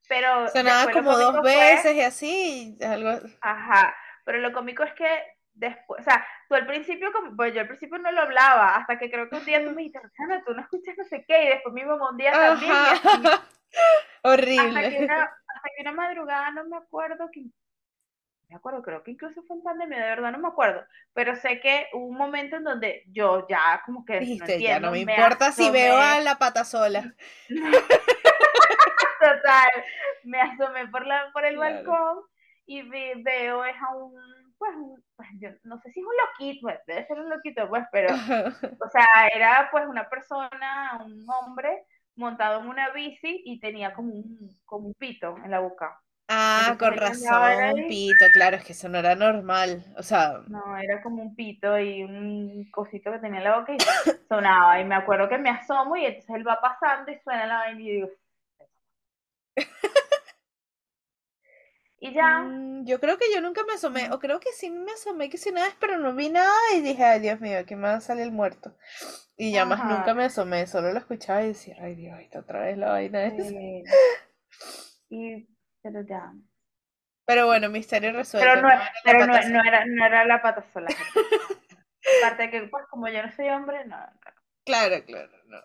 Pero 0.08 0.48
Sonaba 0.48 0.92
como 0.92 1.18
dos 1.18 1.42
veces 1.44 1.94
y 1.94 2.02
así, 2.02 2.78
algo. 2.82 3.20
Ajá, 3.42 3.96
pero 4.26 4.40
lo 4.40 4.52
cómico 4.54 4.84
es 4.84 4.94
que 4.94 5.08
después, 5.54 6.02
o 6.02 6.04
sea, 6.04 6.26
tú 6.50 6.56
al 6.56 6.66
principio, 6.66 7.14
como, 7.14 7.36
pues 7.36 7.54
yo 7.54 7.62
al 7.62 7.68
principio 7.68 8.00
no 8.00 8.12
lo 8.12 8.22
hablaba, 8.22 8.76
hasta 8.76 8.98
que 8.98 9.12
creo 9.12 9.30
que 9.30 9.36
un 9.36 9.46
día 9.46 9.64
tú 9.64 9.70
me 9.70 9.84
dijiste, 9.84 10.02
tú 10.46 10.54
no 10.54 10.62
escuchas 10.62 10.98
no 10.98 11.04
sé 11.06 11.24
qué, 11.28 11.46
y 11.46 11.48
después 11.50 11.74
mi 11.74 11.86
mamá 11.86 12.10
un 12.10 12.18
día 12.18 12.32
también. 12.32 12.74
Horrible. 14.24 14.80
Hasta 14.80 14.90
que, 14.90 15.04
una, 15.04 15.24
hasta 15.24 15.70
que, 15.76 15.82
una, 15.82 15.92
madrugada, 15.92 16.52
no 16.52 16.66
me 16.66 16.78
acuerdo 16.78 17.30
que, 17.32 17.44
me 18.48 18.56
acuerdo, 18.56 18.82
creo 18.82 19.04
que 19.04 19.12
incluso 19.12 19.44
fue 19.44 19.58
en 19.58 19.64
pandemia, 19.64 20.00
de 20.00 20.10
verdad 20.10 20.32
no 20.32 20.40
me 20.40 20.48
acuerdo, 20.48 20.84
pero 21.14 21.36
sé 21.36 21.60
que 21.60 21.86
hubo 21.94 22.08
un 22.08 22.18
momento 22.18 22.56
en 22.56 22.64
donde 22.64 23.04
yo 23.12 23.46
ya 23.48 23.84
como 23.86 24.04
que 24.04 24.20
Dijiste, 24.20 24.48
no 24.48 24.54
entiendo, 24.54 24.76
ya 24.76 24.80
no 24.80 24.92
me, 24.92 25.00
importa 25.02 25.52
si 25.52 25.70
veo 25.70 25.98
a 25.98 26.20
la 26.20 26.40
pata 26.40 26.66
sola. 26.66 27.14
Total, 29.20 29.70
me 30.24 30.42
asomé 30.42 30.88
por, 30.88 31.06
la, 31.06 31.30
por 31.32 31.46
el 31.46 31.58
balcón 31.58 32.22
y 32.66 32.82
veo 33.22 33.66
es 33.66 33.76
a 33.76 33.96
un 33.96 34.39
pues, 34.60 34.76
pues, 35.16 35.30
yo 35.40 35.50
no 35.64 35.80
sé 35.80 35.92
si 35.92 36.02
es 36.02 36.06
un 36.06 36.14
loquito, 36.16 36.60
pues, 36.62 36.80
debe 36.86 37.08
ser 37.08 37.20
un 37.20 37.30
loquito, 37.30 37.68
pues, 37.70 37.86
pero, 37.92 38.14
o 38.14 38.90
sea, 38.90 39.06
era 39.34 39.70
pues 39.72 39.88
una 39.88 40.08
persona, 40.10 41.02
un 41.04 41.26
hombre 41.28 41.86
montado 42.16 42.60
en 42.60 42.68
una 42.68 42.90
bici 42.90 43.42
y 43.46 43.60
tenía 43.60 43.94
como 43.94 44.14
un, 44.14 44.50
como 44.66 44.88
un 44.88 44.94
pito 44.94 45.38
en 45.44 45.50
la 45.50 45.62
boca. 45.62 46.00
Ah, 46.28 46.76
con 46.78 46.96
razón, 46.96 47.80
un 47.80 47.88
pito, 47.88 48.26
claro, 48.34 48.58
es 48.58 48.64
que 48.64 48.74
eso 48.74 48.88
no 48.88 49.00
era 49.00 49.16
normal, 49.16 49.84
o 49.98 50.04
sea... 50.04 50.42
No, 50.48 50.78
era 50.78 51.02
como 51.02 51.24
un 51.24 51.36
pito 51.36 51.80
y 51.80 52.04
un 52.04 52.70
cosito 52.70 53.12
que 53.12 53.18
tenía 53.18 53.40
en 53.40 53.46
la 53.46 53.60
boca 53.60 53.74
y 53.74 53.78
sonaba, 54.28 54.80
y 54.80 54.86
me 54.86 54.94
acuerdo 54.94 55.28
que 55.28 55.40
me 55.40 55.50
asomo 55.50 55.96
y 55.96 56.06
entonces 56.06 56.30
él 56.36 56.48
va 56.48 56.62
pasando 56.62 57.12
y 57.12 57.18
suena 57.20 57.48
la 57.48 57.58
vaina 57.60 57.82
y 57.82 57.92
digo... 57.92 58.10
Y 62.00 62.14
ya. 62.14 62.40
Mm, 62.40 62.86
yo 62.86 63.00
creo 63.00 63.18
que 63.18 63.26
yo 63.34 63.42
nunca 63.42 63.64
me 63.64 63.74
asomé, 63.74 64.10
o 64.12 64.20
creo 64.20 64.40
que 64.40 64.52
sí 64.54 64.70
me 64.70 64.92
asomé 64.92 65.30
que 65.30 65.38
si 65.38 65.50
una 65.50 65.64
vez, 65.64 65.76
pero 65.80 65.98
no 65.98 66.16
vi 66.16 66.30
nada 66.30 66.54
y 66.76 66.82
dije, 66.82 67.04
ay 67.04 67.20
Dios 67.20 67.42
mío, 67.42 67.66
que 67.66 67.76
me 67.76 67.88
va 67.88 67.96
a 67.96 68.02
salir 68.02 68.24
el 68.24 68.32
muerto. 68.32 68.76
Y 69.36 69.52
ya 69.52 69.66
más 69.66 69.84
nunca 69.86 70.14
me 70.14 70.26
asomé, 70.26 70.68
solo 70.68 70.92
lo 70.92 71.00
escuchaba 71.00 71.44
y 71.44 71.50
decía, 71.50 71.76
ay 71.82 71.96
Dios, 71.96 72.20
está 72.20 72.40
otra 72.40 72.62
vez 72.62 72.78
la 72.78 72.90
vaina 72.90 73.34
Y, 75.10 75.48
pero 75.82 76.02
ya. 76.02 76.34
Pero 77.26 77.46
bueno, 77.46 77.70
misterio 77.70 78.12
resuelto. 78.12 78.50
Pero 78.50 78.62
no, 78.62 78.70
pero 79.04 79.20
no, 79.28 79.34
no, 79.34 79.64
era, 79.64 79.86
no 79.86 80.06
era 80.06 80.26
la 80.26 80.42
pata 80.42 80.64
sola. 80.74 80.88
Aparte 82.24 82.44
de 82.44 82.50
que, 82.50 82.62
pues, 82.64 82.86
como 82.90 83.08
yo 83.08 83.22
no 83.22 83.32
soy 83.32 83.50
hombre, 83.50 83.86
no. 83.86 83.98
Claro, 84.66 85.04
claro, 85.06 85.32
no. 85.46 85.60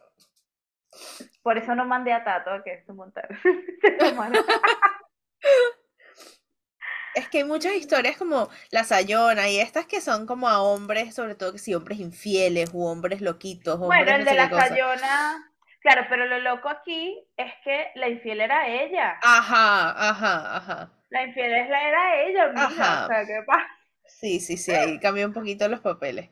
Por 1.43 1.59
eso 1.59 1.75
no 1.75 1.85
mandé 1.85 2.13
a 2.13 2.23
Tato 2.23 2.63
que 2.65 2.83
se 2.85 2.93
montara. 2.93 3.29
Es 7.15 7.29
que 7.29 7.39
hay 7.39 7.45
muchas 7.45 7.75
historias 7.75 8.17
como 8.17 8.49
La 8.71 8.85
Sayona 8.85 9.49
y 9.49 9.61
estas 9.61 9.87
que 9.87 10.01
son 10.01 10.27
como 10.27 10.49
a 10.49 10.63
hombres, 10.63 11.15
sobre 11.15 11.35
todo 11.35 11.53
que 11.53 11.59
sí, 11.59 11.75
hombres 11.75 12.01
infieles 12.01 12.71
o 12.75 12.91
hombres 12.91 13.21
loquitos. 13.21 13.81
Hombres 13.81 14.05
Bueno, 14.05 14.13
el 14.13 14.25
no 14.25 14.31
de 14.31 14.35
la. 14.35 14.51
Sayona, 14.51 15.53
claro, 15.81 16.07
pero 16.09 16.27
lo 16.27 16.39
loco 16.41 16.69
aquí 16.69 17.25
es 17.37 17.53
que 17.63 17.91
la 17.95 18.09
infiel 18.09 18.41
era 18.41 18.69
ella. 18.69 19.19
Ajá, 19.23 20.11
ajá, 20.11 20.57
ajá. 20.57 20.91
La 21.11 21.23
infiel 21.25 21.55
es 21.55 21.69
la 21.69 21.89
era 21.89 22.23
ella, 22.25 22.45
amiga. 22.45 22.67
Ajá. 22.67 23.05
O 23.05 23.07
sea, 23.07 23.27
¿qué 23.27 23.43
pasa? 23.47 23.69
Sí, 24.07 24.41
sí, 24.41 24.57
sí, 24.57 24.73
ahí 24.73 24.99
cambia 24.99 25.27
un 25.27 25.33
poquito 25.33 25.69
los 25.69 25.81
papeles. 25.81 26.31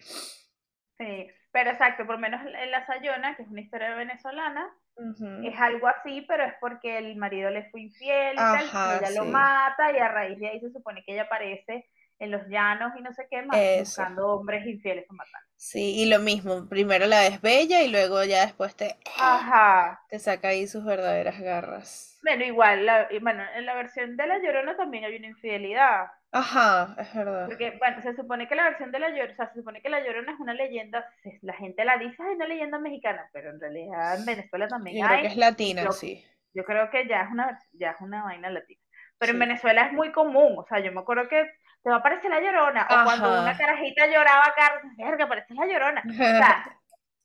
Sí, 0.99 1.29
pero 1.51 1.71
exacto, 1.71 2.07
por 2.07 2.17
lo 2.17 2.21
menos 2.21 2.41
en 2.47 2.71
La 2.71 2.87
Sayona, 2.87 3.37
que 3.37 3.43
es 3.43 3.49
una 3.49 3.61
historia 3.61 3.95
venezolana, 3.95 4.75
Es 4.97 5.59
algo 5.59 5.89
así, 5.89 6.23
pero 6.29 6.45
es 6.45 6.55
porque 6.61 6.99
el 6.99 7.17
marido 7.17 7.51
le 7.51 7.69
fue 7.71 7.83
infiel 7.83 8.35
y 8.35 8.37
tal, 8.37 8.67
Ajá, 8.67 8.95
y 8.95 8.99
ella 8.99 9.11
lo 9.23 9.25
mata 9.25 9.91
y 9.93 9.99
a 9.99 10.09
raíz 10.09 10.39
de 10.39 10.49
ahí 10.49 10.61
se 10.61 10.71
supone 10.71 11.03
que 11.05 11.13
ella 11.13 11.23
aparece 11.23 11.89
en 12.23 12.31
los 12.31 12.47
llanos 12.49 12.93
y 12.99 13.03
no 13.03 13.13
sé 13.13 13.27
qué 13.31 13.43
más, 13.43 13.57
Eso. 13.59 13.81
buscando 14.03 14.29
hombres 14.29 14.67
infieles 14.67 15.05
para 15.07 15.19
matar. 15.19 15.41
Sí, 15.57 15.95
y 16.03 16.07
lo 16.09 16.19
mismo, 16.19 16.69
primero 16.69 17.07
la 17.07 17.21
desbella 17.21 17.83
y 17.83 17.89
luego 17.91 18.23
ya 18.25 18.45
después 18.47 18.75
te, 18.75 18.97
Ajá. 19.19 20.01
te 20.09 20.19
saca 20.19 20.49
ahí 20.49 20.67
sus 20.67 20.85
verdaderas 20.85 21.39
garras. 21.41 22.19
Bueno, 22.23 22.45
igual, 22.45 22.87
la, 22.87 23.09
y 23.11 23.19
bueno, 23.19 23.43
en 23.57 23.67
la 23.67 23.75
versión 23.75 24.17
de 24.17 24.27
La 24.27 24.39
Llorona 24.39 24.77
también 24.77 25.05
hay 25.05 25.17
una 25.17 25.27
infidelidad. 25.29 26.07
Ajá, 26.31 26.95
es 26.99 27.13
verdad. 27.15 27.47
Porque, 27.47 27.77
bueno, 27.79 28.01
se 28.03 28.15
supone 28.15 28.49
que 28.49 28.55
la 28.55 28.65
versión 28.65 28.93
de 28.93 28.99
La 29.01 29.11
Llorona, 29.11 29.33
o 29.33 29.37
sea, 29.37 29.49
se 29.49 29.59
supone 29.59 29.83
que 29.83 29.89
La 29.89 30.01
Llorona 30.05 30.33
es 30.33 30.41
una 30.41 30.55
leyenda, 30.55 31.05
se- 31.23 31.39
la 31.43 31.55
gente 31.55 31.85
la 31.85 31.99
dice, 31.99 32.15
es 32.23 32.37
una 32.37 32.47
leyenda 32.47 32.79
mexicana, 32.79 33.29
pero 33.33 33.51
en 33.51 33.61
realidad 33.61 34.19
en 34.19 34.25
Venezuela 34.25 34.69
también 34.69 34.97
Yo 34.99 35.05
creo 35.07 35.17
hay. 35.17 35.23
que 35.23 35.29
es 35.29 35.37
latina, 35.37 35.85
yo- 35.85 35.93
sí. 35.93 36.25
Yo 36.55 36.65
creo 36.65 36.91
que 36.91 37.09
ya 37.09 37.23
es 37.23 37.31
una, 37.31 37.59
ya 37.73 37.91
es 37.93 38.01
una 38.01 38.23
vaina 38.25 38.51
latina. 38.51 38.81
Pero 39.19 39.33
en. 39.33 39.39
Venezuela 39.39 39.87
es 39.87 39.93
muy 39.93 40.13
común, 40.13 40.55
o 40.59 40.65
sea, 40.69 40.81
yo 40.81 40.93
me 40.93 41.01
acuerdo 41.01 41.29
que 41.29 41.45
te 41.83 41.91
va 41.91 41.97
a 41.97 41.99
aparecer 42.01 42.31
La 42.31 42.41
Llorona, 42.41 42.89
o 42.91 43.03
cuando 43.03 43.39
una 43.39 43.57
carajita 43.57 44.07
lloraba, 44.07 44.55
Carlos, 44.57 44.93
verga, 44.97 45.25
aparece 45.25 45.55
La 45.55 45.67
Llorona. 45.67 46.07
O 46.31 46.35
sea, 46.37 46.65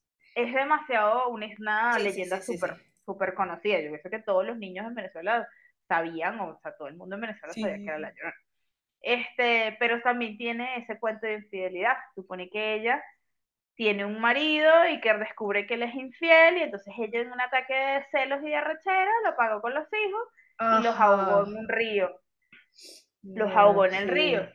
es 0.36 0.53
demasiado, 0.53 1.30
una, 1.30 1.45
es 1.47 1.60
una 1.60 1.99
Sí, 1.99 1.99
leyenda 1.99 2.41
sí, 2.41 2.58
súper 2.58 2.76
sí. 2.76 2.82
súper 3.05 3.34
conocida. 3.34 3.80
Yo 3.82 3.89
pienso 3.89 4.10
que 4.10 4.20
todos 4.20 4.45
los 4.45 4.58
niños 4.58 4.86
en 4.88 4.95
Venezuela 4.95 5.47
sabían, 5.88 6.39
o 6.39 6.60
sea, 6.62 6.76
todo 6.78 6.88
el 6.88 6.95
mundo 6.97 7.16
en 7.16 7.22
Venezuela 7.22 7.55
sabía 7.55 7.82
que 7.82 7.89
era 7.89 7.99
La 7.99 8.12
Llorona. 8.14 8.36
Este, 9.01 9.78
pero 9.80 10.01
también 10.01 10.38
tiene 10.38 10.78
ese 10.80 10.99
cuento 10.99 11.28
de 11.28 11.36
infidelidad. 11.36 11.97
Supone 12.16 12.49
que 12.49 12.76
ella 12.76 13.03
tiene 13.76 14.05
un 14.05 14.20
marido 14.22 14.88
y 14.89 15.01
que 15.01 15.14
descubre 15.16 15.68
que 15.68 15.76
él 15.76 15.84
es 15.84 15.95
infiel 15.95 16.58
y 16.58 16.64
entonces 16.64 16.93
ella 16.97 17.22
en 17.22 17.32
un 17.32 17.41
ataque 17.41 17.74
de 17.74 18.05
celos 18.12 18.41
y 18.43 18.49
de 18.49 18.55
arrechera 18.55 19.12
lo 19.26 19.36
pagó 19.36 19.62
con 19.62 19.74
los 19.74 19.88
hijos 19.93 20.24
y 20.70 20.80
los 20.80 20.95
ahogó 20.99 21.45
en 21.45 21.58
un 21.58 21.68
río. 21.70 22.10
Los 23.36 23.56
ahogó 23.56 23.86
en 23.86 23.94
el 23.96 24.06
sí. 24.06 24.12
río. 24.12 24.50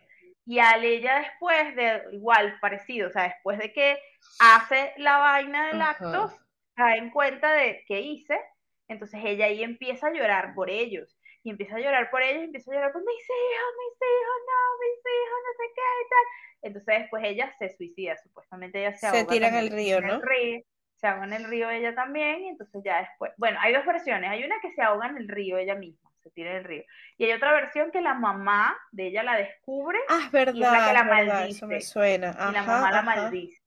Y 0.44 0.58
al 0.58 0.84
ella 0.84 1.20
después 1.20 1.76
de, 1.76 2.02
igual, 2.12 2.58
parecido, 2.60 3.08
o 3.08 3.12
sea, 3.12 3.24
después 3.24 3.58
de 3.58 3.72
que 3.72 3.98
hace 4.40 4.92
la 4.96 5.18
vaina 5.18 5.68
del 5.68 5.80
Ajá. 5.80 5.90
acto, 5.90 6.34
cae 6.74 6.98
en 6.98 7.10
cuenta 7.10 7.52
de 7.52 7.84
qué 7.86 8.00
hice, 8.00 8.40
entonces 8.88 9.20
ella 9.24 9.46
ahí 9.46 9.62
empieza 9.62 10.08
a 10.08 10.12
llorar 10.12 10.54
por 10.54 10.68
ellos. 10.70 11.16
Y 11.44 11.50
empieza 11.50 11.74
a 11.76 11.80
llorar 11.80 12.08
por 12.10 12.22
ellos, 12.22 12.42
y 12.42 12.44
empieza 12.46 12.70
a 12.70 12.74
llorar 12.74 12.92
por 12.92 13.02
mis 13.02 13.16
hijos, 13.16 13.74
mis 13.78 13.96
hijos, 14.00 14.36
no, 14.46 14.78
mis 14.80 14.98
hijos, 14.98 15.38
no 15.44 15.52
sé 15.58 15.72
qué 15.74 15.82
y 16.06 16.08
tal. 16.08 16.26
Entonces 16.62 16.98
después 17.00 17.24
ella 17.24 17.52
se 17.58 17.68
suicida, 17.76 18.16
supuestamente 18.22 18.78
ella 18.78 18.94
se 18.94 19.06
Se 19.06 19.06
ahoga 19.08 19.26
tira 19.26 19.48
en 19.48 19.56
el 19.56 19.70
río, 19.70 19.98
en 19.98 20.04
el 20.06 20.20
¿no? 20.20 20.20
río, 20.20 20.60
se 20.96 21.06
ahoga 21.08 21.24
en 21.24 21.32
el 21.32 21.44
río 21.46 21.68
ella 21.70 21.94
también, 21.96 22.44
y 22.44 22.48
entonces 22.50 22.80
ya 22.84 23.00
después, 23.00 23.32
bueno, 23.38 23.58
hay 23.60 23.72
dos 23.74 23.84
versiones, 23.84 24.30
hay 24.30 24.44
una 24.44 24.60
que 24.60 24.70
se 24.70 24.82
ahoga 24.82 25.08
en 25.08 25.16
el 25.16 25.28
río 25.28 25.58
ella 25.58 25.74
misma, 25.74 26.11
se 26.22 26.30
tira 26.30 26.50
en 26.52 26.56
el 26.58 26.64
río, 26.64 26.84
y 27.18 27.24
hay 27.26 27.32
otra 27.32 27.52
versión 27.52 27.90
que 27.92 28.00
la 28.02 28.14
mamá 28.14 28.76
de 28.92 29.08
ella 29.08 29.22
la 29.22 29.36
descubre 29.36 29.98
Ah, 30.08 30.20
es 30.26 30.32
y 30.52 30.62
es 30.64 30.70
la 30.70 30.80
verdad, 30.80 30.84
que 30.84 30.92
la 30.92 31.02
es 31.02 31.06
verdad, 31.06 31.46
eso 31.46 31.66
me 31.66 31.80
maldice, 31.80 31.80
suena. 31.80 32.30
y 32.42 32.50
la 32.50 32.60
Ajá, 32.60 32.64
mamá 32.64 32.92
la 32.92 33.02
maldice. 33.02 33.60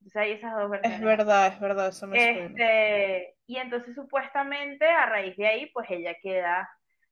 Entonces 0.00 0.16
hay 0.22 0.32
esas 0.32 0.54
dos 0.56 0.70
Es 0.82 1.00
versiones. 1.00 1.00
verdad, 1.00 1.46
es 1.48 1.60
verdad, 1.60 1.88
eso 1.88 2.06
me 2.06 2.18
suena. 2.20 2.58
Este, 2.58 3.36
y 3.46 3.56
entonces 3.58 3.94
supuestamente 3.94 4.86
a 4.86 5.06
raíz 5.06 5.36
de 5.36 5.46
ahí, 5.46 5.66
pues 5.72 5.88
ella 5.90 6.14
queda 6.22 6.68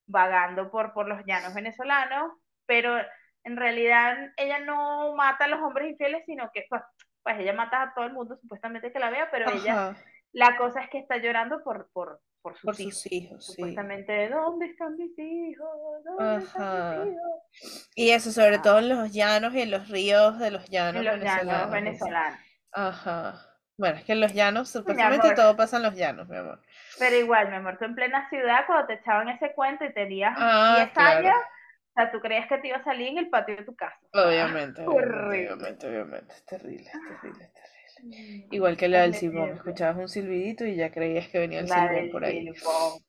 vagando 0.07 0.71
por, 0.71 0.93
por 0.93 1.09
los 1.09 1.25
llanos 1.27 1.55
venezolanos, 1.55 2.33
pero 2.66 2.99
en 3.45 3.57
realidad 3.57 4.33
ella 4.37 4.59
no 4.61 5.14
mata 5.14 5.45
a 5.47 5.49
los 5.49 5.61
hombres 5.62 5.91
infieles, 5.91 6.25
sino 6.27 6.51
que 6.53 6.66
pues, 6.68 6.83
pues 7.23 7.39
ella 7.39 7.53
mata 7.55 7.83
a 7.83 7.95
todo 7.95 8.05
el 8.07 8.12
mundo 8.12 8.37
supuestamente 8.37 8.93
que 8.93 8.99
la 8.99 9.11
vea, 9.11 9.31
pero 9.31 9.49
ella, 9.51 9.85
la 10.33 10.57
cosa 10.57 10.83
es 10.83 10.91
que 10.91 10.99
está 10.99 11.16
llorando 11.18 11.62
por, 11.64 11.91
por, 11.93 12.21
por 12.43 12.55
sus 12.57 12.62
por 12.64 12.80
hijos. 12.80 12.95
sus 13.03 13.12
hijos, 13.12 13.47
sí. 13.47 13.53
Supuestamente, 13.55 14.28
¿dónde 14.28 14.66
están 14.66 14.97
mis 14.97 15.18
hijos? 15.18 15.68
¿Dónde 16.05 16.45
están 16.45 17.05
mis 17.05 17.12
hijos? 17.14 17.88
Y 17.95 18.11
eso, 18.11 18.30
sobre 18.32 18.57
Ah. 18.57 18.62
todo 18.62 18.78
en 18.78 18.88
los 18.88 19.12
llanos 19.12 19.55
y 19.55 19.61
en 19.62 19.70
los 19.70 19.88
ríos 19.88 20.38
de 20.38 20.51
los 20.51 20.68
llanos 20.68 21.01
En 21.05 21.07
los 21.07 21.20
llanos 21.24 21.70
venezolanos. 21.70 22.41
Ajá. 22.72 23.47
Bueno, 23.76 23.97
es 23.97 24.05
que 24.05 24.12
en 24.12 24.20
los 24.20 24.34
llanos, 24.34 24.68
supuestamente 24.70 25.34
todo 25.34 25.57
pasa 25.57 25.78
en 25.78 25.82
los 25.84 25.95
llanos, 25.95 26.28
mi 26.28 26.36
amor. 26.36 26.61
Pero 26.99 27.16
igual, 27.16 27.49
mi 27.49 27.57
amor, 27.57 27.78
tú 27.78 27.86
en 27.86 27.95
plena 27.95 28.28
ciudad, 28.28 28.66
cuando 28.66 28.86
te 28.86 28.95
echaban 28.95 29.28
ese 29.30 29.53
cuento 29.55 29.84
y 29.86 29.93
tenías 29.95 30.34
Ah, 30.38 30.74
10 30.76 30.91
claro. 30.93 31.18
años, 31.28 31.34
o 31.36 31.93
sea, 31.95 32.12
tú 32.12 32.20
creías 32.20 32.47
que 32.47 32.59
te 32.59 32.68
iba 32.68 32.76
a 32.76 32.84
salir 32.84 33.09
en 33.09 33.18
el 33.18 33.30
patio 33.30 33.57
de 33.57 33.64
tu 33.64 33.74
casa. 33.74 33.97
Obviamente, 34.12 34.86
obviamente, 34.86 35.14
horrible. 35.16 35.53
obviamente, 35.55 35.86
obviamente. 35.88 36.34
Es 36.34 36.45
terrible, 36.45 36.84
es 36.84 36.93
terrible, 36.93 37.45
es 37.45 37.53
terrible. 37.55 37.59
Mm, 38.03 38.53
Igual 38.53 38.76
que 38.76 38.88
la 38.88 39.03
del 39.03 39.14
silbón, 39.14 39.51
escuchabas 39.51 39.96
un 39.96 40.09
silbidito 40.09 40.64
y 40.64 40.76
ya 40.76 40.90
creías 40.90 41.28
que 41.28 41.38
venía 41.38 41.61
el 41.61 41.68
La 41.68 41.74
silbón 41.76 41.94
del 41.94 42.11
por 42.11 42.24
ahí. 42.24 42.44
silbón. 42.55 43.01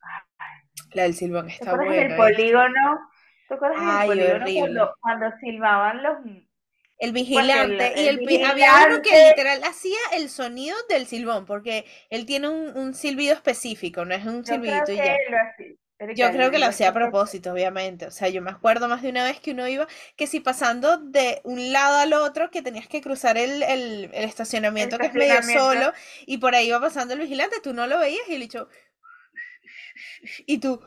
La 0.93 1.03
del 1.03 1.13
silbón 1.15 1.47
¿Te 1.47 1.53
está 1.53 1.75
buena. 1.75 2.01
el 2.05 2.15
polígono? 2.15 2.99
¿Te 3.47 3.55
acuerdas 3.55 3.77
Ay, 3.81 4.09
el 4.11 4.17
polígono 4.39 4.45
cuando, 4.59 4.95
cuando 5.01 5.25
silbaban 5.39 6.03
los... 6.03 6.17
El 6.99 7.13
vigilante, 7.13 7.93
y 7.99 8.07
el 8.07 8.43
había 8.45 8.85
uno 8.87 9.01
que 9.01 9.29
literal 9.29 9.63
hacía 9.63 9.97
el 10.13 10.29
sonido 10.29 10.75
del 10.87 11.07
silbón, 11.07 11.45
porque 11.47 11.85
él 12.11 12.27
tiene 12.27 12.47
un, 12.49 12.77
un 12.77 12.93
silbido 12.93 13.33
específico, 13.33 14.05
no 14.05 14.13
es 14.13 14.23
un 14.25 14.43
Yo 14.45 14.61
creo 14.61 14.85
silbidito 14.85 14.91
y 14.91 14.97
que 14.97 15.03
ya. 15.03 15.17
lo 15.31 15.37
hacía. 15.37 15.75
Yo 16.15 16.31
creo 16.31 16.49
que 16.49 16.59
lo 16.59 16.65
hacía 16.65 16.89
a 16.89 16.93
propósito, 16.93 17.51
obviamente. 17.51 18.07
O 18.07 18.11
sea, 18.11 18.29
yo 18.29 18.41
me 18.41 18.51
acuerdo 18.51 18.87
más 18.87 19.01
de 19.01 19.09
una 19.09 19.23
vez 19.23 19.39
que 19.39 19.51
uno 19.51 19.67
iba, 19.67 19.87
que 20.15 20.27
si 20.27 20.39
pasando 20.39 20.97
de 20.97 21.41
un 21.43 21.71
lado 21.71 21.97
al 21.97 22.13
otro, 22.13 22.49
que 22.49 22.61
tenías 22.61 22.87
que 22.87 23.01
cruzar 23.01 23.37
el, 23.37 23.63
el, 23.63 24.09
el 24.13 24.23
estacionamiento, 24.25 24.97
que 24.97 25.07
es 25.07 25.13
medio 25.13 25.41
solo, 25.43 25.93
y 26.25 26.37
por 26.39 26.55
ahí 26.55 26.67
iba 26.67 26.79
pasando 26.79 27.13
el 27.13 27.19
vigilante, 27.19 27.57
tú 27.61 27.73
no 27.73 27.87
lo 27.87 27.99
veías 27.99 28.27
y 28.27 28.35
el 28.35 28.41
dicho, 28.41 28.67
y 30.45 30.57
tú, 30.59 30.81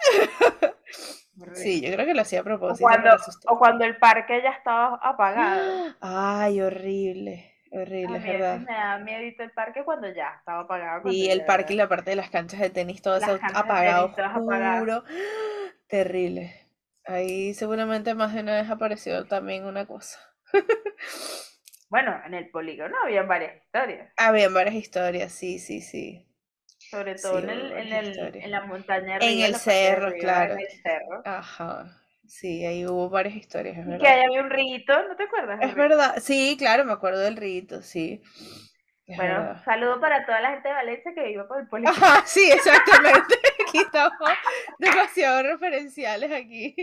sí, 1.54 1.80
yo 1.80 1.92
creo 1.92 2.06
que 2.06 2.14
lo 2.14 2.22
hacía 2.22 2.40
a 2.40 2.42
O 2.42 2.44
propósito 2.44 2.88
cuando, 2.88 3.10
o 3.48 3.58
cuando 3.58 3.84
el 3.84 3.98
parque 3.98 4.42
ya 4.42 4.50
estaba 4.50 4.96
apagado. 5.02 5.94
Ay, 6.00 6.60
horrible, 6.60 7.55
horrible, 7.82 8.18
es 8.18 8.24
mí 8.24 8.28
a 8.30 8.32
veces 8.32 8.38
verdad. 8.38 8.60
me 8.66 8.72
da 8.72 8.98
miedito 8.98 9.42
el 9.42 9.52
parque 9.52 9.84
cuando 9.84 10.08
ya 10.12 10.34
estaba 10.38 10.60
apagado. 10.62 11.10
Y 11.10 11.28
el 11.30 11.44
parque 11.44 11.74
y 11.74 11.76
la 11.76 11.88
parte 11.88 12.10
de 12.10 12.16
las 12.16 12.30
canchas 12.30 12.60
de 12.60 12.70
tenis, 12.70 13.02
todo 13.02 13.18
Las 13.18 13.28
eso 13.28 13.38
apagado, 13.54 14.14
tenis, 14.14 14.30
oscuro. 14.34 15.04
Terrible. 15.88 16.54
Ahí 17.04 17.54
seguramente 17.54 18.14
más 18.14 18.34
de 18.34 18.40
una 18.40 18.56
vez 18.60 18.68
apareció 18.70 19.26
también 19.26 19.64
una 19.64 19.86
cosa. 19.86 20.18
Bueno, 21.88 22.20
en 22.24 22.34
el 22.34 22.50
polígono 22.50 22.94
había 23.04 23.22
varias 23.24 23.56
historias. 23.62 24.12
Habían 24.16 24.52
varias 24.54 24.74
historias, 24.74 25.32
sí, 25.32 25.58
sí, 25.58 25.80
sí. 25.80 26.26
Sobre 26.78 27.16
Sí, 27.16 27.22
todo 27.22 27.38
en, 27.38 27.50
el, 27.50 27.72
en, 27.72 27.92
el, 27.92 28.36
en 28.36 28.50
la 28.50 28.64
montaña 28.64 29.18
En 29.18 29.40
el 29.40 29.54
cerro, 29.56 30.12
claro. 30.18 30.54
En 30.54 30.60
el 30.60 30.68
cerro. 30.82 31.22
Ajá. 31.24 32.00
Sí, 32.26 32.64
ahí 32.66 32.86
hubo 32.86 33.08
varias 33.08 33.36
historias, 33.36 33.76
es 33.78 33.82
Y 33.86 33.98
que 33.98 34.00
verdad. 34.04 34.06
ahí 34.08 34.24
había 34.24 34.42
un 34.42 34.50
rito, 34.50 35.08
¿no 35.08 35.16
te 35.16 35.24
acuerdas? 35.24 35.58
Es 35.60 35.74
verdad, 35.74 36.16
sí, 36.20 36.56
claro, 36.58 36.84
me 36.84 36.92
acuerdo 36.92 37.20
del 37.20 37.36
rito, 37.36 37.82
sí. 37.82 38.20
Es 39.06 39.16
Bueno, 39.16 39.18
verdad. 39.18 39.64
saludo 39.64 40.00
para 40.00 40.26
toda 40.26 40.40
la 40.40 40.50
gente 40.50 40.68
de 40.68 40.74
Valencia 40.74 41.12
que 41.14 41.22
vive 41.24 41.44
por 41.44 41.60
el 41.60 41.68
polígono. 41.68 41.96
Ajá, 41.96 42.22
sí, 42.26 42.50
exactamente. 42.50 43.34
Aquí 43.68 43.78
estamos 43.78 44.12
demasiado 44.78 45.42
referenciales 45.42 46.30
aquí. 46.32 46.74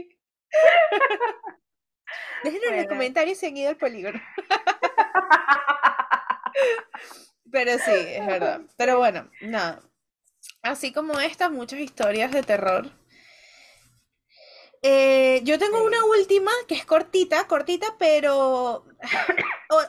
Déjenos 2.44 2.68
en 2.72 2.78
los 2.78 2.88
comentarios 2.88 3.38
si 3.38 3.48
han 3.48 3.58
ido 3.58 3.70
al 3.70 3.78
polígono. 3.78 4.22
Pero 7.52 7.74
sí, 7.78 7.92
es 7.92 8.26
verdad. 8.26 8.62
Pero 8.78 8.98
bueno, 8.98 9.30
nada. 9.42 9.82
Así 10.62 10.92
como 10.94 11.20
estas, 11.20 11.52
muchas 11.52 11.80
historias 11.80 12.32
de 12.32 12.44
terror. 12.44 12.86
Eh, 14.84 15.42
yo 15.46 15.58
tengo 15.58 15.78
Sí. 15.78 15.84
una 15.86 16.06
última 16.06 16.52
que 16.68 16.76
es 16.76 16.86
cortita, 16.86 17.48
cortita, 17.48 17.96
pero 17.98 18.86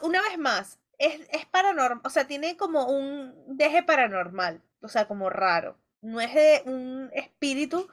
una 0.03 0.23
vez 0.23 0.39
más, 0.39 0.79
es, 0.99 1.21
es 1.31 1.47
paranormal, 1.47 2.01
o 2.05 2.11
sea, 2.11 2.27
tiene 2.27 2.57
como 2.57 2.87
un 2.87 3.57
deje 3.57 3.83
paranormal, 3.83 4.63
o 4.81 4.89
sea, 4.89 5.07
como 5.09 5.31
raro. 5.31 5.77
No 6.01 6.21
es 6.21 6.33
de 6.33 6.63
un 6.67 7.11
espíritu 7.13 7.89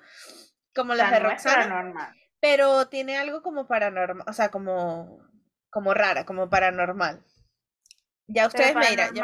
como 0.75 0.93
O 0.93 0.95
las 0.95 1.11
de 1.11 1.19
no 1.21 1.29
Roxana, 1.29 2.13
pero 2.39 2.87
tiene 2.87 3.17
algo 3.17 3.41
como 3.41 3.67
paranormal, 3.67 4.25
o 4.29 4.33
sea, 4.33 4.49
como, 4.49 5.27
como 5.71 5.93
rara, 5.95 6.25
como 6.25 6.49
paranormal. 6.49 7.23
Ya 8.27 8.47
ustedes 8.47 8.75
me 8.75 8.89
dirán, 8.89 9.15
yo 9.15 9.23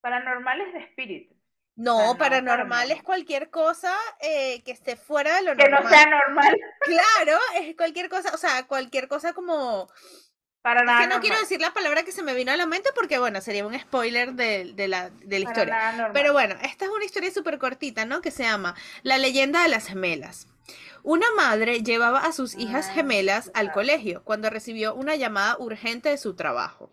paranormal 0.00 0.60
es 0.62 0.72
de 0.72 0.78
espíritu. 0.80 1.39
No, 1.80 2.14
paranormal 2.18 2.90
es 2.90 3.02
cualquier 3.02 3.48
cosa 3.48 3.94
eh, 4.20 4.62
que 4.64 4.70
esté 4.70 4.96
fuera 4.96 5.36
de 5.36 5.42
lo 5.42 5.54
normal. 5.54 5.78
Que 5.78 5.84
no 5.84 5.88
sea 5.88 6.06
normal. 6.06 6.60
Claro, 6.80 7.38
es 7.58 7.74
cualquier 7.74 8.10
cosa, 8.10 8.34
o 8.34 8.36
sea, 8.36 8.66
cualquier 8.66 9.08
cosa 9.08 9.32
como... 9.32 9.88
Para 10.60 10.84
nada. 10.84 11.00
Es 11.00 11.08
que 11.08 11.14
no 11.14 11.20
quiero 11.22 11.38
decir 11.38 11.58
la 11.58 11.72
palabra 11.72 12.02
que 12.02 12.12
se 12.12 12.22
me 12.22 12.34
vino 12.34 12.52
a 12.52 12.56
la 12.58 12.66
mente 12.66 12.90
porque, 12.94 13.18
bueno, 13.18 13.40
sería 13.40 13.66
un 13.66 13.78
spoiler 13.78 14.34
de, 14.34 14.74
la, 14.88 15.08
de 15.08 15.38
la 15.38 15.48
historia. 15.48 16.10
Pero 16.12 16.34
bueno, 16.34 16.54
esta 16.62 16.84
es 16.84 16.90
una 16.90 17.06
historia 17.06 17.30
súper 17.30 17.58
cortita, 17.58 18.04
¿no? 18.04 18.20
Que 18.20 18.30
se 18.30 18.42
llama 18.42 18.74
La 19.02 19.16
leyenda 19.16 19.62
de 19.62 19.70
las 19.70 19.86
gemelas. 19.86 20.48
Una 21.02 21.28
madre 21.34 21.82
llevaba 21.82 22.18
a 22.18 22.32
sus 22.32 22.56
hijas 22.56 22.88
ah, 22.90 22.92
gemelas 22.92 23.50
al 23.54 23.72
colegio 23.72 24.22
cuando 24.22 24.50
recibió 24.50 24.94
una 24.94 25.16
llamada 25.16 25.56
urgente 25.58 26.10
de 26.10 26.18
su 26.18 26.36
trabajo. 26.36 26.92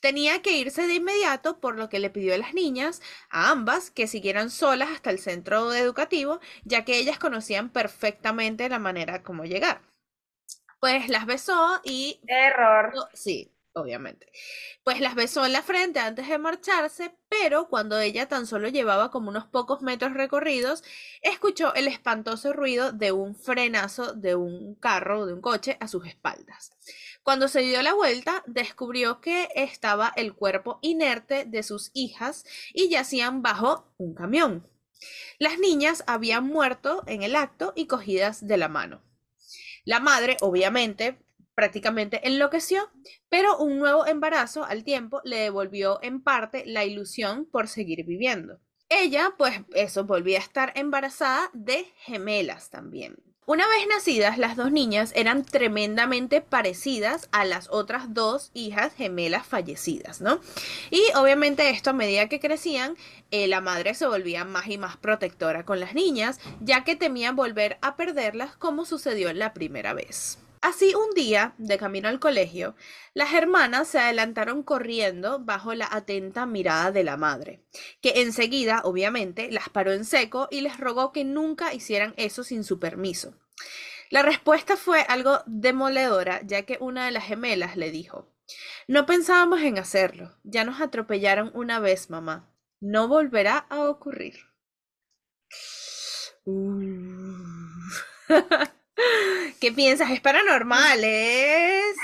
Tenía 0.00 0.42
que 0.42 0.52
irse 0.52 0.86
de 0.86 0.94
inmediato, 0.94 1.60
por 1.60 1.76
lo 1.76 1.88
que 1.88 1.98
le 1.98 2.10
pidió 2.10 2.34
a 2.34 2.38
las 2.38 2.54
niñas, 2.54 3.02
a 3.30 3.50
ambas, 3.50 3.90
que 3.90 4.06
siguieran 4.06 4.50
solas 4.50 4.90
hasta 4.90 5.10
el 5.10 5.18
centro 5.18 5.72
educativo, 5.74 6.40
ya 6.64 6.84
que 6.84 6.98
ellas 6.98 7.18
conocían 7.18 7.70
perfectamente 7.70 8.68
la 8.68 8.78
manera 8.78 9.22
como 9.22 9.44
llegar. 9.44 9.82
Pues 10.80 11.08
las 11.08 11.26
besó 11.26 11.80
y... 11.84 12.20
Error. 12.26 12.92
Sí, 13.14 13.52
obviamente. 13.72 14.30
Pues 14.84 15.00
las 15.00 15.14
besó 15.14 15.46
en 15.46 15.52
la 15.52 15.62
frente 15.62 15.98
antes 16.00 16.28
de 16.28 16.38
marcharse, 16.38 17.16
pero 17.28 17.68
cuando 17.68 17.98
ella 17.98 18.28
tan 18.28 18.46
solo 18.46 18.68
llevaba 18.68 19.10
como 19.10 19.30
unos 19.30 19.46
pocos 19.46 19.82
metros 19.82 20.14
recorridos, 20.14 20.84
escuchó 21.22 21.74
el 21.74 21.88
espantoso 21.88 22.52
ruido 22.52 22.92
de 22.92 23.12
un 23.12 23.34
frenazo 23.34 24.12
de 24.12 24.34
un 24.34 24.74
carro, 24.76 25.26
de 25.26 25.32
un 25.32 25.40
coche, 25.40 25.76
a 25.80 25.88
sus 25.88 26.06
espaldas. 26.06 26.72
Cuando 27.26 27.48
se 27.48 27.62
dio 27.62 27.82
la 27.82 27.92
vuelta, 27.92 28.44
descubrió 28.46 29.20
que 29.20 29.48
estaba 29.56 30.12
el 30.14 30.32
cuerpo 30.32 30.78
inerte 30.80 31.44
de 31.44 31.64
sus 31.64 31.90
hijas 31.92 32.44
y 32.72 32.88
yacían 32.88 33.42
bajo 33.42 33.92
un 33.96 34.14
camión. 34.14 34.70
Las 35.40 35.58
niñas 35.58 36.04
habían 36.06 36.46
muerto 36.46 37.02
en 37.08 37.24
el 37.24 37.34
acto 37.34 37.72
y 37.74 37.88
cogidas 37.88 38.46
de 38.46 38.56
la 38.58 38.68
mano. 38.68 39.02
La 39.84 39.98
madre, 39.98 40.36
obviamente, 40.40 41.18
prácticamente 41.56 42.20
enloqueció, 42.28 42.92
pero 43.28 43.58
un 43.58 43.80
nuevo 43.80 44.06
embarazo 44.06 44.62
al 44.62 44.84
tiempo 44.84 45.20
le 45.24 45.38
devolvió 45.38 45.98
en 46.02 46.22
parte 46.22 46.62
la 46.64 46.84
ilusión 46.84 47.44
por 47.44 47.66
seguir 47.66 48.04
viviendo. 48.04 48.60
Ella, 48.88 49.34
pues 49.36 49.62
eso, 49.74 50.04
volvía 50.04 50.38
a 50.38 50.42
estar 50.42 50.72
embarazada 50.76 51.50
de 51.54 51.92
gemelas 51.96 52.70
también. 52.70 53.16
Una 53.48 53.64
vez 53.68 53.86
nacidas, 53.86 54.38
las 54.38 54.56
dos 54.56 54.72
niñas 54.72 55.12
eran 55.14 55.44
tremendamente 55.44 56.40
parecidas 56.40 57.28
a 57.30 57.44
las 57.44 57.68
otras 57.70 58.12
dos 58.12 58.50
hijas 58.54 58.92
gemelas 58.92 59.46
fallecidas, 59.46 60.20
¿no? 60.20 60.40
Y 60.90 61.00
obviamente 61.14 61.70
esto 61.70 61.90
a 61.90 61.92
medida 61.92 62.28
que 62.28 62.40
crecían, 62.40 62.96
eh, 63.30 63.46
la 63.46 63.60
madre 63.60 63.94
se 63.94 64.08
volvía 64.08 64.44
más 64.44 64.66
y 64.66 64.78
más 64.78 64.96
protectora 64.96 65.64
con 65.64 65.78
las 65.78 65.94
niñas, 65.94 66.40
ya 66.60 66.82
que 66.82 66.96
temían 66.96 67.36
volver 67.36 67.78
a 67.82 67.94
perderlas 67.94 68.56
como 68.56 68.84
sucedió 68.84 69.32
la 69.32 69.54
primera 69.54 69.94
vez. 69.94 70.38
Así 70.66 70.92
un 70.96 71.14
día, 71.14 71.54
de 71.58 71.78
camino 71.78 72.08
al 72.08 72.18
colegio, 72.18 72.74
las 73.14 73.34
hermanas 73.34 73.86
se 73.86 74.00
adelantaron 74.00 74.64
corriendo 74.64 75.38
bajo 75.38 75.74
la 75.74 75.86
atenta 75.88 76.44
mirada 76.44 76.90
de 76.90 77.04
la 77.04 77.16
madre, 77.16 77.62
que 78.00 78.22
enseguida, 78.22 78.80
obviamente, 78.82 79.48
las 79.52 79.68
paró 79.68 79.92
en 79.92 80.04
seco 80.04 80.48
y 80.50 80.62
les 80.62 80.78
rogó 80.78 81.12
que 81.12 81.22
nunca 81.22 81.72
hicieran 81.72 82.14
eso 82.16 82.42
sin 82.42 82.64
su 82.64 82.80
permiso. 82.80 83.38
La 84.10 84.22
respuesta 84.22 84.76
fue 84.76 85.02
algo 85.02 85.38
demoledora, 85.46 86.40
ya 86.42 86.62
que 86.62 86.78
una 86.80 87.04
de 87.04 87.12
las 87.12 87.26
gemelas 87.26 87.76
le 87.76 87.92
dijo, 87.92 88.34
No 88.88 89.06
pensábamos 89.06 89.60
en 89.60 89.78
hacerlo, 89.78 90.36
ya 90.42 90.64
nos 90.64 90.80
atropellaron 90.80 91.52
una 91.54 91.78
vez, 91.78 92.10
mamá. 92.10 92.52
No 92.80 93.06
volverá 93.06 93.58
a 93.70 93.88
ocurrir. 93.88 94.34
¿Qué 99.60 99.72
piensas? 99.72 100.10
Es 100.10 100.20
paranormal, 100.20 101.00
es, 101.04 101.96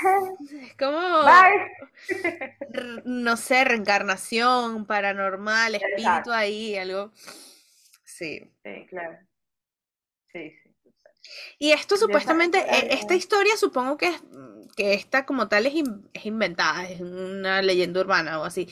es 0.51 0.75
como, 0.77 0.99
no 3.05 3.37
sé, 3.37 3.63
reencarnación, 3.63 4.85
paranormal, 4.85 5.75
espíritu 5.75 6.31
ahí, 6.31 6.77
algo. 6.77 7.11
Sí. 8.03 8.51
Sí, 8.63 8.85
claro. 8.89 9.17
Sí, 10.31 10.51
sí. 10.51 10.73
Y 11.57 11.71
esto 11.71 11.97
supuestamente, 11.97 12.59
e, 12.59 12.93
esta 12.93 13.15
historia 13.15 13.55
supongo 13.57 13.97
que, 13.97 14.11
que 14.75 14.93
esta 14.93 15.25
como 15.25 15.47
tal 15.47 15.65
es, 15.65 15.73
es, 16.13 16.25
inventada, 16.25 16.89
es 16.89 16.99
una 17.01 17.61
leyenda 17.61 18.01
urbana 18.01 18.39
o 18.39 18.43
así, 18.43 18.67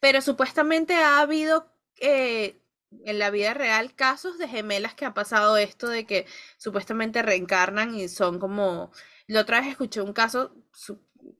pero 0.00 0.20
supuestamente 0.20 0.94
ha 0.94 1.20
habido 1.20 1.72
eh, 2.00 2.60
en 3.04 3.18
la 3.18 3.30
vida 3.30 3.54
real 3.54 3.94
casos 3.94 4.38
de 4.38 4.48
gemelas 4.48 4.94
que 4.94 5.04
ha 5.04 5.14
pasado 5.14 5.56
esto 5.56 5.88
de 5.88 6.06
que 6.06 6.26
supuestamente 6.56 7.22
reencarnan 7.22 7.94
y 7.94 8.08
son 8.08 8.38
como... 8.38 8.92
La 9.26 9.40
otra 9.40 9.60
vez 9.60 9.70
escuché 9.70 10.00
un 10.02 10.12
caso 10.12 10.54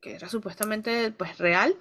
que 0.01 0.15
era 0.15 0.29
supuestamente 0.29 1.11
pues 1.11 1.37
real 1.37 1.77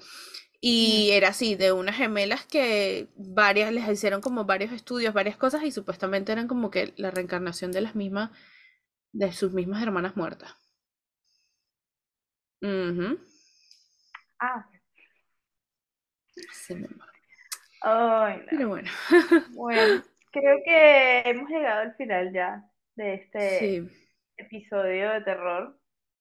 y 0.60 1.10
era 1.12 1.28
así, 1.28 1.56
de 1.56 1.72
unas 1.72 1.96
gemelas 1.96 2.46
que 2.46 3.08
varias 3.16 3.72
les 3.72 3.86
hicieron 3.88 4.22
como 4.22 4.46
varios 4.46 4.72
estudios, 4.72 5.12
varias 5.12 5.36
cosas 5.36 5.62
y 5.64 5.70
supuestamente 5.70 6.32
eran 6.32 6.48
como 6.48 6.70
que 6.70 6.94
la 6.96 7.10
reencarnación 7.10 7.70
de 7.70 7.82
las 7.82 7.94
mismas, 7.94 8.30
de 9.12 9.32
sus 9.32 9.52
mismas 9.52 9.82
hermanas 9.82 10.16
muertas. 10.16 10.56
Ah. 14.40 14.66
Se 16.50 16.74
me 16.74 16.88
pero 18.50 18.68
bueno. 18.68 18.90
bueno, 19.54 20.04
creo 20.32 20.58
que 20.64 21.20
hemos 21.26 21.48
llegado 21.50 21.82
al 21.82 21.94
final 21.96 22.32
ya 22.32 22.64
de 22.96 23.14
este 23.14 23.84
episodio 24.36 25.10
de 25.10 25.20
terror, 25.20 25.78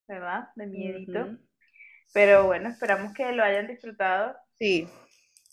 ¿verdad? 0.07 0.49
De 0.55 0.67
miedito. 0.67 1.37
Pero 2.13 2.45
bueno, 2.45 2.69
esperamos 2.69 3.13
que 3.13 3.31
lo 3.31 3.43
hayan 3.43 3.67
disfrutado. 3.67 4.35
Sí. 4.59 4.87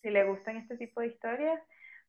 Si 0.03 0.11
les 0.11 0.27
gustan 0.27 0.57
este 0.57 0.77
tipo 0.77 1.01
de 1.01 1.09
historias, 1.09 1.61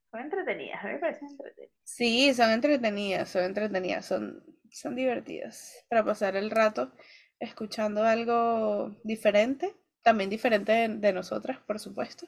son 0.09 0.21
entretenidas, 0.21 0.83
a 0.83 0.87
mí 0.87 0.93
me 0.93 0.99
parecen 0.99 1.29
entretenidas. 1.29 1.73
Sí, 1.83 2.33
son 2.33 2.51
entretenidas, 2.51 3.29
son 3.29 3.43
entretenidas, 3.43 4.05
son, 4.05 4.43
son 4.69 4.95
divertidas 4.95 5.85
para 5.89 6.03
pasar 6.03 6.35
el 6.35 6.51
rato 6.51 6.91
escuchando 7.39 8.03
algo 8.03 8.99
diferente 9.03 9.73
también 10.03 10.29
diferente 10.29 10.87
de, 10.89 11.13
nosotras, 11.13 11.59
por 11.65 11.79
supuesto. 11.79 12.27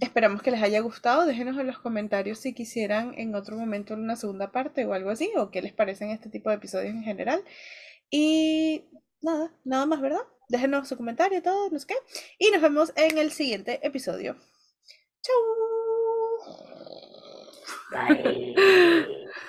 Esperamos 0.00 0.42
que 0.42 0.50
les 0.50 0.62
haya 0.62 0.80
gustado. 0.80 1.26
Déjenos 1.26 1.58
en 1.58 1.66
los 1.66 1.78
comentarios 1.78 2.38
si 2.38 2.54
quisieran 2.54 3.14
en 3.16 3.34
otro 3.34 3.56
momento 3.56 3.94
una 3.94 4.16
segunda 4.16 4.52
parte 4.52 4.84
o 4.86 4.92
algo 4.92 5.10
así, 5.10 5.30
o 5.36 5.50
qué 5.50 5.62
les 5.62 5.72
parecen 5.72 6.10
este 6.10 6.28
tipo 6.28 6.50
de 6.50 6.56
episodios 6.56 6.94
en 6.94 7.02
general. 7.02 7.42
Y 8.10 8.84
nada, 9.20 9.52
nada 9.64 9.86
más, 9.86 10.00
¿verdad? 10.00 10.22
Déjenos 10.48 10.88
su 10.88 10.96
comentario, 10.96 11.42
todo, 11.42 11.68
no 11.70 11.78
sé 11.78 11.86
qué. 11.88 11.96
Y 12.38 12.50
nos 12.50 12.62
vemos 12.62 12.92
en 12.96 13.18
el 13.18 13.32
siguiente 13.32 13.80
episodio. 13.86 14.36
Chau. 15.22 15.34
Bye. 17.90 19.16